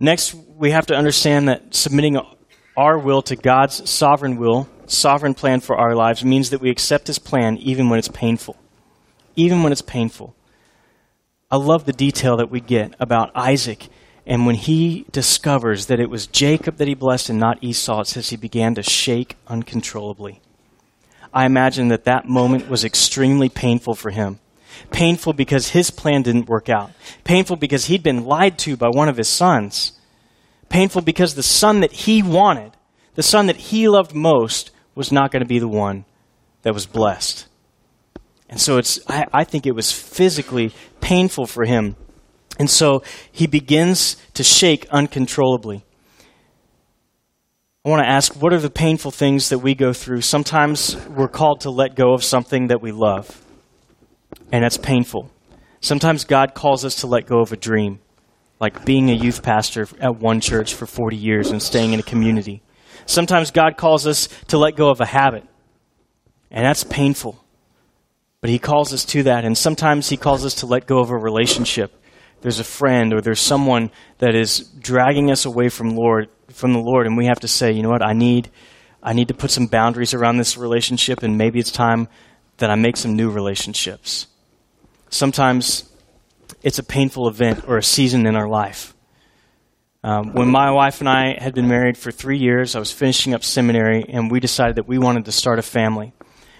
Next, 0.01 0.35
we 0.35 0.73
have 0.73 0.87
to 0.87 0.95
understand 0.95 1.49
that 1.49 1.75
submitting 1.75 2.19
our 2.77 2.99
will 2.99 3.23
to 3.23 3.37
God's 3.37 3.89
sovereign 3.89 4.37
will, 4.37 4.69
sovereign 4.87 5.35
plan 5.35 5.61
for 5.61 5.77
our 5.77 5.95
lives, 5.95 6.25
means 6.25 6.51
that 6.51 6.61
we 6.61 6.71
accept 6.71 7.07
his 7.07 7.19
plan 7.19 7.57
even 7.59 7.89
when 7.89 7.99
it's 7.99 8.09
painful. 8.09 8.57
Even 9.37 9.63
when 9.63 9.73
it's 9.73 9.83
painful. 9.83 10.35
I 11.51 11.57
love 11.57 11.85
the 11.85 11.93
detail 11.93 12.37
that 12.39 12.51
we 12.51 12.61
get 12.61 12.95
about 12.99 13.31
Isaac 13.35 13.89
and 14.27 14.45
when 14.45 14.57
he 14.57 15.07
discovers 15.13 15.87
that 15.87 16.01
it 16.01 16.11
was 16.11 16.27
Jacob 16.27 16.79
that 16.79 16.89
he 16.89 16.95
blessed 16.95 17.31
and 17.31 17.39
not 17.39 17.63
Esau, 17.63 18.01
it 18.01 18.09
says 18.09 18.31
he 18.31 18.37
began 18.37 18.75
to 18.75 18.83
shake 18.83 19.37
uncontrollably. 19.47 20.41
I 21.37 21.45
imagine 21.45 21.89
that 21.89 22.05
that 22.05 22.27
moment 22.27 22.71
was 22.71 22.83
extremely 22.83 23.51
painful 23.51 23.95
for 23.95 24.11
him. 24.11 24.39
Painful 24.91 25.35
because 25.35 25.69
his 25.69 25.91
plan 25.91 26.23
didn't 26.23 26.49
work 26.49 26.71
out. 26.71 26.93
Painful 27.25 27.57
because 27.57 27.85
he'd 27.85 28.03
been 28.03 28.25
lied 28.25 28.59
to 28.61 28.75
by 28.75 28.89
one 28.89 29.11
of 29.11 29.19
his 29.19 29.29
sons. 29.29 29.93
Painful 30.71 31.03
because 31.03 31.35
the 31.35 31.43
son 31.43 31.81
that 31.81 31.93
he 31.93 32.23
wanted, 32.23 32.73
the 33.17 33.23
son 33.23 33.49
that 33.49 33.57
he 33.57 33.87
loved 33.87 34.15
most, 34.15 34.71
was 34.95 35.13
not 35.13 35.31
going 35.31 35.43
to 35.43 35.49
be 35.49 35.59
the 35.59 35.69
one 35.69 36.07
that 36.63 36.73
was 36.73 36.87
blessed. 36.87 37.47
And 38.49 38.59
so 38.59 38.79
it's, 38.79 38.99
I, 39.07 39.27
I 39.31 39.45
think 39.45 39.67
it 39.67 39.75
was 39.75 39.93
physically 39.93 40.73
painful 41.03 41.47
for 41.47 41.67
him. 41.67 41.97
And 42.59 42.71
so 42.71 43.03
he 43.31 43.47
begins 43.47 44.17
to 44.33 44.43
shake 44.43 44.87
uncontrollably. 44.91 45.85
I 47.87 47.89
want 47.89 48.03
to 48.03 48.11
ask 48.11 48.35
what 48.43 48.53
are 48.53 48.59
the 48.59 48.69
painful 48.69 49.13
things 49.13 49.51
that 49.51 49.61
we 49.61 49.77
go 49.77 49.93
through? 49.93 50.23
Sometimes 50.23 50.97
we're 51.07 51.29
called 51.29 51.61
to 51.61 51.71
let 51.71 51.95
go 51.95 52.15
of 52.15 52.25
something 52.25 52.67
that 52.67 52.83
we 52.83 52.91
love, 52.91 53.41
and 54.51 54.65
that's 54.65 54.77
painful. 54.77 55.31
Sometimes 55.81 56.25
God 56.25 56.53
calls 56.53 56.85
us 56.85 56.97
to 56.97 57.07
let 57.07 57.27
go 57.27 57.39
of 57.39 57.53
a 57.53 57.57
dream, 57.57 58.01
like 58.59 58.85
being 58.85 59.09
a 59.09 59.15
youth 59.15 59.41
pastor 59.41 59.87
at 60.01 60.17
one 60.17 60.41
church 60.41 60.75
for 60.75 60.85
40 60.85 61.17
years 61.17 61.53
and 61.53 61.63
staying 61.63 61.93
in 61.93 62.01
a 62.01 62.03
community. 62.03 62.61
Sometimes 63.07 63.53
God 63.53 63.77
calls 63.77 64.05
us 64.05 64.29
to 64.49 64.59
let 64.59 64.75
go 64.75 64.91
of 64.91 65.01
a 65.01 65.07
habit, 65.07 65.45
and 66.51 66.65
that's 66.65 66.83
painful. 66.83 67.41
But 68.41 68.51
He 68.51 68.59
calls 68.59 68.93
us 68.93 69.05
to 69.05 69.23
that, 69.23 69.45
and 69.45 69.57
sometimes 69.57 70.09
He 70.09 70.17
calls 70.17 70.45
us 70.45 70.55
to 70.57 70.67
let 70.67 70.89
go 70.89 70.99
of 70.99 71.11
a 71.11 71.17
relationship. 71.17 72.03
There's 72.41 72.59
a 72.59 72.65
friend 72.65 73.13
or 73.13 73.21
there's 73.21 73.39
someone 73.39 73.93
that 74.19 74.35
is 74.35 74.59
dragging 74.59 75.31
us 75.31 75.45
away 75.45 75.69
from 75.69 75.95
Lord 75.95 76.31
from 76.57 76.73
the 76.73 76.79
Lord, 76.79 77.07
and 77.07 77.17
we 77.17 77.27
have 77.27 77.41
to 77.41 77.49
say, 77.49 77.73
you 77.73 77.83
know 77.83 77.91
what, 77.91 78.03
I 78.03 78.15
need, 78.15 78.51
I 79.03 79.13
need 79.13 79.29
to 79.29 79.35
put 79.35 79.51
some 79.51 79.67
boundaries 79.67 80.15
around 80.15 80.39
this 80.39 80.57
relationship, 80.57 81.23
and 81.23 81.37
maybe 81.37 81.59
it's 81.59 81.71
time 81.71 82.09
that 82.57 82.71
I 82.71 82.75
make 82.75 82.97
some 82.97 83.15
new 83.15 83.31
relationships. 83.31 84.27
Sometimes 85.11 85.91
it's 86.63 86.79
a 86.79 86.83
painful 86.83 87.29
event 87.29 87.69
or 87.69 87.77
a 87.77 87.83
season 87.83 88.27
in 88.27 88.35
our 88.35 88.49
life. 88.49 88.95
Um, 90.03 90.33
when 90.33 90.49
my 90.49 90.71
wife 90.71 91.01
and 91.01 91.09
I 91.09 91.39
had 91.39 91.55
been 91.55 91.69
married 91.69 91.99
for 91.99 92.11
three 92.11 92.39
years, 92.39 92.75
I 92.75 92.79
was 92.79 92.91
finishing 92.91 93.35
up 93.35 93.45
seminary, 93.45 94.07
and 94.09 94.31
we 94.31 94.41
decided 94.41 94.77
that 94.77 94.89
we 94.89 94.99
wanted 94.99 95.27
to 95.27 95.33
start 95.33 95.59
a 95.59 95.63
family. 95.63 96.15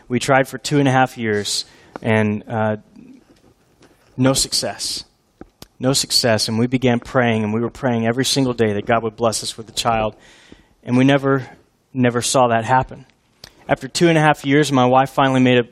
We 0.09 0.19
tried 0.19 0.47
for 0.47 0.59
two 0.59 0.79
and 0.79 0.87
a 0.87 0.93
half 0.93 1.17
years, 1.17 1.65
and 2.03 2.45
uh, 2.47 2.77
no 4.17 4.35
success 4.35 5.05
no 5.79 5.93
success, 5.93 6.49
and 6.49 6.59
we 6.59 6.67
began 6.67 7.01
praying, 7.01 7.45
and 7.45 7.53
we 7.53 7.61
were 7.61 7.71
praying 7.71 8.07
every 8.07 8.25
single 8.25 8.55
day 8.55 8.73
that 8.73 8.87
God 8.87 9.03
would 9.03 9.17
bless 9.17 9.43
us 9.43 9.57
with 9.57 9.69
a 9.69 9.73
child, 9.73 10.17
and 10.83 10.97
we 10.97 11.05
never, 11.05 11.49
never 11.93 12.23
saw 12.23 12.49
that 12.49 12.65
happen. 12.65 13.07
After 13.69 13.89
two 13.89 14.09
and 14.09 14.17
a 14.17 14.21
half 14.21 14.45
years, 14.45 14.73
my 14.73 14.87
wife 14.87 15.11
finally 15.11 15.41
made 15.41 15.59
a, 15.59 15.69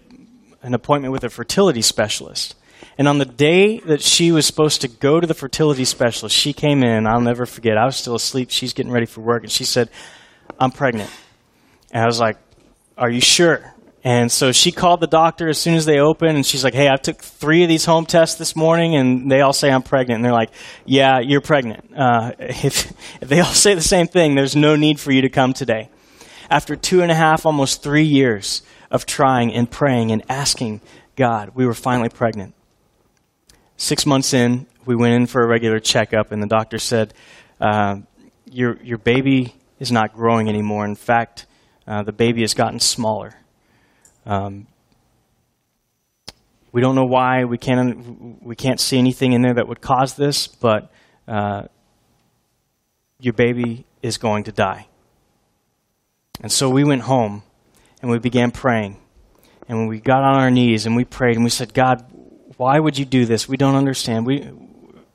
an 0.63 0.75
appointment 0.75 1.13
with 1.13 1.25
a 1.25 1.31
fertility 1.31 1.83
specialist. 1.83 2.57
And 2.99 3.09
on 3.09 3.19
the 3.19 3.25
day 3.25 3.79
that 3.81 4.03
she 4.03 4.31
was 4.31 4.47
supposed 4.47 4.81
to 4.83 4.89
go 4.89 5.21
to 5.21 5.27
the 5.27 5.35
fertility 5.35 5.85
specialist, 5.85 6.37
she 6.37 6.53
came 6.53 6.83
in. 6.83 7.07
I'll 7.07 7.21
never 7.21 7.47
forget. 7.47 7.77
I 7.77 7.87
was 7.87 7.97
still 7.97 8.15
asleep. 8.15 8.51
She's 8.51 8.73
getting 8.73 8.93
ready 8.93 9.07
for 9.07 9.21
work, 9.21 9.43
and 9.43 9.51
she 9.51 9.65
said, 9.65 9.89
I'm 10.61 10.71
pregnant. 10.71 11.11
And 11.91 12.03
I 12.03 12.07
was 12.07 12.21
like, 12.21 12.37
Are 12.99 13.11
you 13.11 13.21
sure? 13.21 13.74
And 14.05 14.31
so 14.31 14.53
she 14.53 14.71
called 14.71 15.01
the 15.01 15.07
doctor 15.07 15.49
as 15.49 15.57
soon 15.57 15.75
as 15.75 15.87
they 15.87 15.99
opened, 15.99 16.37
and 16.37 16.45
she's 16.45 16.63
like, 16.63 16.75
"Hey, 16.75 16.91
I 16.91 16.97
took 16.97 17.23
three 17.23 17.63
of 17.63 17.71
these 17.71 17.87
home 17.87 18.05
tests 18.05 18.37
this 18.37 18.55
morning, 18.55 18.95
and 18.95 19.33
they 19.33 19.41
all 19.41 19.55
say 19.55 19.73
I'm 19.73 19.83
pregnant." 19.83 20.17
And 20.17 20.25
they're 20.25 20.33
like, 20.33 20.51
"Yeah, 20.85 21.21
you're 21.21 21.41
pregnant. 21.41 21.91
Uh, 21.97 22.33
if, 22.39 22.93
if 23.23 23.29
they 23.29 23.41
all 23.41 23.47
say 23.47 23.75
the 23.75 23.81
same 23.81 24.07
thing, 24.07 24.35
there's 24.35 24.55
no 24.55 24.77
need 24.77 25.01
for 25.01 25.11
you 25.11 25.23
to 25.23 25.31
come 25.31 25.55
today." 25.55 25.89
After 26.51 26.77
two 26.77 27.01
and 27.01 27.11
a 27.11 27.15
half, 27.15 27.47
almost 27.47 27.83
three 27.83 28.05
years 28.05 28.63
of 28.91 29.07
trying 29.07 29.55
and 29.55 29.71
praying 29.71 30.13
and 30.13 30.23
asking 30.29 30.83
God, 31.17 31.53
we 31.55 31.65
were 31.65 31.75
finally 31.75 32.11
pregnant. 32.11 32.55
Six 33.79 34.05
months 34.05 34.35
in, 34.35 34.67
we 34.85 34.95
went 34.95 35.15
in 35.15 35.27
for 35.27 35.43
a 35.43 35.47
regular 35.47 35.81
checkup, 35.81 36.31
and 36.31 36.43
the 36.43 36.47
doctor 36.47 36.79
said, 36.79 37.15
uh, 37.59 38.01
"Your 38.51 38.77
your 38.83 38.99
baby 38.99 39.55
is 39.81 39.91
not 39.91 40.13
growing 40.13 40.51
anymore. 40.51 40.85
In 40.85 40.95
fact, 40.95 41.47
uh, 41.87 42.03
the 42.03 42.13
baby 42.13 42.43
has 42.43 42.53
gotten 42.53 42.81
smaller." 42.81 43.37
Um, 44.27 44.67
we 46.73 46.81
don't 46.81 46.95
know 46.95 47.05
why. 47.05 47.45
We 47.45 47.59
can't, 47.59 48.43
we 48.43 48.57
can't 48.57 48.81
see 48.81 48.99
anything 48.99 49.33
in 49.33 49.43
there 49.43 49.55
that 49.55 49.69
would 49.69 49.81
cause 49.81 50.15
this, 50.15 50.47
but 50.49 50.91
uh, 51.29 51.65
your 53.21 53.33
baby 53.33 53.87
is 54.03 54.19
going 54.19 54.45
to 54.45 54.53
die. 54.53 54.89
And 56.41 56.51
so 56.51 56.69
we 56.69 56.83
went 56.85 57.03
home 57.03 57.43
and 58.03 58.11
we 58.11 58.19
began 58.19 58.51
praying. 58.51 58.99
And 59.69 59.89
we 59.89 60.01
got 60.01 60.23
on 60.25 60.35
our 60.35 60.51
knees 60.51 60.85
and 60.85 60.97
we 60.97 61.05
prayed 61.05 61.37
and 61.37 61.45
we 61.45 61.51
said, 61.51 61.73
God, 61.73 62.05
why 62.57 62.79
would 62.79 62.99
you 62.99 63.05
do 63.05 63.25
this? 63.25 63.49
We 63.49 63.57
don't 63.57 63.77
understand. 63.77 64.27
We, 64.27 64.51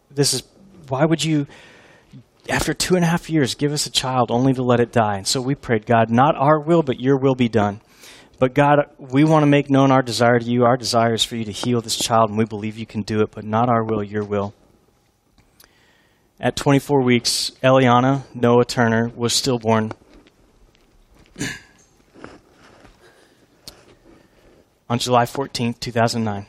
this 0.09 0.33
is, 0.33 0.43
why 0.87 1.05
would 1.05 1.23
you, 1.23 1.45
after 2.49 2.73
two 2.73 2.95
and 2.95 3.03
a 3.03 3.07
half 3.07 3.29
years, 3.29 3.53
give 3.53 3.73
us 3.73 3.85
a 3.85 3.91
child 3.91 4.31
only 4.31 4.53
to 4.53 4.63
let 4.63 4.79
it 4.79 4.91
die? 4.91 5.17
And 5.17 5.27
so 5.27 5.41
we 5.41 5.55
prayed, 5.55 5.85
God, 5.85 6.09
not 6.09 6.35
our 6.35 6.59
will, 6.59 6.83
but 6.83 6.99
your 6.99 7.17
will 7.17 7.35
be 7.35 7.49
done. 7.49 7.81
But 8.39 8.53
God, 8.53 8.89
we 8.97 9.25
want 9.25 9.43
to 9.43 9.47
make 9.47 9.69
known 9.69 9.91
our 9.91 10.01
desire 10.01 10.39
to 10.39 10.45
you. 10.45 10.63
Our 10.63 10.77
desire 10.77 11.13
is 11.13 11.25
for 11.25 11.35
you 11.35 11.43
to 11.43 11.51
heal 11.51 11.81
this 11.81 11.97
child, 11.97 12.29
and 12.29 12.37
we 12.37 12.45
believe 12.45 12.77
you 12.77 12.85
can 12.85 13.01
do 13.01 13.21
it, 13.21 13.31
but 13.31 13.43
not 13.43 13.67
our 13.67 13.83
will, 13.83 14.01
your 14.01 14.23
will. 14.23 14.53
At 16.39 16.55
24 16.55 17.01
weeks, 17.01 17.51
Eliana 17.61 18.23
Noah 18.33 18.63
Turner 18.63 19.11
was 19.13 19.33
stillborn. 19.33 19.91
on 24.89 24.99
July 24.99 25.25
14, 25.25 25.73
2009. 25.73 26.45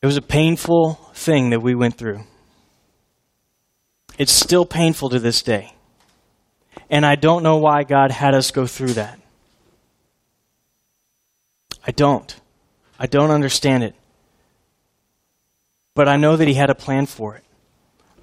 It 0.00 0.06
was 0.06 0.16
a 0.16 0.22
painful 0.22 0.94
thing 1.14 1.50
that 1.50 1.60
we 1.60 1.74
went 1.74 1.96
through. 1.98 2.20
It's 4.18 4.32
still 4.32 4.64
painful 4.64 5.10
to 5.10 5.18
this 5.18 5.42
day. 5.42 5.73
And 6.90 7.04
I 7.04 7.16
don't 7.16 7.42
know 7.42 7.56
why 7.56 7.84
God 7.84 8.10
had 8.10 8.34
us 8.34 8.50
go 8.50 8.66
through 8.66 8.94
that. 8.94 9.18
I 11.86 11.90
don't. 11.90 12.34
I 12.98 13.06
don't 13.06 13.30
understand 13.30 13.84
it. 13.84 13.94
But 15.94 16.08
I 16.08 16.16
know 16.16 16.36
that 16.36 16.48
He 16.48 16.54
had 16.54 16.70
a 16.70 16.74
plan 16.74 17.06
for 17.06 17.36
it. 17.36 17.44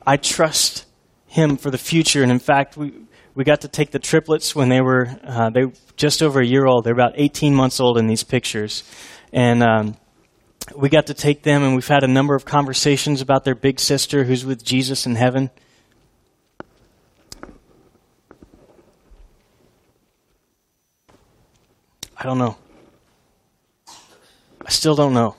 I 0.05 0.17
trust 0.17 0.85
Him 1.27 1.57
for 1.57 1.69
the 1.69 1.77
future. 1.77 2.23
And 2.23 2.31
in 2.31 2.39
fact, 2.39 2.75
we, 2.75 2.93
we 3.35 3.43
got 3.43 3.61
to 3.61 3.67
take 3.67 3.91
the 3.91 3.99
triplets 3.99 4.55
when 4.55 4.69
they 4.69 4.81
were 4.81 5.07
uh, 5.23 5.49
they 5.49 5.71
just 5.95 6.21
over 6.21 6.41
a 6.41 6.45
year 6.45 6.65
old. 6.65 6.83
They're 6.83 6.93
about 6.93 7.13
18 7.15 7.55
months 7.55 7.79
old 7.79 7.97
in 7.97 8.07
these 8.07 8.23
pictures, 8.23 8.83
and 9.31 9.63
um, 9.63 9.95
we 10.75 10.89
got 10.89 11.07
to 11.07 11.13
take 11.13 11.43
them, 11.43 11.63
and 11.63 11.75
we've 11.75 11.87
had 11.87 12.03
a 12.03 12.07
number 12.07 12.35
of 12.35 12.45
conversations 12.45 13.21
about 13.21 13.45
their 13.45 13.55
big 13.55 13.79
sister 13.79 14.25
who's 14.25 14.45
with 14.45 14.63
Jesus 14.63 15.05
in 15.05 15.15
heaven. 15.15 15.49
I 22.21 22.23
don't 22.25 22.37
know. 22.37 22.55
I 24.63 24.69
still 24.69 24.93
don't 24.93 25.15
know. 25.15 25.35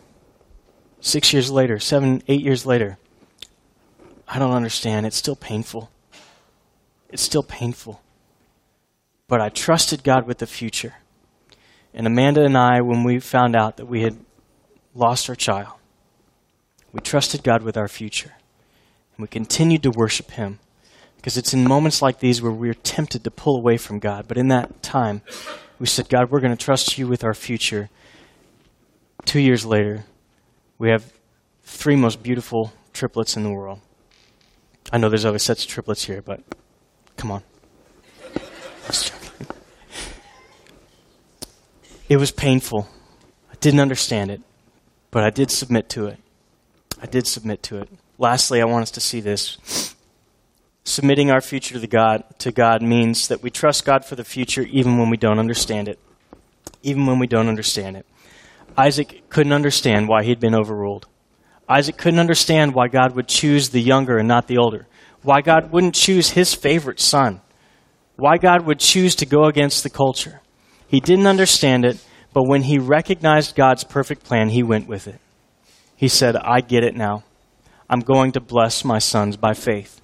Six 1.01 1.33
years 1.33 1.49
later, 1.49 1.78
seven, 1.78 2.24
eight 2.26 2.41
years 2.41 2.66
later, 2.66 2.99
I 4.26 4.41
don't 4.41 4.51
understand. 4.51 5.07
It's 5.07 5.16
still 5.16 5.37
painful. 5.37 5.93
It's 7.09 7.22
still 7.22 7.45
painful. 7.45 8.03
But 9.28 9.41
I 9.41 9.49
trusted 9.49 10.03
God 10.03 10.26
with 10.26 10.39
the 10.39 10.47
future. 10.49 10.95
And 11.95 12.05
Amanda 12.05 12.43
and 12.43 12.59
I, 12.59 12.80
when 12.80 13.05
we 13.05 13.20
found 13.20 13.55
out 13.55 13.76
that 13.76 13.87
we 13.87 14.01
had 14.01 14.16
lost 14.93 15.28
our 15.28 15.37
child, 15.37 15.74
we 16.93 16.99
trusted 16.99 17.45
God 17.45 17.62
with 17.62 17.76
our 17.76 17.87
future. 17.87 18.33
And 19.16 19.22
we 19.22 19.28
continued 19.28 19.85
to 19.85 19.93
worship 19.93 20.33
Him. 20.33 20.59
Because 21.14 21.37
it's 21.37 21.55
in 21.55 21.62
moments 21.62 22.03
like 22.03 22.18
these 22.18 22.43
where 22.43 22.51
we're 22.51 22.74
tempted 22.74 23.22
to 23.22 23.30
pull 23.30 23.57
away 23.57 23.76
from 23.76 24.01
God. 24.01 24.26
But 24.26 24.37
in 24.37 24.49
that 24.49 24.83
time, 24.83 25.22
we 25.83 25.89
said, 25.89 26.09
God, 26.09 26.30
we're 26.30 26.39
going 26.39 26.57
to 26.57 26.64
trust 26.64 26.97
you 26.97 27.09
with 27.09 27.24
our 27.24 27.35
future. 27.35 27.91
Two 29.24 29.41
years 29.41 29.66
later, 29.66 30.05
we 30.78 30.91
have 30.91 31.12
three 31.64 31.97
most 31.97 32.22
beautiful 32.22 32.72
triplets 32.93 33.37
in 33.37 33.43
the 33.43 33.51
world. 33.51 33.80
I 34.93 34.99
know 34.99 35.09
there's 35.09 35.24
other 35.24 35.41
sets 35.41 35.64
of 35.64 35.70
triplets 35.70 36.05
here, 36.05 36.22
but 36.22 36.41
come 37.16 37.33
on. 37.33 37.43
It 42.09 42.16
was 42.16 42.30
painful. 42.30 42.87
I 43.51 43.57
didn't 43.59 43.80
understand 43.80 44.30
it, 44.30 44.41
but 45.11 45.24
I 45.24 45.30
did 45.30 45.51
submit 45.51 45.89
to 45.89 46.07
it. 46.07 46.18
I 47.01 47.07
did 47.07 47.26
submit 47.26 47.61
to 47.64 47.78
it. 47.78 47.89
Lastly, 48.18 48.62
I 48.62 48.66
want 48.66 48.83
us 48.83 48.93
to 48.93 49.01
see 49.01 49.18
this. 49.18 49.97
Submitting 50.85 51.30
our 51.30 51.41
future 51.41 51.74
to, 51.74 51.80
the 51.80 51.87
God, 51.87 52.24
to 52.39 52.51
God 52.51 52.83
means 52.83 53.28
that 53.28 53.43
we 53.43 53.51
trust 53.51 53.85
God 53.85 54.05
for 54.05 54.16
the 54.16 54.24
future 54.24 54.62
even 54.62 54.99
when 54.99 55.11
we 55.11 55.16
don't 55.16 55.39
understand 55.39 55.89
it. 55.89 55.99
Even 56.83 57.07
when 57.07 57.18
we 57.20 57.28
don't 57.28 57.49
understand 57.49 57.97
it. 57.97 58.05
Isaac 58.76 59.22
couldn't 59.28 59.53
understand 59.53 60.09
why 60.09 60.24
he'd 60.24 60.41
been 60.41 60.55
overruled. 60.55 61.07
Isaac 61.68 61.97
couldn't 61.97 62.18
understand 62.18 62.74
why 62.74 62.89
God 62.89 63.14
would 63.14 63.28
choose 63.28 63.70
the 63.70 63.80
younger 63.80 64.18
and 64.18 64.26
not 64.26 64.49
the 64.49 64.59
older. 64.59 64.87
Why 65.22 65.41
God 65.41 65.70
wouldn't 65.70 65.95
choose 65.95 66.30
his 66.30 66.53
favorite 66.53 66.99
son. 66.99 67.41
Why 68.16 68.37
God 68.37 68.66
would 68.66 68.80
choose 68.80 69.14
to 69.16 69.26
go 69.26 69.45
against 69.45 69.83
the 69.83 69.91
culture. 69.91 70.41
He 70.89 71.01
didn't 71.01 71.26
understand 71.26 71.85
it, 71.85 72.05
but 72.35 72.49
when 72.49 72.62
he 72.62 72.78
recognized 72.78 73.55
God's 73.55 73.85
perfect 73.85 74.24
plan, 74.24 74.49
he 74.49 74.62
went 74.62 74.89
with 74.89 75.07
it. 75.07 75.20
He 75.97 76.09
said, 76.09 76.37
I 76.37 76.61
get 76.61 76.83
it 76.83 76.97
now. 76.97 77.22
I'm 77.89 78.01
going 78.01 78.33
to 78.33 78.41
bless 78.41 78.85
my 78.85 78.99
sons 78.99 79.37
by 79.37 79.55
faith. 79.55 80.02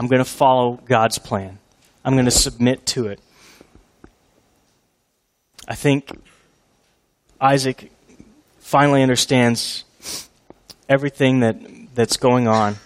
I'm 0.00 0.06
going 0.06 0.24
to 0.24 0.30
follow 0.30 0.80
God's 0.86 1.18
plan. 1.18 1.58
I'm 2.06 2.14
going 2.14 2.24
to 2.24 2.30
submit 2.30 2.86
to 2.86 3.08
it. 3.08 3.20
I 5.68 5.74
think 5.74 6.10
Isaac 7.38 7.92
finally 8.60 9.02
understands 9.02 9.84
everything 10.88 11.40
that, 11.40 11.60
that's 11.94 12.16
going 12.16 12.48
on. 12.48 12.76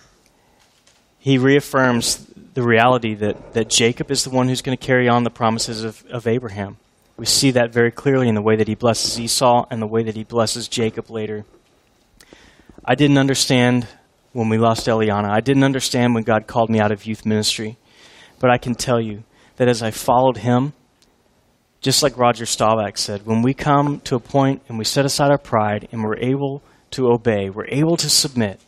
He 1.20 1.38
reaffirms 1.38 2.26
the 2.54 2.64
reality 2.64 3.14
that, 3.14 3.52
that 3.52 3.70
Jacob 3.70 4.10
is 4.10 4.24
the 4.24 4.30
one 4.30 4.48
who's 4.48 4.60
going 4.60 4.76
to 4.76 4.84
carry 4.84 5.08
on 5.08 5.22
the 5.22 5.30
promises 5.30 5.84
of, 5.84 6.04
of 6.06 6.26
Abraham. 6.26 6.78
We 7.16 7.26
see 7.26 7.52
that 7.52 7.72
very 7.72 7.92
clearly 7.92 8.28
in 8.28 8.34
the 8.34 8.42
way 8.42 8.56
that 8.56 8.66
he 8.66 8.74
blesses 8.74 9.20
Esau 9.20 9.66
and 9.70 9.80
the 9.80 9.86
way 9.86 10.02
that 10.02 10.16
he 10.16 10.24
blesses 10.24 10.66
Jacob 10.66 11.10
later. 11.10 11.44
I 12.84 12.96
didn't 12.96 13.18
understand 13.18 13.86
when 14.34 14.48
we 14.48 14.58
lost 14.58 14.86
Eliana. 14.86 15.30
I 15.30 15.40
didn't 15.40 15.64
understand 15.64 16.14
when 16.14 16.24
God 16.24 16.46
called 16.46 16.68
me 16.68 16.80
out 16.80 16.92
of 16.92 17.06
youth 17.06 17.24
ministry. 17.24 17.78
But 18.40 18.50
I 18.50 18.58
can 18.58 18.74
tell 18.74 19.00
you 19.00 19.22
that 19.56 19.68
as 19.68 19.82
I 19.82 19.90
followed 19.90 20.38
Him, 20.38 20.74
just 21.80 22.02
like 22.02 22.18
Roger 22.18 22.44
Staubach 22.44 22.98
said, 22.98 23.24
when 23.24 23.42
we 23.42 23.54
come 23.54 24.00
to 24.00 24.16
a 24.16 24.20
point 24.20 24.62
and 24.68 24.76
we 24.76 24.84
set 24.84 25.04
aside 25.04 25.30
our 25.30 25.38
pride 25.38 25.88
and 25.92 26.02
we're 26.02 26.18
able 26.18 26.62
to 26.90 27.06
obey, 27.06 27.48
we're 27.48 27.68
able 27.68 27.96
to 27.96 28.10
submit, 28.10 28.60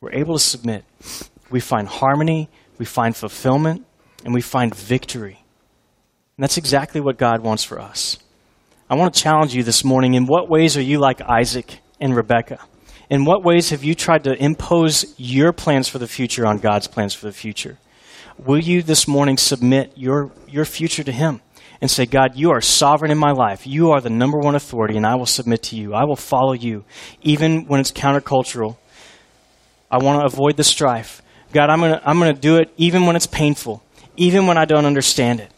we're 0.00 0.12
able 0.12 0.34
to 0.34 0.40
submit, 0.40 0.84
we 1.50 1.58
find 1.58 1.88
harmony, 1.88 2.48
we 2.78 2.84
find 2.84 3.16
fulfillment, 3.16 3.84
and 4.24 4.32
we 4.32 4.40
find 4.40 4.74
victory. 4.74 5.44
And 6.36 6.44
that's 6.44 6.56
exactly 6.56 7.00
what 7.00 7.18
God 7.18 7.40
wants 7.40 7.64
for 7.64 7.80
us. 7.80 8.18
I 8.88 8.94
want 8.94 9.12
to 9.12 9.20
challenge 9.20 9.54
you 9.56 9.64
this 9.64 9.82
morning 9.82 10.14
in 10.14 10.26
what 10.26 10.48
ways 10.48 10.76
are 10.76 10.82
you 10.82 10.98
like 11.00 11.20
Isaac 11.20 11.80
and 12.00 12.14
Rebekah? 12.14 12.60
In 13.08 13.24
what 13.24 13.44
ways 13.44 13.70
have 13.70 13.84
you 13.84 13.94
tried 13.94 14.24
to 14.24 14.34
impose 14.42 15.14
your 15.16 15.52
plans 15.52 15.88
for 15.88 15.98
the 15.98 16.08
future 16.08 16.46
on 16.46 16.58
God's 16.58 16.88
plans 16.88 17.14
for 17.14 17.26
the 17.26 17.32
future? 17.32 17.78
Will 18.38 18.58
you 18.58 18.82
this 18.82 19.06
morning 19.06 19.36
submit 19.36 19.92
your, 19.96 20.32
your 20.48 20.64
future 20.64 21.04
to 21.04 21.12
Him 21.12 21.40
and 21.80 21.90
say, 21.90 22.06
God, 22.06 22.36
you 22.36 22.50
are 22.50 22.60
sovereign 22.60 23.10
in 23.10 23.18
my 23.18 23.32
life. 23.32 23.66
You 23.66 23.90
are 23.92 24.00
the 24.00 24.10
number 24.10 24.38
one 24.38 24.54
authority, 24.54 24.96
and 24.96 25.06
I 25.06 25.14
will 25.14 25.26
submit 25.26 25.62
to 25.64 25.76
you. 25.76 25.94
I 25.94 26.04
will 26.04 26.16
follow 26.16 26.52
you, 26.52 26.84
even 27.22 27.66
when 27.66 27.80
it's 27.80 27.92
countercultural. 27.92 28.76
I 29.90 29.98
want 29.98 30.20
to 30.20 30.26
avoid 30.26 30.56
the 30.56 30.64
strife. 30.64 31.22
God, 31.52 31.70
I'm 31.70 31.80
going 31.80 31.92
to 31.92 32.08
I'm 32.08 32.18
going 32.18 32.34
to 32.34 32.40
do 32.40 32.56
it 32.56 32.72
even 32.76 33.06
when 33.06 33.14
it's 33.14 33.26
painful, 33.26 33.82
even 34.16 34.46
when 34.46 34.58
I 34.58 34.64
don't 34.64 34.84
understand 34.84 35.40
it, 35.40 35.50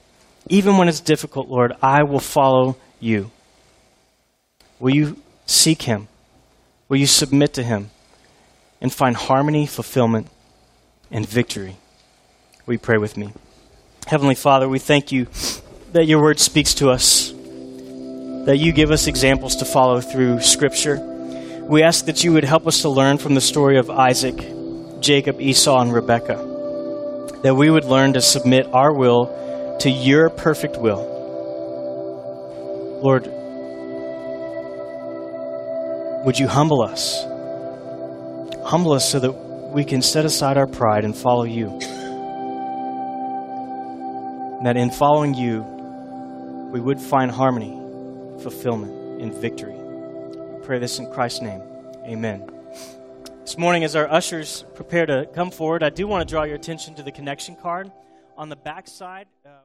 even 0.48 0.76
when 0.76 0.88
it's 0.88 1.00
difficult, 1.00 1.48
Lord. 1.48 1.72
I 1.80 2.02
will 2.02 2.20
follow 2.20 2.76
you. 3.00 3.30
Will 4.78 4.94
you 4.94 5.16
seek 5.46 5.82
Him? 5.82 6.08
Will 6.88 6.96
you 6.96 7.06
submit 7.06 7.52
to 7.54 7.62
Him 7.62 7.90
and 8.80 8.92
find 8.92 9.14
harmony, 9.14 9.66
fulfillment, 9.66 10.28
and 11.10 11.28
victory? 11.28 11.76
Will 12.64 12.74
you 12.74 12.78
pray 12.78 12.96
with 12.96 13.16
me? 13.16 13.32
Heavenly 14.06 14.34
Father, 14.34 14.68
we 14.68 14.78
thank 14.78 15.12
you 15.12 15.26
that 15.92 16.06
your 16.06 16.22
word 16.22 16.40
speaks 16.40 16.74
to 16.74 16.88
us, 16.88 17.30
that 18.46 18.56
you 18.58 18.72
give 18.72 18.90
us 18.90 19.06
examples 19.06 19.56
to 19.56 19.66
follow 19.66 20.00
through 20.00 20.40
Scripture. 20.40 20.96
We 21.68 21.82
ask 21.82 22.06
that 22.06 22.24
you 22.24 22.32
would 22.32 22.44
help 22.44 22.66
us 22.66 22.80
to 22.82 22.88
learn 22.88 23.18
from 23.18 23.34
the 23.34 23.42
story 23.42 23.76
of 23.76 23.90
Isaac, 23.90 24.36
Jacob, 25.00 25.42
Esau, 25.42 25.78
and 25.80 25.92
Rebekah, 25.92 27.40
that 27.42 27.54
we 27.54 27.68
would 27.68 27.84
learn 27.84 28.14
to 28.14 28.22
submit 28.22 28.66
our 28.72 28.94
will 28.94 29.76
to 29.80 29.90
your 29.90 30.30
perfect 30.30 30.78
will. 30.78 31.16
Lord, 33.02 33.30
would 36.24 36.38
you 36.38 36.48
humble 36.48 36.82
us? 36.82 37.22
Humble 38.64 38.92
us 38.92 39.10
so 39.10 39.20
that 39.20 39.32
we 39.72 39.84
can 39.84 40.02
set 40.02 40.24
aside 40.24 40.56
our 40.56 40.66
pride 40.66 41.04
and 41.04 41.16
follow 41.16 41.44
you. 41.44 41.68
And 44.58 44.66
that 44.66 44.76
in 44.76 44.90
following 44.90 45.34
you, 45.34 45.62
we 46.72 46.80
would 46.80 47.00
find 47.00 47.30
harmony, 47.30 47.70
fulfillment, 48.42 49.22
and 49.22 49.32
victory. 49.32 49.74
We 49.74 50.60
pray 50.66 50.78
this 50.78 50.98
in 50.98 51.10
Christ's 51.12 51.42
name. 51.42 51.62
Amen. 52.04 52.50
This 53.40 53.56
morning, 53.56 53.84
as 53.84 53.96
our 53.96 54.10
ushers 54.10 54.64
prepare 54.74 55.06
to 55.06 55.26
come 55.34 55.50
forward, 55.50 55.82
I 55.82 55.90
do 55.90 56.06
want 56.06 56.28
to 56.28 56.30
draw 56.30 56.42
your 56.42 56.56
attention 56.56 56.94
to 56.96 57.02
the 57.02 57.12
connection 57.12 57.56
card 57.56 57.90
on 58.36 58.48
the 58.48 58.56
back 58.56 58.88
side. 58.88 59.26
Uh 59.46 59.60